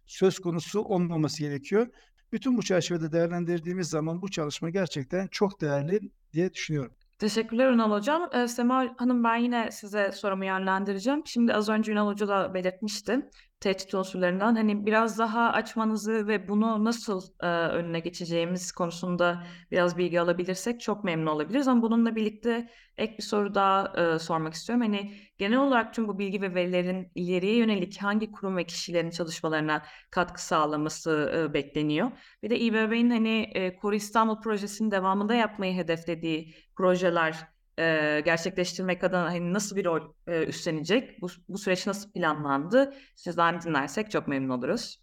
söz 0.06 0.38
konusu 0.38 0.80
olmaması 0.80 1.42
gerekiyor. 1.42 1.86
Bütün 2.32 2.56
bu 2.56 2.62
çerçevede 2.62 3.12
değerlendirdiğimiz 3.12 3.88
zaman 3.88 4.22
bu 4.22 4.30
çalışma 4.30 4.70
gerçekten 4.70 5.26
çok 5.26 5.60
değerli 5.60 6.00
diye 6.32 6.54
düşünüyorum. 6.54 6.92
Teşekkürler 7.18 7.72
Ünal 7.72 7.90
Hocam. 7.90 8.30
Ee, 8.32 8.48
Sema 8.48 8.94
Hanım 8.96 9.24
ben 9.24 9.36
yine 9.36 9.70
size 9.70 10.12
sorumu 10.12 10.44
yönlendireceğim. 10.44 11.22
Şimdi 11.26 11.54
az 11.54 11.68
önce 11.68 11.92
Ünal 11.92 12.06
Hoca 12.06 12.28
da 12.28 12.54
belirtmişti 12.54 13.30
tehdit 13.60 13.94
unsurlarından. 13.94 14.54
Hani 14.54 14.86
biraz 14.86 15.18
daha 15.18 15.50
açmanızı 15.52 16.28
ve 16.28 16.48
bunu 16.48 16.84
nasıl 16.84 17.22
e, 17.40 17.46
önüne 17.46 18.00
geçeceğimiz 18.00 18.72
konusunda 18.72 19.46
biraz 19.70 19.96
bilgi 19.96 20.20
alabilirsek 20.20 20.80
çok 20.80 21.04
memnun 21.04 21.26
olabiliriz. 21.26 21.68
Ama 21.68 21.82
bununla 21.82 22.16
birlikte 22.16 22.70
ek 22.96 23.18
bir 23.18 23.22
soru 23.22 23.54
daha 23.54 23.92
e, 24.14 24.18
sormak 24.18 24.54
istiyorum. 24.54 24.86
Hani 24.86 25.14
genel 25.38 25.58
olarak 25.58 25.94
tüm 25.94 26.08
bu 26.08 26.18
bilgi 26.18 26.42
ve 26.42 26.54
verilerin 26.54 27.12
ileriye 27.14 27.56
yönelik 27.56 28.02
hangi 28.02 28.32
kurum 28.32 28.56
ve 28.56 28.64
kişilerin 28.64 29.10
çalışmalarına 29.10 29.82
katkı 30.10 30.44
sağlaması 30.44 31.32
e, 31.36 31.54
bekleniyor? 31.54 32.10
Bir 32.42 32.50
de 32.50 32.58
İBB'nin 32.58 33.10
hani 33.10 33.50
e, 33.54 33.76
Koru 33.76 33.94
İstanbul 33.94 34.40
projesinin 34.40 34.90
devamında 34.90 35.34
yapmayı 35.34 35.74
hedeflediği 35.74 36.54
projeler 36.76 37.48
e, 37.80 38.20
gerçekleştirmek 38.24 39.04
adına 39.04 39.24
hani 39.24 39.52
nasıl 39.52 39.76
bir 39.76 39.84
rol 39.84 40.00
e, 40.26 40.44
üstlenecek? 40.44 41.22
Bu, 41.22 41.26
bu 41.48 41.58
süreç 41.58 41.86
nasıl 41.86 42.12
planlandı? 42.12 42.94
Sizden 43.14 43.60
dinlersek 43.60 44.10
çok 44.10 44.28
memnun 44.28 44.58
oluruz. 44.58 45.02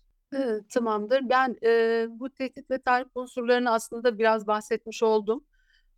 Tamamdır. 0.74 1.30
Ben 1.30 1.56
e, 1.64 2.06
bu 2.10 2.30
tehdit 2.30 2.72
ve 2.72 2.82
tahrip 2.82 3.08
unsurlarını 3.16 3.72
aslında 3.72 4.20
biraz 4.20 4.48
bahsetmiş 4.48 5.04
oldum. 5.04 5.44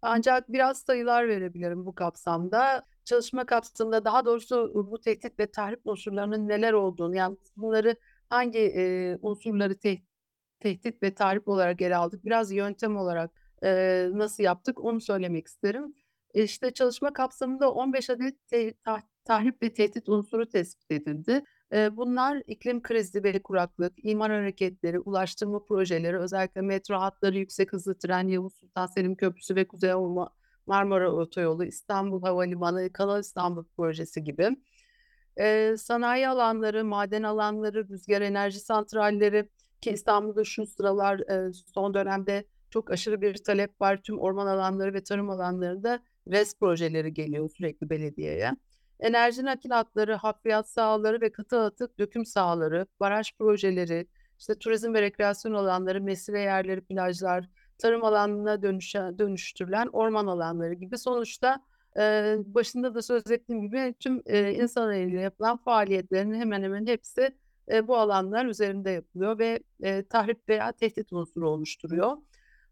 Ancak 0.01 0.51
biraz 0.51 0.77
sayılar 0.77 1.27
verebilirim 1.27 1.85
bu 1.85 1.95
kapsamda. 1.95 2.83
Çalışma 3.05 3.45
kapsamında 3.45 4.05
daha 4.05 4.25
doğrusu 4.25 4.71
bu 4.91 5.01
tehdit 5.01 5.39
ve 5.39 5.51
tahrip 5.51 5.79
unsurlarının 5.83 6.47
neler 6.47 6.73
olduğunu, 6.73 7.15
yani 7.15 7.37
bunları 7.57 7.95
hangi 8.29 8.59
e, 8.59 9.17
unsurları 9.21 9.77
te- 9.77 10.01
tehdit 10.59 11.03
ve 11.03 11.13
tahrip 11.13 11.47
olarak 11.47 11.81
ele 11.81 11.95
aldık, 11.95 12.25
biraz 12.25 12.51
yöntem 12.51 12.97
olarak 12.97 13.31
e, 13.63 14.07
nasıl 14.11 14.43
yaptık 14.43 14.83
onu 14.83 15.01
söylemek 15.01 15.47
isterim. 15.47 15.93
İşte 16.33 16.71
çalışma 16.71 17.13
kapsamında 17.13 17.71
15 17.71 18.09
adet 18.09 18.47
te- 18.47 18.73
tah- 18.85 19.01
tahrip 19.25 19.63
ve 19.63 19.73
tehdit 19.73 20.09
unsuru 20.09 20.49
tespit 20.49 20.91
edildi. 20.91 21.43
E, 21.73 21.97
bunlar 21.97 22.43
iklim 22.47 22.81
krizi 22.81 23.23
ve 23.23 23.41
kuraklık, 23.41 23.93
imar 24.05 24.31
hareketleri, 24.31 24.99
ulaştırma 24.99 25.65
projeleri, 25.65 26.17
özellikle 26.17 26.61
metro 26.61 26.99
hatları, 26.99 27.37
yüksek 27.37 27.73
hızlı 27.73 27.97
tren, 27.97 28.27
Yavuz 28.27 28.53
Sultan 28.53 28.85
Selim 28.85 29.15
Köprüsü 29.15 29.55
ve 29.55 29.67
Kuzey 29.67 29.91
Avrupa 29.91 30.29
Marmara 30.67 31.11
Otoyolu, 31.11 31.65
İstanbul 31.65 32.21
Havalimanı, 32.21 32.93
Kanal 32.93 33.19
İstanbul 33.19 33.63
projesi 33.77 34.23
gibi. 34.23 34.49
E, 35.39 35.75
sanayi 35.77 36.27
alanları, 36.27 36.85
maden 36.85 37.23
alanları, 37.23 37.89
rüzgar 37.89 38.21
enerji 38.21 38.59
santralleri 38.59 39.49
ki 39.81 39.91
İstanbul'da 39.91 40.43
şu 40.43 40.65
sıralar 40.65 41.19
e, 41.19 41.53
son 41.53 41.93
dönemde 41.93 42.43
çok 42.69 42.91
aşırı 42.91 43.21
bir 43.21 43.43
talep 43.43 43.81
var. 43.81 44.01
Tüm 44.03 44.19
orman 44.19 44.47
alanları 44.47 44.93
ve 44.93 45.03
tarım 45.03 45.29
alanlarında 45.29 45.99
RES 46.31 46.59
projeleri 46.59 47.13
geliyor 47.13 47.49
sürekli 47.49 47.89
belediyeye. 47.89 48.51
Enerji 48.99 49.45
nakil 49.45 49.69
hatları, 49.69 50.13
hafriyat 50.13 50.69
sahaları 50.69 51.21
ve 51.21 51.31
katı 51.31 51.59
atık 51.59 51.99
döküm 51.99 52.25
sahaları, 52.25 52.87
baraj 52.99 53.31
projeleri, 53.39 54.07
işte 54.39 54.55
turizm 54.55 54.93
ve 54.93 55.01
rekreasyon 55.01 55.53
alanları, 55.53 56.01
mesire 56.01 56.41
yerleri, 56.41 56.81
plajlar, 56.81 57.49
tarım 57.77 58.03
alanına 58.03 58.61
dönüşe, 58.61 58.99
dönüştürülen 58.99 59.87
orman 59.87 60.27
alanları 60.27 60.73
gibi 60.73 60.97
sonuçta 60.97 61.63
e, 61.99 62.35
başında 62.45 62.95
da 62.95 63.01
söz 63.01 63.31
ettiğim 63.31 63.61
gibi 63.61 63.95
tüm 63.99 64.21
e, 64.25 64.53
insan 64.53 64.93
eliyle 64.93 65.21
yapılan 65.21 65.57
faaliyetlerin 65.57 66.33
hemen 66.33 66.63
hemen 66.63 66.85
hepsi 66.85 67.35
e, 67.71 67.87
bu 67.87 67.97
alanlar 67.97 68.45
üzerinde 68.45 68.89
yapılıyor 68.91 69.39
ve 69.39 69.59
e, 69.83 70.03
tahrip 70.03 70.49
veya 70.49 70.71
tehdit 70.71 71.13
unsuru 71.13 71.49
oluşturuyor. 71.49 72.17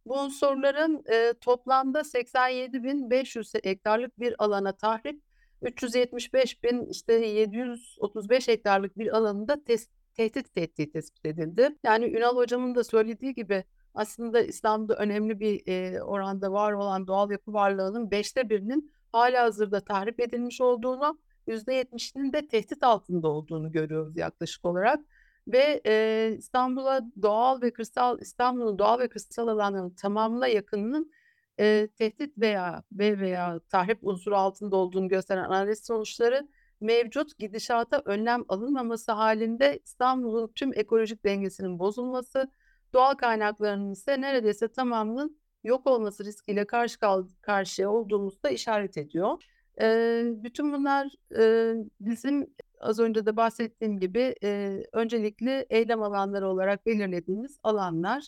Bu 0.07 0.19
unsurların 0.19 1.03
e, 1.11 1.33
toplamda 1.41 2.03
87.500 2.03 3.65
hektarlık 3.65 4.19
bir 4.19 4.35
alana 4.43 4.71
tahrip, 4.71 5.21
375 5.61 6.63
bin 6.63 6.85
işte 6.85 7.13
735 7.13 8.47
hektarlık 8.47 8.97
bir 8.97 9.17
alanında 9.17 9.53
tes- 9.53 9.89
tehdit 10.13 10.57
ettiği 10.57 10.91
tespit 10.91 11.25
edildi. 11.25 11.69
Yani 11.83 12.05
Ünal 12.05 12.35
hocamın 12.35 12.75
da 12.75 12.83
söylediği 12.83 13.33
gibi 13.33 13.63
aslında 13.93 14.41
İslam'da 14.41 14.95
önemli 14.95 15.39
bir 15.39 15.67
e, 15.67 16.03
oranda 16.03 16.51
var 16.51 16.73
olan 16.73 17.07
doğal 17.07 17.31
yapı 17.31 17.53
varlığının 17.53 18.11
beşte 18.11 18.49
birinin 18.49 18.91
hala 19.11 19.43
hazırda 19.43 19.79
tahrip 19.79 20.19
edilmiş 20.19 20.61
olduğunu, 20.61 21.19
%70'inin 21.47 22.33
de 22.33 22.47
tehdit 22.47 22.83
altında 22.83 23.27
olduğunu 23.27 23.71
görüyoruz 23.71 24.17
yaklaşık 24.17 24.65
olarak 24.65 24.99
ve 25.47 25.81
e, 25.85 26.35
İstanbul'a 26.37 27.01
doğal 27.21 27.61
ve 27.61 27.73
kırsal 27.73 28.21
İstanbul'un 28.21 28.79
doğal 28.79 28.99
ve 28.99 29.09
kırsal 29.09 29.47
alanlarının 29.47 29.89
tamamına 29.89 30.47
yakınının 30.47 31.11
e, 31.59 31.87
tehdit 31.97 32.37
veya 32.37 32.83
ve 32.91 33.19
veya 33.19 33.59
tahrip 33.69 33.99
unsuru 34.01 34.35
altında 34.37 34.75
olduğunu 34.75 35.07
gösteren 35.07 35.43
analiz 35.43 35.85
sonuçları 35.85 36.47
mevcut 36.81 37.37
gidişata 37.37 38.01
önlem 38.05 38.43
alınmaması 38.47 39.11
halinde 39.11 39.79
İstanbul'un 39.83 40.51
tüm 40.55 40.73
ekolojik 40.73 41.25
dengesinin 41.25 41.79
bozulması, 41.79 42.51
doğal 42.93 43.13
kaynaklarının 43.15 43.91
ise 43.91 44.21
neredeyse 44.21 44.67
tamamının 44.67 45.37
yok 45.63 45.87
olması 45.87 46.25
riskiyle 46.25 46.65
karşı 46.67 46.99
karşıya 47.41 47.91
olduğumuzda 47.91 48.49
işaret 48.49 48.97
ediyor. 48.97 49.43
E, 49.81 50.23
bütün 50.43 50.73
bunlar 50.73 51.11
e, 51.37 51.73
bizim 51.99 52.47
az 52.79 52.99
önce 52.99 53.25
de 53.25 53.35
bahsettiğim 53.35 53.99
gibi 53.99 54.35
e, 54.43 54.81
öncelikli 54.93 55.65
eylem 55.69 56.01
alanları 56.03 56.47
olarak 56.49 56.85
belirlediğimiz 56.85 57.59
alanlar. 57.63 58.27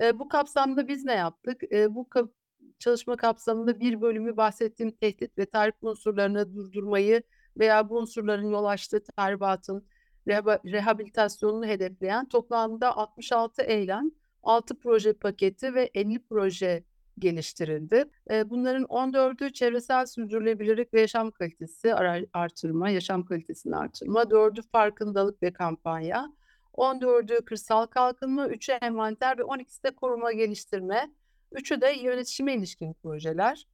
E, 0.00 0.18
bu 0.18 0.28
kapsamda 0.28 0.88
biz 0.88 1.04
ne 1.04 1.14
yaptık? 1.14 1.62
E, 1.72 1.94
bu 1.94 2.08
kap 2.08 2.30
çalışma 2.78 3.16
kapsamında 3.16 3.80
bir 3.80 4.00
bölümü 4.00 4.36
bahsettiğim 4.36 4.92
tehdit 4.92 5.38
ve 5.38 5.46
tahrip 5.46 5.74
unsurlarını 5.82 6.54
durdurmayı 6.54 7.22
veya 7.58 7.88
bu 7.88 7.98
unsurların 7.98 8.50
yol 8.50 8.64
açtığı 8.64 9.04
tahribatın 9.04 9.86
reha 10.26 10.60
rehabilitasyonunu 10.64 11.66
hedefleyen 11.66 12.28
toplamda 12.28 12.96
66 12.96 13.62
eylem, 13.62 14.10
6 14.42 14.78
proje 14.78 15.12
paketi 15.12 15.74
ve 15.74 15.90
50 15.94 16.22
proje 16.28 16.84
geliştirildi. 17.18 18.04
Bunların 18.30 18.84
14'ü 18.84 19.52
çevresel 19.52 20.06
sürdürülebilirlik 20.06 20.94
ve 20.94 21.00
yaşam 21.00 21.30
kalitesi 21.30 21.94
artırma, 22.32 22.90
yaşam 22.90 23.24
kalitesini 23.24 23.76
artırma, 23.76 24.22
4'ü 24.22 24.62
farkındalık 24.62 25.42
ve 25.42 25.52
kampanya, 25.52 26.32
14'ü 26.74 27.44
kırsal 27.44 27.86
kalkınma, 27.86 28.46
3'ü 28.46 28.72
envanter 28.72 29.38
ve 29.38 29.42
12'si 29.42 29.84
de 29.84 29.90
koruma 29.90 30.32
geliştirme, 30.32 31.10
3'ü 31.52 31.80
de 31.80 31.90
yönetişime 31.90 32.54
ilişkin 32.54 32.92
projeler. 32.92 33.66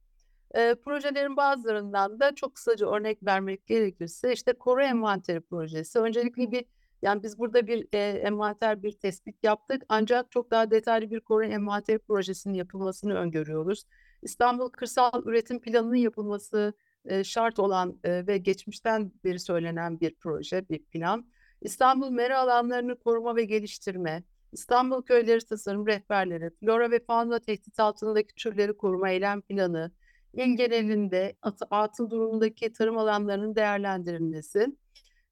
Projelerin 0.53 1.37
bazılarından 1.37 2.19
da 2.19 2.35
çok 2.35 2.55
kısaca 2.55 2.87
örnek 2.87 3.25
vermek 3.25 3.67
gerekirse 3.67 4.33
işte 4.33 4.53
koru 4.53 4.81
envanteri 4.83 5.41
projesi. 5.41 5.99
Öncelikle 5.99 6.51
bir 6.51 6.65
yani 7.03 7.23
biz 7.23 7.39
burada 7.39 7.67
bir 7.67 7.87
e, 7.93 7.97
envanter, 7.99 8.83
bir 8.83 8.91
tespit 8.91 9.43
yaptık 9.43 9.83
ancak 9.89 10.31
çok 10.31 10.51
daha 10.51 10.71
detaylı 10.71 11.11
bir 11.11 11.19
koru 11.19 11.45
envanter 11.45 11.99
projesinin 11.99 12.53
yapılmasını 12.53 13.13
öngörüyoruz. 13.15 13.83
İstanbul 14.21 14.69
Kırsal 14.69 15.25
Üretim 15.25 15.61
Planı'nın 15.61 15.95
yapılması 15.95 16.73
eee, 17.09 17.23
şart 17.23 17.59
olan, 17.59 17.99
eee, 18.05 18.27
ve 18.27 18.37
geçmişten 18.37 19.11
beri 19.23 19.39
söylenen 19.39 19.99
bir 19.99 20.15
proje, 20.15 20.69
bir 20.69 20.83
plan. 20.83 21.27
İstanbul 21.61 22.09
mera 22.09 22.39
alanlarını 22.39 22.99
koruma 22.99 23.35
ve 23.35 23.43
geliştirme, 23.45 24.23
İstanbul 24.51 25.01
Köyleri 25.01 25.45
Tasarım 25.45 25.87
Rehberleri, 25.87 26.49
flora 26.49 26.91
ve 26.91 26.99
fauna 26.99 27.39
tehdit 27.39 27.79
altındaki 27.79 28.35
türleri 28.35 28.77
koruma 28.77 29.09
eylem 29.09 29.41
planı, 29.41 29.91
il 30.33 30.57
genelinde 30.57 31.35
atı 31.41 31.65
atıl 31.71 32.09
durumundaki 32.09 32.73
tarım 32.73 32.97
alanlarının 32.97 33.55
değerlendirilmesi, 33.55 34.67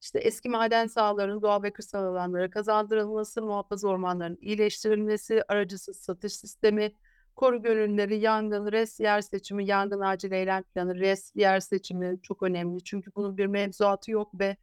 işte 0.02 0.18
eski 0.18 0.48
maden 0.48 0.86
sahalarının 0.86 1.42
doğal 1.42 1.62
ve 1.62 1.72
kırsal 1.72 2.04
alanlara 2.04 2.50
kazandırılması, 2.50 3.42
muhafaza 3.42 3.88
ormanlarının 3.88 4.38
iyileştirilmesi, 4.40 5.42
aracısız 5.48 5.96
satış 5.98 6.32
sistemi, 6.36 6.92
koru 7.36 7.62
gönüllüleri, 7.62 8.18
yangın, 8.18 8.72
res 8.72 9.00
yer 9.00 9.20
seçimi, 9.20 9.66
yangın 9.66 10.00
acil 10.00 10.32
eylem 10.32 10.62
planı, 10.62 10.94
res 11.00 11.32
yer 11.34 11.60
seçimi 11.60 12.18
çok 12.22 12.42
önemli. 12.42 12.84
Çünkü 12.84 13.10
bunun 13.16 13.36
bir 13.36 13.46
mevzuatı 13.46 14.10
yok 14.10 14.40
ve 14.40 14.56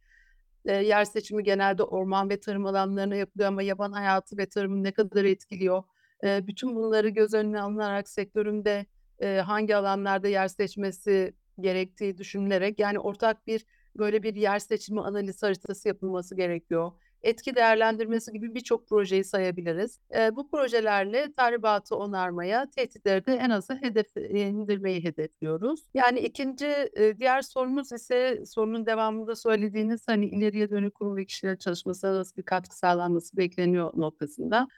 eee, 0.64 0.74
yer 0.74 1.04
seçimi 1.04 1.42
genelde 1.44 1.82
orman 1.82 2.30
ve 2.30 2.40
tarım 2.40 2.66
alanlarına 2.66 3.16
yapılıyor 3.16 3.48
ama 3.48 3.62
yaban 3.62 3.92
hayatı 3.92 4.38
ve 4.38 4.46
tarımı 4.48 4.82
ne 4.84 4.92
kadar 4.92 5.24
etkiliyor? 5.24 5.82
Eee, 6.24 6.44
bütün 6.46 6.76
bunları 6.76 7.08
göz 7.08 7.34
önüne 7.34 7.60
alınarak 7.60 8.08
sektöründe 8.08 8.86
eee, 9.22 9.38
hangi 9.40 9.76
alanlarda 9.76 10.28
yer 10.28 10.48
seçmesi 10.48 11.34
gerektiği 11.60 12.18
düşünülerek 12.18 12.78
yani 12.78 12.98
ortak 12.98 13.46
bir 13.46 13.64
böyle 13.98 14.22
bir 14.22 14.34
yer 14.34 14.58
seçimi 14.58 15.00
analiz 15.00 15.42
haritası 15.42 15.88
yapılması 15.88 16.34
gerekiyor. 16.36 16.92
Etki 17.22 17.54
değerlendirmesi 17.54 18.32
gibi 18.32 18.54
birçok 18.54 18.88
projeyi 18.88 19.24
sayabiliriz. 19.24 19.98
Eee, 20.14 20.30
bu 20.36 20.50
projelerle 20.50 21.32
tahribatı 21.32 21.96
onarmaya, 21.96 22.70
tehditleri 22.70 23.26
de 23.26 23.34
en 23.34 23.50
aza 23.50 23.74
hedef 23.74 24.16
indirmeyi 24.16 25.04
hedefliyoruz. 25.04 25.80
Yani 25.94 26.20
ikinci 26.20 26.66
eee, 26.66 27.18
diğer 27.18 27.42
sorumuz 27.42 27.92
ise 27.92 28.42
sorunun 28.46 28.86
devamında 28.86 29.36
söylediğiniz 29.36 30.08
hani 30.08 30.26
ileriye 30.26 30.70
dönük 30.70 30.94
kurum 30.94 31.16
ve 31.16 31.24
kişiler 31.26 31.58
çalışmasına 31.58 32.14
nasıl 32.14 32.36
bir 32.36 32.42
katkı 32.42 32.78
sağlanması 32.78 33.36
bekleniyor 33.36 33.92
noktasında. 33.96 34.68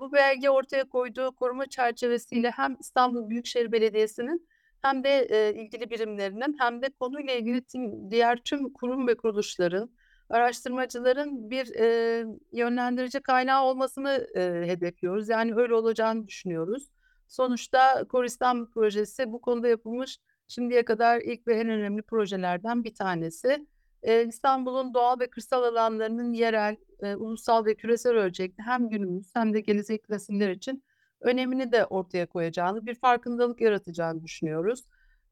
Bu 0.00 0.12
belge 0.12 0.50
ortaya 0.50 0.84
koyduğu 0.88 1.32
koruma 1.36 1.66
çerçevesiyle 1.66 2.50
hem 2.50 2.76
İstanbul 2.80 3.28
Büyükşehir 3.28 3.72
Belediyesi'nin 3.72 4.48
hem 4.82 5.04
de 5.04 5.26
eee, 5.30 5.62
ilgili 5.64 5.90
birimlerinin 5.90 6.56
hem 6.58 6.82
de 6.82 6.90
konuyla 7.00 7.34
ilgili 7.34 7.64
tüm 7.64 8.10
diğer 8.10 8.36
tüm 8.44 8.72
kurum 8.72 9.08
ve 9.08 9.16
kuruluşların, 9.16 9.90
araştırmacıların 10.30 11.50
bir 11.50 11.66
eee, 11.66 12.26
yönlendirici 12.52 13.20
kaynağı 13.20 13.64
olmasını 13.64 14.26
eee, 14.36 14.42
hedefliyoruz. 14.66 15.28
Yani 15.28 15.54
öyle 15.56 15.74
olacağını 15.74 16.26
düşünüyoruz. 16.28 16.88
Sonuçta 17.28 18.04
Kor 18.08 18.24
İstanbul 18.24 18.70
projesi 18.70 19.32
bu 19.32 19.40
konuda 19.40 19.68
yapılmış 19.68 20.18
şimdiye 20.48 20.84
kadar 20.84 21.20
ilk 21.20 21.46
ve 21.46 21.54
en 21.54 21.68
önemli 21.68 22.02
projelerden 22.02 22.84
bir 22.84 22.94
tanesi. 22.94 23.66
Eee, 24.02 24.24
İstanbul'un 24.28 24.94
doğal 24.94 25.20
ve 25.20 25.30
kırsal 25.30 25.62
alanlarının 25.62 26.32
yerel, 26.32 26.76
eee, 27.02 27.16
ulusal 27.16 27.64
ve 27.64 27.74
küresel 27.74 28.12
ölçekte 28.12 28.62
hem 28.62 28.88
günümüz 28.88 29.30
hem 29.34 29.54
de 29.54 29.60
gelecek 29.60 30.08
nesiller 30.08 30.50
için 30.50 30.84
önemini 31.22 31.72
de 31.72 31.86
ortaya 31.86 32.26
koyacağını, 32.26 32.86
bir 32.86 32.94
farkındalık 32.94 33.60
yaratacağını 33.60 34.24
düşünüyoruz. 34.24 34.84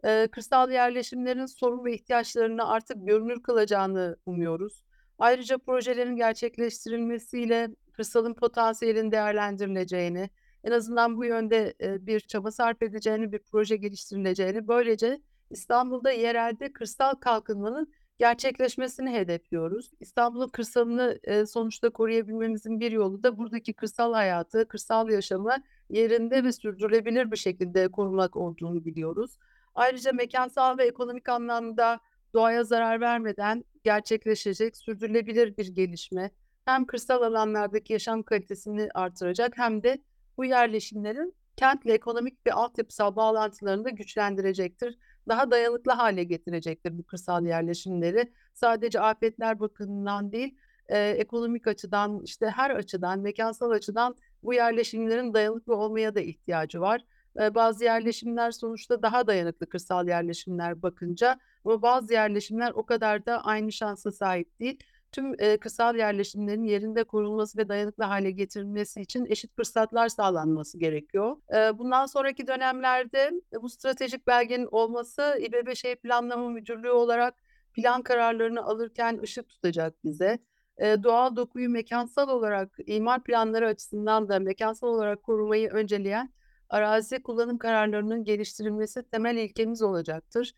Eee, 0.05 0.29
kırsal 0.29 0.71
yerleşimlerin 0.71 1.47
sorun 1.47 1.85
ve 1.85 1.95
ihtiyaçlarını 1.95 2.69
artık 2.69 3.07
görünür 3.07 3.43
kılacağını 3.43 4.17
umuyoruz. 4.27 4.83
Ayrıca 5.19 5.59
projelerin 5.59 6.17
gerçekleştirilmesiyle 6.17 7.69
kırsalın 7.93 8.35
potansiyelinin 8.35 9.13
değerlendirileceğini, 9.13 10.31
en 10.65 10.71
azından 10.71 11.17
bu 11.17 11.25
yönde 11.25 11.75
bir 12.07 12.21
çaba 12.21 12.51
sarf 12.51 12.83
edeceğini, 12.83 13.33
bir 13.33 13.39
proje 13.39 13.77
geliştirileceğini, 13.77 14.69
böylece 14.69 15.21
İstanbul'da 15.51 16.11
yerelde 16.11 16.73
kırsal 16.73 17.15
kalkınmanın 17.15 17.93
gerçekleşmesini 18.21 19.11
hedefliyoruz. 19.13 19.91
İstanbul'un 20.01 20.49
kırsalını 20.49 21.21
eee, 21.27 21.47
sonuçta 21.47 21.91
koruyabilmemizin 21.91 22.81
bir 22.81 22.93
yolu 22.93 23.23
da 23.23 23.39
buradaki 23.39 23.73
kırsal 23.75 24.13
hayatı, 24.15 24.69
kırsal 24.69 25.11
yaşamı 25.11 25.57
yerinde 25.91 26.45
ve 26.45 26.53
sürdürülebilir 26.53 27.31
bir 27.31 27.37
şekilde 27.37 27.89
korumak 27.89 28.37
olduğunu 28.37 28.85
biliyoruz. 28.85 29.39
Ayrıca 29.75 30.13
mekansal 30.13 30.79
ve 30.79 30.87
ekonomik 30.87 31.29
anlamda 31.29 32.01
doğaya 32.35 32.65
zarar 32.65 33.01
vermeden 33.01 33.65
gerçekleşecek 33.85 34.77
sürdürülebilir 34.77 35.57
bir 35.57 35.67
gelişme 35.69 36.31
hem 36.65 36.87
kırsal 36.87 37.23
alanlardaki 37.23 37.93
yaşam 37.93 38.23
kalitesini 38.23 38.89
artıracak 38.95 39.59
hem 39.59 39.83
de 39.83 40.03
bu 40.37 40.45
yerleşimlerin 40.45 41.35
kentle 41.57 41.93
ekonomik 41.93 42.47
ve 42.47 42.53
altyapısal 42.53 43.17
bağlantılarını 43.17 43.85
da 43.85 43.91
güçlendirecektir. 43.91 44.99
Daha 45.31 45.53
dayanıklı 45.53 45.93
hale 45.93 46.25
getirecektir 46.25 46.99
bu 46.99 47.05
kırsal 47.07 47.47
yerleşimleri. 47.47 48.33
Sadece 48.55 49.01
afetler 49.01 49.61
bakımından 49.61 50.33
değil, 50.33 50.59
eee, 50.91 51.11
ekonomik 51.19 51.69
açıdan, 51.69 52.21
işte 52.25 52.47
her 52.51 52.71
açıdan, 52.71 53.21
mekansal 53.21 53.71
açıdan 53.71 54.17
bu 54.45 54.55
yerleşimlerin 54.55 55.35
dayanıklı 55.35 55.77
olmaya 55.77 56.17
da 56.17 56.21
ihtiyacı 56.21 56.81
var. 56.81 57.03
Eee, 57.41 57.55
bazı 57.55 57.85
yerleşimler 57.85 58.51
sonuçta 58.51 59.03
daha 59.03 59.27
dayanıklı 59.27 59.69
kırsal 59.69 60.09
yerleşimler 60.09 60.83
bakınca 60.83 61.41
ama 61.65 61.83
bazı 61.83 62.13
yerleşimler 62.15 62.71
o 62.73 62.87
kadar 62.87 63.27
da 63.27 63.45
aynı 63.45 63.73
şansa 63.73 64.13
sahip 64.13 64.61
değil. 64.61 64.79
Tüm 65.13 65.35
eee, 65.35 65.57
kırsal 65.59 65.97
yerleşimlerin 65.97 66.65
yerinde 66.65 67.05
korunması 67.05 67.59
ve 67.59 67.69
dayanıklı 67.69 68.05
hale 68.05 68.31
getirilmesi 68.31 69.01
için 69.01 69.27
eşit 69.27 69.57
fırsatlar 69.57 70.09
sağlanması 70.09 70.79
gerekiyor. 70.79 71.37
Eee, 71.53 71.73
bundan 71.79 72.07
sonraki 72.07 72.47
dönemlerde 72.47 73.31
e, 73.53 73.63
bu 73.63 73.69
stratejik 73.69 74.27
belgenin 74.27 74.69
olması 74.71 75.39
İBB 75.41 75.75
Şehir 75.75 75.97
Planlama 75.97 76.49
Müdürlüğü 76.49 76.91
olarak 76.91 77.35
plan 77.73 78.03
kararlarını 78.03 78.63
alırken 78.65 79.19
ışık 79.23 79.49
tutacak 79.49 80.05
bize. 80.05 80.39
Eee, 80.81 81.03
doğal 81.03 81.37
dokuyu 81.37 81.71
mekansal 81.71 82.29
olarak 82.29 82.77
imar 82.87 83.23
planları 83.25 83.67
açısından 83.67 84.29
da 84.29 84.39
mekansal 84.39 84.89
olarak 84.89 85.23
korumayı 85.23 85.71
önceleyen 85.71 86.33
arazi 86.69 87.23
kullanım 87.23 87.59
kararlarının 87.59 88.25
geliştirilmesi 88.25 89.03
temel 89.11 89.37
ilkemiz 89.37 89.83
olacaktır. 89.83 90.53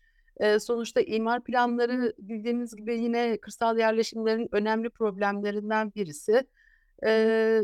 Sonuçta 0.59 1.01
imar 1.01 1.43
planları 1.43 2.13
bildiğimiz 2.19 2.75
gibi 2.75 2.99
yine 2.99 3.37
kırsal 3.37 3.77
yerleşimlerin 3.77 4.49
önemli 4.51 4.89
problemlerinden 4.89 5.93
birisi. 5.95 6.47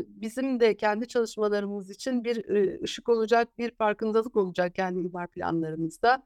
Bizim 0.06 0.60
de 0.60 0.76
kendi 0.76 1.08
çalışmalarımız 1.08 1.90
için 1.90 2.24
bir, 2.24 2.44
ışık 2.82 3.08
olacak, 3.08 3.58
bir 3.58 3.70
farkındalık 3.70 4.36
olacak 4.36 4.74
kendi 4.74 5.00
imar 5.00 5.26
planlarımızda. 5.26 6.22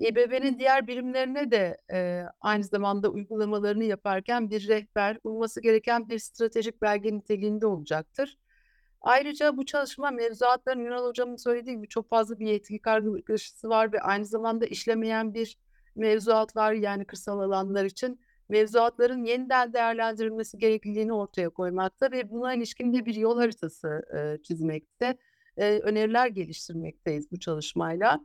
İBB'nin 0.00 0.58
diğer 0.58 0.86
birimlerine 0.86 1.50
de, 1.50 1.76
aynı 2.40 2.64
zamanda 2.64 3.08
uygulamalarını 3.08 3.84
yaparken 3.84 4.50
bir 4.50 4.68
rehber, 4.68 5.18
uyması 5.24 5.60
gereken 5.62 6.08
bir 6.08 6.18
stratejik 6.18 6.82
belge 6.82 7.14
niteliğinde 7.14 7.66
olacaktır. 7.66 8.38
Ayrıca 9.00 9.56
bu 9.56 9.66
çalışma 9.66 10.10
mevzuatların 10.10 10.84
Ünal 10.84 11.06
Hocam'ın 11.06 11.36
söylediği 11.36 11.76
gibi 11.76 11.88
çok 11.88 12.08
fazla 12.08 12.38
bir 12.38 12.46
yetki 12.46 12.78
kargaşası 12.78 13.68
var 13.68 13.92
ve 13.92 14.00
aynı 14.00 14.24
zamanda 14.24 14.66
işlemeyen 14.66 15.34
bir 15.34 15.58
mevzuat 15.98 16.56
var 16.56 16.72
yani 16.72 17.04
kırsal 17.04 17.40
alanlar 17.40 17.84
için. 17.84 18.20
Mevzuatların 18.48 19.24
yeniden 19.24 19.72
değerlendirilmesi 19.72 20.58
gerekliliğini 20.58 21.12
ortaya 21.12 21.50
koymakta 21.50 22.10
ve 22.10 22.30
buna 22.30 22.54
ilişkin 22.54 22.94
de 22.94 23.06
bir 23.06 23.14
yol 23.14 23.38
haritası, 23.38 24.02
eee, 24.14 24.38
çizmekte, 24.42 25.18
eee, 25.58 25.80
öneriler 25.80 26.26
geliştirmekteyiz 26.26 27.30
bu 27.32 27.38
çalışmayla. 27.40 28.20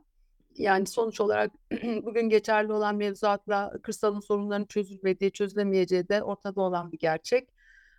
Yani 0.56 0.86
sonuç 0.86 1.20
olarak 1.20 1.52
bugün 2.04 2.28
geçerli 2.28 2.72
olan 2.72 2.96
mevzuatla 2.96 3.72
kırsalın 3.82 4.20
sorunlarının 4.20 4.66
çözülmediği, 4.66 5.32
çözülemeyeceği 5.32 6.08
de 6.08 6.22
ortada 6.22 6.60
olan 6.60 6.92
bir 6.92 6.98
gerçek. 6.98 7.48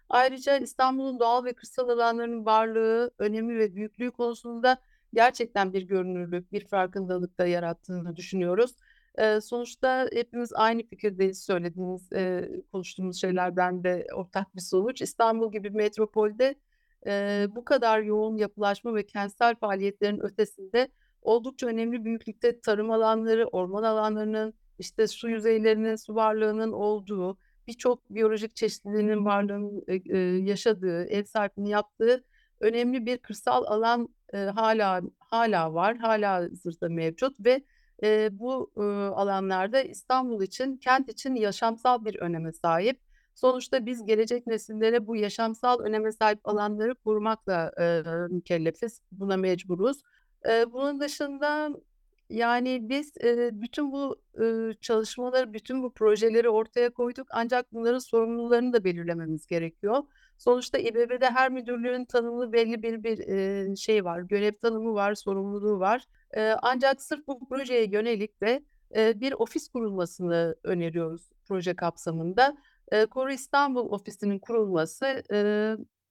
Ayrıca 0.10 0.58
İstanbul'un 0.58 1.20
doğal 1.20 1.46
ve 1.46 1.54
kırsal 1.54 1.90
alanlarının 1.90 2.46
varlığı, 2.46 3.12
önemi 3.20 3.58
ve 3.60 3.76
büyüklüğü 3.76 4.12
konusunda 4.12 4.78
gerçekten 5.14 5.74
bir 5.74 5.82
görünürlük, 5.82 6.52
bir 6.52 6.68
farkındalık 6.68 7.40
da 7.40 7.46
yarattığını 7.48 8.16
düşünüyoruz. 8.16 8.76
Eee, 9.20 9.42
sonuçta 9.42 10.08
hepimiz 10.14 10.54
aynı 10.54 10.84
fikirdeyiz 10.84 11.44
söylediğimiz, 11.44 12.12
eee, 12.12 12.50
konuştuğumuz 12.72 13.22
şeylerden 13.22 13.84
de 13.84 14.08
ortak 14.16 14.56
bir 14.56 14.62
sonuç. 14.62 15.02
İstanbul 15.02 15.52
gibi 15.52 15.70
metropolde, 15.70 16.56
eee, 17.06 17.48
bu 17.56 17.66
kadar 17.66 18.02
yoğun 18.02 18.38
yapılaşma 18.38 18.96
ve 18.96 19.06
kentsel 19.06 19.56
faaliyetlerin 19.56 20.20
ötesinde 20.26 20.88
oldukça 21.22 21.68
önemli 21.68 22.06
büyüklükte 22.06 22.62
tarım 22.62 22.92
alanları, 22.92 23.48
orman 23.48 23.84
alanlarının, 23.84 24.54
işte 24.80 25.08
su 25.08 25.30
yüzeylerinin, 25.30 25.96
su 25.96 26.16
varlığının 26.16 26.72
olduğu, 26.72 27.38
birçok 27.68 28.10
biyolojik 28.10 28.56
çeşitliliğinin 28.56 29.26
varlığının, 29.26 29.84
eee, 29.88 30.18
yaşadığı, 30.50 31.06
ev 31.06 31.24
sahipliğini 31.24 31.70
yaptığı 31.70 32.24
önemli 32.60 33.06
bir 33.06 33.18
kırsal 33.18 33.64
alan, 33.66 34.10
eee, 34.34 34.40
hâlâ 34.46 35.02
hâlâ 35.20 35.74
var, 35.74 35.98
hâlihazırda 35.98 36.90
mevcut 36.90 37.36
ve, 37.46 37.62
eee, 38.04 38.30
bu, 38.32 38.72
ııı, 38.78 39.12
alanlarda 39.16 39.82
İstanbul 39.82 40.42
için, 40.44 40.78
kent 40.78 41.10
için 41.10 41.36
yaşamsal 41.36 42.06
bir 42.06 42.16
öneme 42.20 42.52
sahip. 42.54 43.00
Sonuçta 43.36 43.86
biz 43.86 44.06
gelecek 44.06 44.48
nesillere 44.48 45.08
bu 45.08 45.16
yaşamsal 45.16 45.80
öneme 45.80 46.12
sahip 46.12 46.40
alanları 46.48 46.96
korumakla, 46.96 47.72
eee, 47.80 48.04
mükellefiz, 48.30 49.02
buna 49.12 49.38
mecburuz. 49.38 50.02
Eee, 50.46 50.66
bunun 50.74 51.00
dışında 51.00 51.70
Yani 52.30 52.90
biz, 52.90 53.14
eee, 53.24 53.50
bütün 53.54 53.92
bu, 53.92 54.16
ııı, 54.40 54.74
çalışmaları, 54.82 55.54
bütün 55.54 55.84
bu 55.84 55.94
projeleri 55.94 56.50
ortaya 56.50 56.90
koyduk 56.94 57.28
ancak 57.32 57.74
bunların 57.74 58.00
sorumlularını 58.00 58.74
da 58.74 58.84
belirlememiz 58.84 59.48
gerekiyor. 59.48 60.04
Sonuçta 60.38 60.78
İBB'de 60.78 61.30
her 61.30 61.52
müdürlüğün 61.52 62.06
tanımlı 62.06 62.54
belli 62.54 62.84
bir 62.84 63.04
bir, 63.04 63.18
eee, 63.18 63.76
şeyi 63.76 64.04
var, 64.06 64.20
görev 64.22 64.52
tanımı 64.62 64.94
var, 64.94 65.16
sorumluluğu 65.16 65.80
var. 65.80 66.06
Ancak 66.62 67.02
sırf 67.02 67.28
bu 67.28 67.48
projeye 67.50 67.86
yönelik 67.88 68.42
de, 68.42 68.64
bir 68.96 69.34
ofis 69.34 69.68
kurulmasını 69.70 70.56
öneriyoruz 70.64 71.30
proje 71.48 71.76
kapsamında. 71.76 72.58
Eee, 72.92 73.06
Koru 73.06 73.32
İstanbul 73.32 73.90
ofisinin 73.92 74.40
kurulması, 74.40 75.24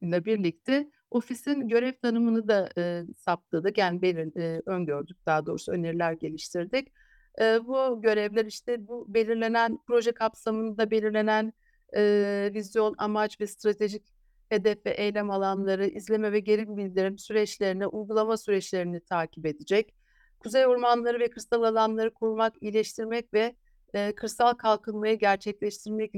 ile 0.02 0.24
birlikte 0.24 0.90
ofisin 1.10 1.68
görev 1.68 1.92
tanımını 2.02 2.48
da, 2.48 2.68
eee, 2.76 3.04
saptadık. 3.16 3.78
Yani 3.78 4.02
belir 4.02 4.62
öngördük 4.66 5.26
daha 5.26 5.46
doğrusu 5.46 5.72
öneriler 5.72 6.12
geliştirdik. 6.12 6.88
Bu 7.40 8.02
görevler, 8.02 8.44
işte, 8.46 8.88
bu 8.88 9.14
belirlenen 9.14 9.78
proje 9.86 10.12
kapsamında 10.12 10.90
belirlenen, 10.90 11.52
vizyon, 12.54 12.94
amaç 12.98 13.40
ve 13.40 13.46
stratejik 13.46 14.02
hedef 14.48 14.86
ve 14.86 14.90
eylem 14.90 15.30
alanları, 15.30 15.86
izleme 15.86 16.32
ve 16.32 16.40
geri 16.40 16.76
bildirim 16.76 17.18
süreçlerini, 17.18 17.86
uygulama 17.86 18.36
süreçlerini 18.36 19.00
takip 19.00 19.46
edecek. 19.46 19.94
Kuzey 20.44 20.66
ormanları 20.66 21.20
ve 21.20 21.30
kırsal 21.30 21.62
alanları 21.62 22.14
korumak, 22.14 22.54
iyileştirmek 22.62 23.34
ve, 23.34 23.56
eee, 23.94 24.14
kırsal 24.14 24.54
kalkınmayı 24.54 25.18
gerçekleştirmek 25.18 26.12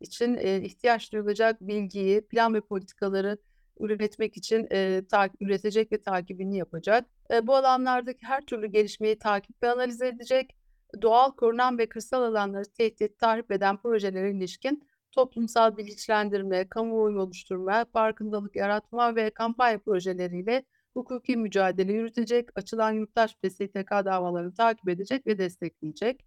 için, 0.00 0.34
eee, 0.34 0.62
ihtiyaç 0.64 1.12
duyulacak 1.12 1.60
bilgiyi, 1.60 2.20
plan 2.20 2.54
ve 2.54 2.60
politikaları 2.60 3.38
üretmek 3.80 4.36
için, 4.36 4.66
eee, 4.70 5.06
ta 5.06 5.28
üretecek 5.40 5.92
ve 5.92 6.02
takibini 6.02 6.58
yapacak. 6.58 7.06
Eee, 7.30 7.46
bu 7.46 7.54
alanlardaki 7.56 8.26
her 8.26 8.40
türlü 8.46 8.66
gelişmeyi 8.66 9.18
takip 9.18 9.62
ve 9.62 9.70
analiz 9.70 10.02
edecek. 10.02 10.56
Doğal, 11.02 11.30
korunan 11.30 11.78
ve 11.78 11.88
kırsal 11.88 12.22
alanları 12.22 12.64
tehdit, 12.64 13.18
tahrip 13.18 13.50
eden 13.52 13.76
projelere 13.76 14.30
ilişkin 14.30 14.84
toplumsal 15.12 15.76
bilinçlendirme, 15.76 16.68
kamuoyu 16.68 17.20
oluşturma, 17.20 17.84
farkındalık 17.92 18.56
yaratma 18.56 19.16
ve 19.16 19.30
kampanya 19.30 19.78
projeleriyle 19.78 20.64
hukuki 20.96 21.36
mücadele 21.36 21.92
yürütecek, 21.92 22.48
açılan 22.58 22.92
yurttaş 22.92 23.36
ve 23.44 23.50
STK 23.50 23.90
davalarını 24.04 24.54
takip 24.54 24.88
edecek 24.88 25.26
ve 25.26 25.38
destekleyecek. 25.38 26.24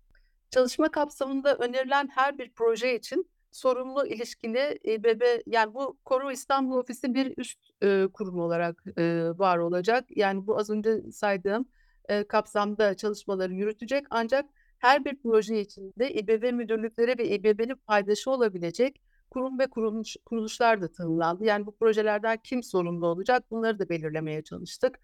Çalışma 0.51 0.91
kapsamında 0.91 1.55
önerilen 1.55 2.07
her 2.15 2.37
bir 2.37 2.51
proje 2.55 2.95
için 2.95 3.29
sorumlu 3.51 4.07
ilişkili 4.07 4.79
İBB 4.83 5.21
yani 5.45 5.73
bu 5.73 5.97
Koru 6.05 6.31
İstanbul 6.31 6.77
Ofisi 6.77 7.13
bir 7.13 7.33
üst, 7.37 7.59
eee, 7.81 8.07
kurum 8.13 8.39
olarak, 8.39 8.83
eee, 8.97 9.29
var 9.39 9.57
olacak. 9.57 10.05
Yani 10.15 10.47
bu 10.47 10.57
az 10.59 10.69
önce 10.69 11.11
saydığım, 11.11 11.65
eee, 12.09 12.27
kapsamda 12.27 12.93
çalışmaları 12.97 13.53
yürütecek 13.53 14.05
ancak 14.09 14.45
her 14.79 15.05
bir 15.05 15.17
proje 15.23 15.61
için 15.61 15.93
de 15.99 16.13
İBB 16.13 16.51
müdürlükleri 16.53 17.17
ve 17.17 17.29
İBB'nin 17.29 17.75
paydaşı 17.75 18.31
olabilecek 18.31 19.01
kurum 19.29 19.59
ve 19.59 19.67
kuruluş 19.67 20.15
kuruluşlar 20.25 20.81
da 20.81 20.91
tanımlandı. 20.91 21.43
Yani 21.45 21.65
bu 21.65 21.75
projelerden 21.75 22.37
kim 22.43 22.63
sorumlu 22.63 23.07
olacak 23.07 23.51
bunları 23.51 23.79
da 23.79 23.89
belirlemeye 23.89 24.43
çalıştık. 24.43 24.99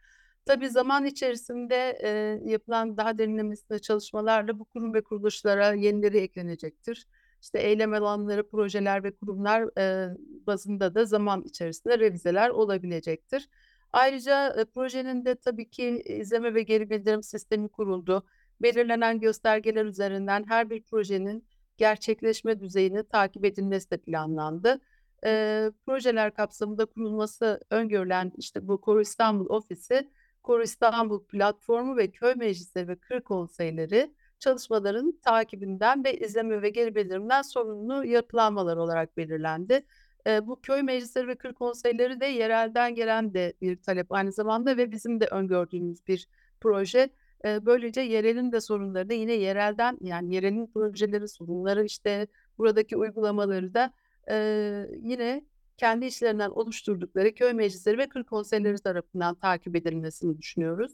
Tabii 0.45 0.69
zaman 0.69 1.05
içerisinde, 1.05 1.99
eee, 2.03 2.51
yapılan 2.51 2.97
daha 2.97 3.17
derinlemesine 3.17 3.79
çalışmalarla 3.79 4.59
bu 4.59 4.65
kurum 4.65 4.93
ve 4.93 5.03
kuruluşlara 5.03 5.73
yenileri 5.73 6.17
eklenecektir. 6.17 7.07
İşte, 7.41 7.59
eylem 7.59 7.93
alanları, 7.93 8.49
projeler 8.49 9.03
ve 9.03 9.15
kurumlar, 9.15 9.69
eee, 9.77 10.17
bazında 10.47 10.95
da 10.95 11.05
zaman 11.05 11.41
içerisinde 11.43 11.99
revizeler 11.99 12.49
olabilecektir. 12.49 13.49
Ayrıca, 13.93 14.55
eee, 14.57 14.65
projenin 14.65 15.25
de 15.25 15.35
tabii 15.35 15.69
ki 15.69 16.03
izleme 16.05 16.53
ve 16.53 16.63
geri 16.63 16.89
bildirim 16.89 17.23
sistemi 17.23 17.69
kuruldu. 17.69 18.23
Belirlenen 18.61 19.19
göstergeler 19.19 19.85
üzerinden 19.85 20.43
her 20.47 20.69
bir 20.69 20.83
projenin 20.83 21.45
gerçekleşme 21.77 22.59
düzeyini 22.59 23.03
takip 23.03 23.45
edilmesi 23.45 23.91
de 23.91 23.97
planlandı. 23.97 24.79
Eee, 25.25 25.71
projeler 25.85 26.33
kapsamında 26.33 26.85
kurulması 26.85 27.59
öngörülen, 27.69 28.31
işte, 28.37 28.67
bu 28.67 28.81
Koru 28.81 29.01
İstanbul 29.01 29.49
Ofisi, 29.49 30.09
Koru 30.43 30.63
İstanbul 30.63 31.23
platformu 31.25 31.97
ve 31.97 32.11
köy 32.11 32.35
meclisleri 32.35 32.87
ve 32.87 32.95
kır 32.95 33.21
konseyleri 33.21 34.13
çalışmaların 34.39 35.19
takibinden 35.23 36.03
ve 36.03 36.17
izleme 36.17 36.61
ve 36.61 36.69
geri 36.69 36.95
bildirimden 36.95 37.41
sorumlu 37.41 38.05
yapılanmalar 38.05 38.77
olarak 38.77 39.17
belirlendi. 39.17 39.85
Eee, 40.27 40.47
bu 40.47 40.61
köy 40.61 40.81
meclisleri 40.81 41.27
ve 41.27 41.35
kır 41.35 41.53
konseyleri 41.53 42.19
de 42.19 42.25
yerelden 42.25 42.95
gelen 42.95 43.33
de 43.33 43.53
bir 43.61 43.81
talep 43.81 44.11
aynı 44.11 44.31
zamanda 44.31 44.77
ve 44.77 44.91
bizim 44.91 45.19
de 45.19 45.25
öngördüğümüz 45.25 46.07
bir 46.07 46.27
proje. 46.61 47.09
Böylece 47.45 48.01
yerelin 48.01 48.51
de 48.51 48.61
sorunları 48.61 49.09
da 49.09 49.13
yine 49.13 49.33
yerelden, 49.33 49.97
yani 50.01 50.35
yerelin 50.35 50.67
projeleri, 50.67 51.27
sorunları, 51.27 51.85
işte, 51.85 52.27
buradaki 52.57 52.97
uygulamaları 52.97 53.73
da, 53.73 53.93
eee, 54.29 54.89
yine 55.01 55.45
kendi 55.77 56.05
içlerinden 56.05 56.49
oluşturdukları 56.49 57.33
köy 57.35 57.53
meclisleri 57.53 57.97
ve 57.97 58.09
kır 58.09 58.23
konseyleri 58.23 58.77
tarafından 58.79 59.35
takip 59.35 59.75
edilmesini 59.75 60.37
düşünüyoruz. 60.37 60.91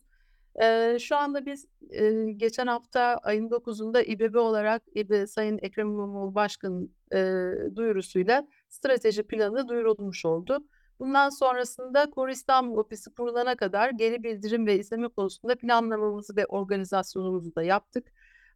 Eee, 0.62 0.98
şu 1.02 1.16
anda 1.18 1.46
biz, 1.46 1.66
eee, 1.92 2.32
geçen 2.32 2.68
hafta 2.68 3.02
ayın 3.24 3.52
9'unda 3.52 4.02
İBB 4.04 4.36
olarak 4.36 4.84
İB 4.96 5.28
Sayın 5.28 5.60
Ekrem 5.62 5.88
İmamoğlu 5.88 6.36
Başkan'ın, 6.36 6.96
eee, 7.14 7.76
duyurusuyla 7.76 8.48
strateji 8.70 9.24
planı 9.24 9.68
duyurulmuş 9.68 10.26
oldu. 10.26 10.66
Bundan 11.02 11.30
sonrasında 11.30 12.10
Koru 12.10 12.32
İstanbul 12.32 12.78
Ofisi 12.78 13.14
kurulana 13.14 13.56
kadar 13.56 13.90
geri 13.90 14.24
bildirim 14.24 14.68
ve 14.68 14.80
izleme 14.80 15.08
konusunda 15.08 15.56
planlamamızı 15.56 16.36
ve 16.36 16.46
organizasyonumuzu 16.46 17.56
da 17.56 17.64
yaptık. 17.64 18.08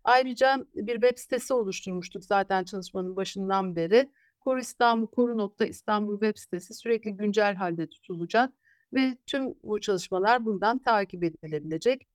Ayrıca 0.03 0.65
bir 0.75 0.93
web 0.93 1.17
sitesi 1.17 1.53
oluşturmuştuk 1.53 2.25
zaten 2.25 2.63
çalışmanın 2.63 3.15
başından 3.15 3.75
beri. 3.75 4.11
Koru 4.39 4.59
İstanbul, 4.59 5.07
koru.istanbul 5.07 6.19
web 6.19 6.37
sitesi 6.37 6.73
sürekli 6.73 7.11
güncel 7.17 7.55
halde 7.55 7.87
tutulacak 7.89 8.53
ve 8.93 9.17
tüm 9.25 9.53
bu 9.63 9.81
çalışmalar 9.81 10.45
buradan 10.45 10.79
takip 10.79 11.23
edilebilecek. 11.23 12.07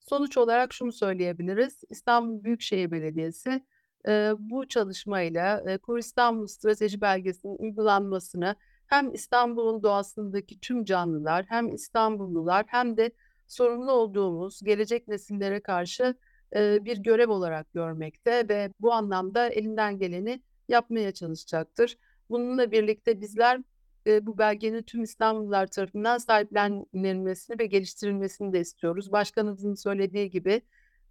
Sonuç 0.00 0.36
olarak 0.38 0.72
şunu 0.72 0.92
söyleyebiliriz: 0.92 1.80
İstanbul 1.90 2.44
Büyükşehir 2.44 2.90
Belediyesi, 2.90 3.66
eee, 4.08 4.32
bu 4.38 4.68
çalışmayla, 4.68 5.64
eee, 5.66 5.78
Koru 5.78 5.98
İstanbul 5.98 6.46
Strateji 6.46 7.00
Belgesi'nin 7.00 7.56
uygulanmasını 7.58 8.56
hem 8.92 9.14
İstanbul'un 9.14 9.82
doğasındaki 9.82 10.60
tüm 10.60 10.84
canlılar 10.84 11.44
hem 11.48 11.74
İstanbullular 11.74 12.64
hem 12.68 12.96
de 12.96 13.10
sorumlu 13.46 13.92
olduğumuz 13.92 14.60
gelecek 14.62 15.08
nesillere 15.08 15.60
karşı, 15.60 16.14
eee, 16.54 16.78
bir 16.82 16.96
görev 16.98 17.30
olarak 17.30 17.72
görmekte 17.72 18.48
ve 18.48 18.70
bu 18.80 18.92
anlamda 18.92 19.48
elinden 19.48 19.98
geleni 19.98 20.42
yapmaya 20.68 21.12
çalışacaktır. 21.12 21.98
Bununla 22.30 22.70
birlikte 22.72 23.20
bizler, 23.20 23.60
eee, 24.06 24.26
bu 24.26 24.38
belgenin 24.38 24.82
tüm 24.82 25.02
İstanbullular 25.02 25.66
tarafından 25.66 26.18
sahiplenilmesini 26.18 27.58
ve 27.58 27.66
geliştirilmesini 27.66 28.52
de 28.52 28.60
istiyoruz. 28.60 29.12
Başkanımızın 29.12 29.74
söylediği 29.74 30.30
gibi, 30.30 30.62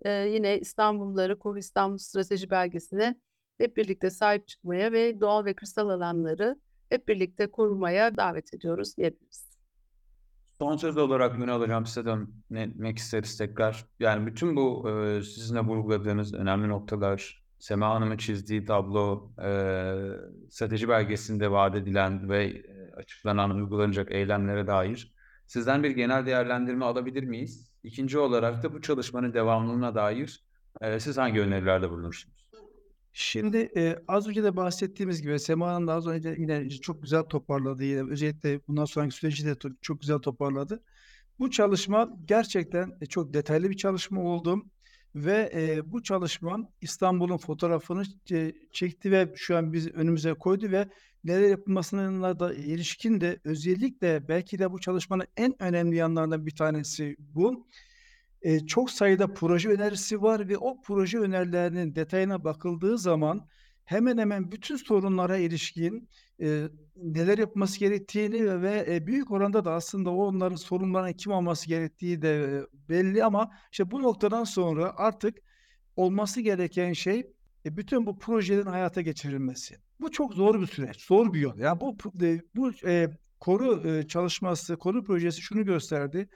eee, 0.06 0.12
yine 0.34 0.60
İstanbulluları 0.60 1.40
Koru 1.40 1.60
İstanbul 1.60 1.98
Strateji 1.98 2.50
Belgesi'ne 2.50 3.16
hep 3.58 3.78
birlikte 3.78 4.10
sahip 4.10 4.48
çıkmaya 4.48 4.92
ve 4.92 5.20
doğal 5.22 5.46
ve 5.46 5.54
kırsal 5.54 5.90
alanları 5.90 6.60
hep 6.92 7.08
birlikte 7.08 7.48
korumaya 7.52 8.18
davet 8.18 8.54
ediyoruz 8.54 8.98
diyebiliriz. 8.98 9.52
Son 10.62 10.78
söz 10.78 10.98
olarak 10.98 11.39
Ünal 11.39 11.62
Hocam 11.62 11.86
size 11.86 12.06
dönmek 12.06 12.98
isteriz 12.98 13.38
tekrar. 13.38 13.86
Yani 14.00 14.28
bütün 14.28 14.56
bu, 14.56 14.84
eee, 14.89 15.22
sizin 15.24 15.56
de 15.56 15.60
vurguladığınız 15.60 16.34
önemli 16.34 16.70
noktalar, 16.70 17.44
Sema 17.60 17.89
Hanım'ın 17.89 18.18
çizdiği 18.18 18.66
tablo, 18.66 19.32
eee, 19.39 20.12
strateji 20.50 20.89
belgesinde 20.89 21.52
vaat 21.52 21.76
edilen 21.76 22.30
ve, 22.30 22.52
eee, 22.54 22.92
açıklanan 22.98 23.52
uygulanacak 23.52 24.12
eylemlere 24.12 24.68
dair 24.68 25.14
sizden 25.48 25.84
bir 25.84 25.89
genel 25.92 26.26
değerlendirme 26.26 26.86
alabilir 26.86 27.24
miyiz? 27.24 27.72
2'nci 27.84 28.20
olarak 28.20 28.64
da 28.64 28.74
bu 28.74 28.82
çalışmanın 28.82 29.34
devamlılığına 29.34 29.96
dair, 29.96 30.44
eee, 30.82 31.00
siz 31.00 31.18
hangi 31.18 31.42
önerilerde 31.42 31.89
bulunursunuz? 31.89 32.41
Şimdi, 33.14 33.57
eee, 33.76 34.03
az 34.07 34.28
önce 34.28 34.43
de 34.43 34.55
bahsettiğimiz 34.55 35.22
gibi 35.22 35.39
Sema 35.39 35.68
Hanım 35.74 35.88
da 35.88 35.93
az 35.93 36.07
önce 36.07 36.36
yine 36.38 36.70
çok 36.70 37.01
güzel 37.03 37.24
toparladı. 37.24 37.84
Yine 37.84 38.12
özellikle 38.12 38.59
bundan 38.68 38.86
sonraki 38.86 39.16
süreci 39.16 39.45
de 39.45 39.55
çok 39.82 40.01
güzel 40.01 40.18
toparladı. 40.20 40.84
Bu 41.39 41.51
çalışma 41.51 42.09
gerçekten, 42.26 42.91
eee, 43.01 43.07
çok 43.07 43.34
detaylı 43.34 43.70
bir 43.70 43.78
çalışma 43.78 44.22
oldu 44.24 44.64
ve, 45.16 45.51
eee, 45.55 45.82
bu 45.91 46.03
çalışma 46.03 46.70
İstanbul'un 46.82 47.38
fotoğrafını 47.38 48.03
çe 48.26 48.53
çekti 48.72 49.12
ve 49.12 49.34
şu 49.36 49.57
an 49.57 49.74
biz 49.74 49.88
önümüze 49.88 50.34
koydu 50.34 50.72
ve 50.72 50.89
neler 51.24 51.49
yapılmasına 51.49 52.39
da 52.39 52.53
ilişkin 52.53 53.22
de 53.22 53.39
özellikle 53.45 54.28
belki 54.28 54.59
de 54.59 54.72
bu 54.72 54.80
çalışmanın 54.80 55.26
en 55.38 55.62
önemli 55.64 55.95
yanlarından 55.95 56.45
bir 56.45 56.55
tanesi 56.55 57.16
bu. 57.20 57.68
Eee, 58.44 58.68
çok 58.68 58.92
sayıda 58.92 59.34
proje 59.34 59.70
önerisi 59.70 60.22
var 60.22 60.50
ve 60.50 60.58
o 60.58 60.82
proje 60.82 61.20
önerilerinin 61.20 61.96
detayına 61.96 62.44
bakıldığı 62.44 62.98
zaman 62.98 63.48
hemen 63.86 64.18
hemen 64.18 64.52
bütün 64.52 64.76
sorunlara 64.76 65.38
ilişkin 65.38 66.10
e, 66.42 66.68
neler 66.96 67.38
yapması 67.38 67.80
gerektiğini 67.80 68.46
ve, 68.46 68.62
ve 68.62 68.96
e, 68.96 69.08
büyük 69.08 69.32
oranda 69.32 69.66
da 69.66 69.74
aslında 69.74 70.10
onların 70.12 70.56
sorunlarına 70.56 71.14
kim 71.14 71.32
olması 71.32 71.68
gerektiği 71.68 72.22
de 72.22 72.44
e, 72.44 72.89
belli 72.89 73.24
ama 73.24 73.52
işte 73.72 73.92
bu 73.92 74.02
noktadan 74.02 74.44
sonra 74.44 74.94
artık 74.98 75.38
olması 75.96 76.42
gereken 76.42 76.94
şey 76.94 77.20
e, 77.66 77.78
bütün 77.78 78.06
bu 78.06 78.20
projelerin 78.20 78.66
hayata 78.66 79.02
geçirilmesi. 79.02 79.78
Bu 80.00 80.12
çok 80.12 80.34
zor 80.34 80.62
bir 80.62 80.68
süreç, 80.68 81.02
zor 81.02 81.34
bir 81.34 81.39
yol. 81.39 81.58
Yani 81.58 81.82
bu 81.82 81.98
e, 82.22 82.42
bu 82.56 82.72
e, 82.86 83.10
koru 83.39 83.89
e, 83.89 84.08
çalışması, 84.08 84.78
koru 84.78 85.04
projesi 85.04 85.42
şunu 85.42 85.66
gösterdi. 85.66 86.30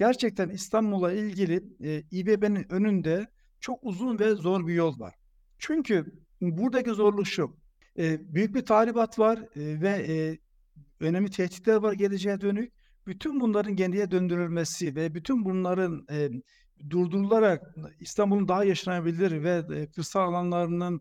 Gerçekten 0.00 0.48
İstanbul'a 0.48 1.12
ilgili 1.12 1.62
e, 1.84 2.02
İBB'nin 2.10 2.72
önünde 2.72 3.26
çok 3.60 3.78
uzun 3.82 4.18
ve 4.18 4.34
zor 4.34 4.66
bir 4.66 4.74
yol 4.74 5.00
var. 5.00 5.14
Çünkü 5.58 6.06
buradaki 6.40 6.90
zorluk 6.90 7.26
şu. 7.26 7.56
E, 7.98 8.34
büyük 8.34 8.54
bir 8.54 8.66
tahribat 8.66 9.18
var 9.18 9.38
e, 9.38 9.80
ve 9.80 9.88
e, 9.88 10.38
önemli 11.00 11.30
tehditler 11.30 11.74
var 11.74 11.92
geleceğe 11.92 12.40
dönük. 12.40 12.72
Bütün 13.06 13.40
bunların 13.40 13.76
geriye 13.76 14.10
döndürülmesi 14.10 14.94
ve 14.94 15.14
bütün 15.14 15.44
bunların 15.44 16.06
e, 16.10 16.28
durdurularak 16.90 17.74
İstanbul'un 18.00 18.48
daha 18.48 18.64
yaşanabilir 18.64 19.42
ve 19.42 19.62
e, 19.74 19.90
kırsal 19.90 20.20
alanlarının 20.20 21.00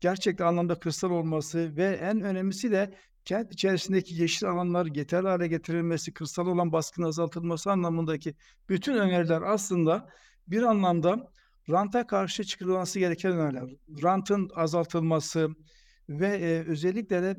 gerçekten 0.00 0.46
anlamda 0.46 0.78
kırsal 0.78 1.10
olması 1.10 1.76
ve 1.76 1.84
en 1.84 2.20
önemlisi 2.20 2.70
de 2.70 2.94
kent 3.28 3.52
içerisindeki 3.52 4.14
yeşil 4.14 4.48
alanlar 4.48 4.86
yeterli 4.86 5.28
hale 5.28 5.48
getirilmesi, 5.48 6.14
kırsal 6.14 6.46
olan 6.46 6.72
baskının 6.72 7.06
azaltılması 7.06 7.70
anlamındaki 7.70 8.34
bütün 8.68 8.94
öneriler 8.94 9.42
aslında 9.42 10.08
bir 10.46 10.62
anlamda 10.62 11.32
ranta 11.70 12.06
karşı 12.06 12.44
çıkılması 12.44 12.98
gereken 12.98 13.32
öneriler. 13.32 13.70
Rantın 14.02 14.50
azaltılması 14.54 15.48
ve 16.08 16.26
e, 16.26 16.64
özellikle 16.68 17.22
de 17.22 17.36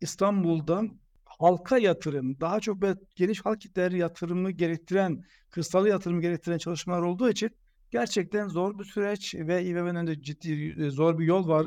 İstanbul'da 0.00 0.82
halka 1.24 1.78
yatırım, 1.78 2.40
daha 2.40 2.60
çok 2.60 2.78
geniş 3.16 3.44
halk 3.44 3.60
kitleleri 3.60 3.98
yatırımı 3.98 4.50
gerektiren, 4.50 5.24
kırsal 5.50 5.86
yatırımı 5.86 6.20
gerektiren 6.20 6.58
çalışmalar 6.58 7.02
olduğu 7.02 7.30
için 7.30 7.50
gerçekten 7.90 8.48
zor 8.48 8.78
bir 8.78 8.84
süreç 8.84 9.34
ve 9.34 9.64
İBB'nin 9.64 9.94
önünde 9.94 10.22
ciddi 10.22 10.90
zor 10.90 11.18
bir 11.18 11.24
yol 11.24 11.48
var. 11.48 11.66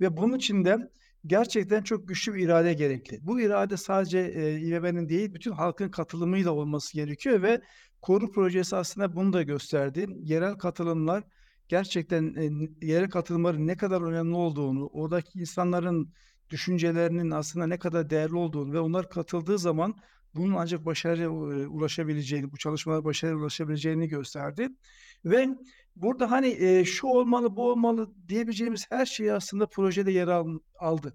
Ve 0.00 0.16
bunun 0.16 0.36
için 0.36 0.64
de 0.64 0.90
gerçekten 1.26 1.82
çok 1.82 2.08
güçlü 2.08 2.34
bir 2.34 2.44
irade 2.44 2.74
gerekli. 2.74 3.18
Bu 3.22 3.40
irade 3.40 3.76
sadece 3.76 4.18
e, 4.18 4.60
İBB'nin 4.60 5.08
değil, 5.08 5.34
bütün 5.34 5.52
halkın 5.52 5.88
katılımıyla 5.88 6.50
olması 6.52 6.94
gerekiyor 6.94 7.42
ve 7.42 7.60
Koru 8.02 8.30
projesi 8.30 8.76
aslında 8.76 9.16
bunu 9.16 9.32
da 9.32 9.42
gösterdi. 9.42 10.06
Yerel 10.22 10.54
katılımlar 10.54 11.24
gerçekten 11.68 12.34
e, 12.34 12.86
yerel 12.86 13.10
katılımların 13.10 13.66
ne 13.66 13.76
kadar 13.76 14.02
önemli 14.02 14.34
olduğunu, 14.34 14.86
oradaki 14.86 15.38
insanların 15.38 16.12
düşüncelerinin 16.50 17.30
aslında 17.30 17.66
ne 17.66 17.78
kadar 17.78 18.10
değerli 18.10 18.36
olduğunu 18.36 18.72
ve 18.72 18.80
onlar 18.80 19.10
katıldığı 19.10 19.58
zaman 19.58 19.94
bunun 20.34 20.54
ancak 20.54 20.86
başarıya 20.86 21.30
ulaşabileceğini, 21.68 22.52
bu 22.52 22.56
çalışmalar 22.56 23.04
başarıya 23.04 23.38
ulaşabileceğini 23.38 24.08
gösterdi. 24.08 24.68
Ve 25.24 25.48
burada 26.02 26.30
hani 26.30 26.48
e, 26.48 26.84
şu 26.84 27.06
olmalı, 27.06 27.56
bu 27.56 27.70
olmalı 27.70 28.14
diyebileceğimiz 28.28 28.86
her 28.90 29.06
şeyi 29.06 29.32
aslında 29.32 29.66
projede 29.66 30.12
yer 30.12 30.28
al, 30.28 30.58
aldı. 30.78 31.14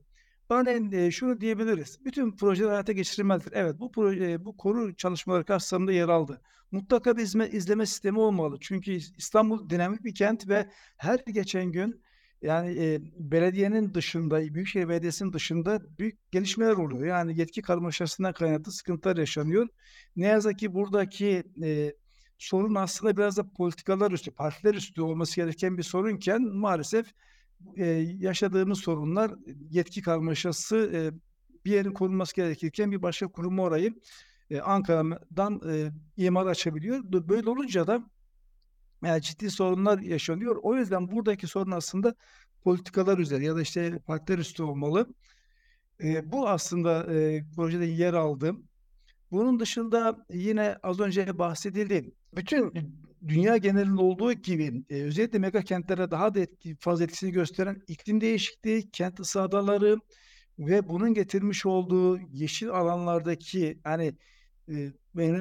Örneğin 0.50 0.92
e, 0.92 1.12
şunu 1.12 1.42
diyebiliriz. 1.42 2.06
Bütün 2.06 2.36
projeler 2.36 2.70
hayata 2.70 2.92
geçirilmelidir. 2.92 3.52
Evet 3.54 3.80
bu 3.80 3.92
proje, 3.92 4.46
bu 4.46 4.58
koru 4.58 4.96
çalışmaları 4.96 5.46
kapsamında 5.46 5.92
yer 5.92 6.10
aldı. 6.10 6.42
Mutlaka 6.72 7.18
bir 7.18 7.22
izme, 7.22 7.50
izleme 7.50 7.86
sistemi 7.86 8.20
olmalı. 8.20 8.58
Çünkü 8.62 8.92
İstanbul 9.18 9.70
dinamik 9.70 10.04
bir 10.04 10.16
kent 10.16 10.50
ve 10.50 10.70
her 10.98 11.20
geçen 11.20 11.72
gün 11.72 12.04
yani 12.42 12.84
e, 12.86 13.00
belediyenin 13.18 13.94
dışında, 13.94 14.40
Büyükşehir 14.54 14.90
Belediyesi'nin 14.90 15.34
dışında 15.34 15.82
büyük 16.00 16.32
gelişmeler 16.32 16.72
oluyor. 16.72 17.06
Yani 17.06 17.40
yetki 17.40 17.62
karmaşasından 17.62 18.34
kaynaklı 18.34 18.72
sıkıntılar 18.72 19.18
yaşanıyor. 19.18 19.68
Ne 20.16 20.28
yazık 20.28 20.60
ki 20.60 20.74
buradaki 20.74 21.44
e, 21.64 21.94
sorun 22.44 22.76
aslında 22.76 23.18
biraz 23.18 23.38
da 23.38 23.50
politikalar 23.50 24.12
üstü, 24.12 24.32
partiler 24.32 24.74
üstü 24.74 25.02
olması 25.02 25.36
gereken 25.36 25.78
bir 25.78 25.84
sorunken 25.84 26.42
maalesef 26.42 27.14
e, 27.78 27.86
yaşadığımız 28.20 28.80
sorunlar 28.80 29.32
yetki 29.70 30.02
karmaşası 30.02 30.92
e, 30.94 31.00
bir 31.66 31.72
yerin 31.72 31.94
korunması 31.94 32.36
gerekirken 32.36 32.92
bir 32.92 33.02
başka 33.02 33.28
kurum 33.28 33.60
orayı 33.60 33.94
e, 34.50 34.60
Ankara'dan 34.60 35.62
e, 35.70 35.92
imar 36.18 36.46
açabiliyor. 36.46 37.04
Böyle 37.04 37.50
olunca 37.50 37.88
da 37.88 38.10
yani 39.04 39.22
ciddi 39.22 39.52
sorunlar 39.52 40.00
yaşanıyor. 40.00 40.60
O 40.64 40.76
yüzden 40.76 41.12
buradaki 41.12 41.48
sorun 41.48 41.72
aslında 41.72 42.16
politikalar 42.64 43.18
üzeri 43.18 43.46
ya 43.46 43.56
da 43.56 43.62
işte 43.62 44.00
partiler 44.00 44.38
üstü 44.38 44.64
olmalı. 44.64 45.08
E, 46.04 46.32
bu 46.32 46.50
aslında 46.50 47.14
e, 47.14 47.44
projede 47.56 47.86
yer 47.86 48.14
aldı. 48.14 48.56
Bunun 49.34 49.60
dışında 49.60 50.26
yine 50.30 50.78
az 50.84 51.00
önce 51.00 51.38
bahsedildi. 51.38 52.12
Bütün 52.36 52.74
dünya 53.28 53.58
genelinde 53.58 54.02
olduğu 54.02 54.34
gibi 54.34 54.84
e, 54.90 55.04
özellikle 55.04 55.40
mega 55.40 55.62
kentlere 55.62 56.12
daha 56.12 56.36
da 56.36 56.40
etki, 56.40 56.76
fazla 56.80 57.04
etkisini 57.04 57.32
gösteren 57.32 57.82
iklim 57.88 58.22
değişikliği, 58.22 58.92
kent 58.92 59.20
ısı 59.20 59.42
adaları 59.42 59.98
ve 60.60 60.90
bunun 60.90 61.14
getirmiş 61.14 61.66
olduğu 61.66 62.20
yeşil 62.20 62.70
alanlardaki 62.70 63.80
hani 63.84 64.14
e, 64.70 64.92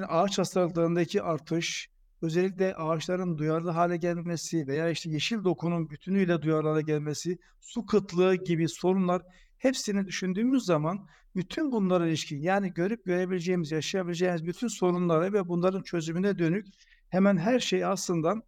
ağaç 0.09 0.38
hastalıklarındaki 0.38 1.22
artış, 1.22 1.88
özellikle 2.22 2.74
ağaçların 2.74 3.38
duyarlı 3.38 3.70
hale 3.70 3.97
gelmesi 3.97 4.66
veya 4.66 4.90
işte 4.90 5.11
yeşil 5.11 5.45
dokunun 5.45 5.90
bütünüyle 5.90 6.43
duyarlı 6.43 6.68
hale 6.68 6.82
gelmesi, 6.82 7.38
su 7.61 7.86
kıtlığı 7.86 8.34
gibi 8.34 8.68
sorunlar 8.68 9.22
hepsini 9.63 10.07
düşündüğümüz 10.07 10.65
zaman 10.65 11.07
bütün 11.37 11.73
bunlara 11.73 12.09
ilişkin 12.09 12.43
yani 12.43 12.75
görüp 12.75 13.05
görebileceğimiz, 13.05 13.73
yaşayabileceğimiz 13.73 14.47
bütün 14.47 14.69
sorunlara 14.69 15.33
ve 15.33 15.49
bunların 15.49 15.83
çözümüne 15.83 16.39
dönük 16.39 16.67
hemen 17.09 17.37
her 17.37 17.61
şey 17.61 17.85
aslında 17.85 18.43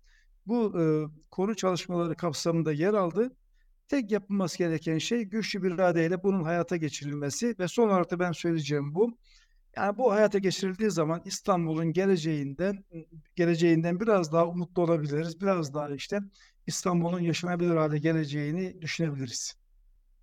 bu 0.47 0.81
e, 0.81 0.85
konu 1.31 1.57
çalışmaları 1.57 2.17
kapsamında 2.17 2.73
yer 2.73 2.95
aldı. 2.95 3.37
Tek 3.89 4.11
yapılması 4.11 4.59
gereken 4.59 4.99
şey 4.99 5.25
güçlü 5.25 5.63
bir 5.63 5.71
iradeyle 5.71 6.23
bunun 6.23 6.45
hayata 6.45 6.77
geçirilmesi 6.77 7.55
ve 7.59 7.69
son 7.69 7.89
olarak 7.89 8.11
da 8.11 8.19
ben 8.19 8.33
söyleyeceğim 8.33 8.95
bu. 8.95 9.19
Yani 9.77 9.99
bu 9.99 10.13
hayata 10.13 10.39
geçirildiği 10.39 10.91
zaman 10.91 11.23
İstanbul'un 11.25 11.93
geleceğinden 11.93 12.85
geleceğinden 13.37 14.01
biraz 14.01 14.33
daha 14.33 14.47
umutlu 14.47 14.83
olabiliriz. 14.83 15.41
Biraz 15.41 15.75
daha 15.75 15.95
işte 15.95 16.21
İstanbul'un 16.67 17.21
yaşanabilir 17.21 17.77
hale 17.77 17.99
geleceğini 17.99 18.83
düşünebiliriz. 18.83 19.64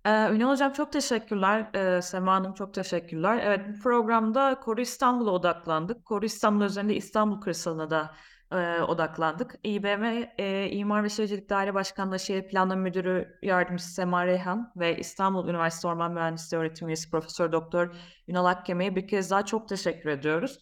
Ee, 0.04 0.10
Ünal 0.10 0.50
Hocam 0.50 0.72
çok 0.72 0.92
teşekkürler. 0.92 1.70
Ee, 1.74 2.02
Sema 2.02 2.34
Hanım 2.34 2.54
çok 2.54 2.74
teşekkürler. 2.74 3.40
Evet 3.44 3.60
bu 3.68 3.82
programda 3.82 4.60
Koru 4.60 4.80
İstanbul'a 4.80 5.30
odaklandık. 5.30 6.04
Koru 6.04 6.24
İstanbul 6.26 6.64
üzerinde 6.64 6.94
İstanbul 6.96 7.40
kırsalına 7.40 7.90
da 7.90 8.14
e, 8.52 8.82
odaklandık. 8.82 9.54
İBM 9.64 10.04
e, 10.38 10.70
İmar 10.70 11.04
ve 11.04 11.08
Şehircilik 11.08 11.50
Daire 11.50 11.74
Başkanlığı 11.74 12.20
Şehir 12.20 12.48
Planlama 12.48 12.82
Müdürü 12.82 13.38
Yardımcısı 13.42 13.94
Sema 13.94 14.26
Reyhan 14.26 14.72
ve 14.76 14.96
İstanbul 14.98 15.48
Üniversitesi 15.48 15.86
Orman 15.86 16.12
Mühendisliği 16.12 16.60
Öğretim 16.60 16.88
Üyesi 16.88 17.10
Profesör 17.10 17.52
Doktor 17.52 17.94
Ünal 18.28 18.44
Akkeme'ye 18.44 18.96
bir 18.96 19.08
kez 19.08 19.30
daha 19.30 19.44
çok 19.46 19.68
teşekkür 19.68 20.10
ediyoruz. 20.10 20.58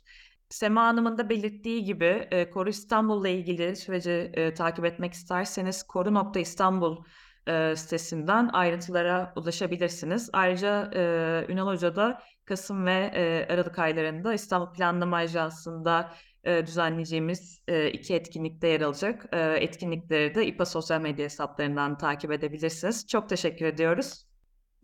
Sema 0.49 0.85
Hanım'ın 0.85 1.19
da 1.19 1.29
belirttiği 1.29 1.85
gibi 1.85 2.29
e, 2.31 2.51
Koru 2.51 2.69
İstanbul'la 2.69 3.29
ilgili 3.29 3.77
süreci 3.77 4.31
e, 4.35 4.55
takip 4.55 4.85
etmek 4.85 5.13
isterseniz 5.13 5.83
koru.istanbul 5.83 7.05
e, 7.51 7.77
sitesinden 7.77 8.51
ayrıntılara 8.53 9.33
ulaşabilirsiniz. 9.37 10.31
Ayrıca 10.33 10.91
e, 10.95 11.53
Ünal 11.53 11.67
Hoca 11.67 11.97
da 11.97 12.23
Kasım 12.45 12.87
ve 12.87 13.11
e, 13.15 13.53
Aralık 13.53 13.79
aylarında 13.79 14.35
İstanbul 14.35 14.73
Planlama 14.73 15.17
Ajansı'nda 15.17 16.13
e, 16.45 16.67
düzenleyeceğimiz 16.67 17.63
e, 17.69 17.91
iki 17.91 18.15
etkinlikte 18.15 18.69
yer 18.69 18.81
alacak. 18.81 19.27
E, 19.33 19.39
etkinlikleri 19.41 20.35
de 20.35 20.47
İPA 20.47 20.65
sosyal 20.65 21.01
medya 21.01 21.25
hesaplarından 21.25 21.99
takip 21.99 22.33
edebilirsiniz. 22.33 23.07
Çok 23.07 23.29
teşekkür 23.29 23.67
ediyoruz. 23.67 24.27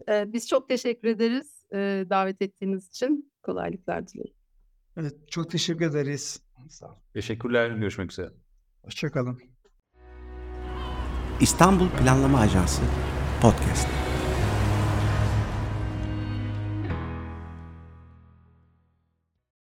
E, 0.09 0.33
biz 0.33 0.49
çok 0.49 0.69
teşekkür 0.69 1.09
ederiz 1.09 1.65
e, 1.73 2.05
davet 2.11 2.43
ettiğiniz 2.43 2.89
için. 2.89 3.33
Kolaylıklar 3.43 4.09
dilerim. 4.09 4.35
Evet, 4.97 5.31
çok 5.31 5.51
teşekkür 5.51 5.85
ederiz. 5.85 6.43
Sağ 6.69 6.87
olun. 6.87 6.97
Teşekkürler. 7.15 7.71
Görüşmek 7.71 8.13
üzere. 8.13 8.31
Hoşçakalın. 8.83 9.56
İstanbul 11.41 11.89
Planlama 11.89 12.41
Ajansı 12.41 12.83
Podcast. 13.41 14.06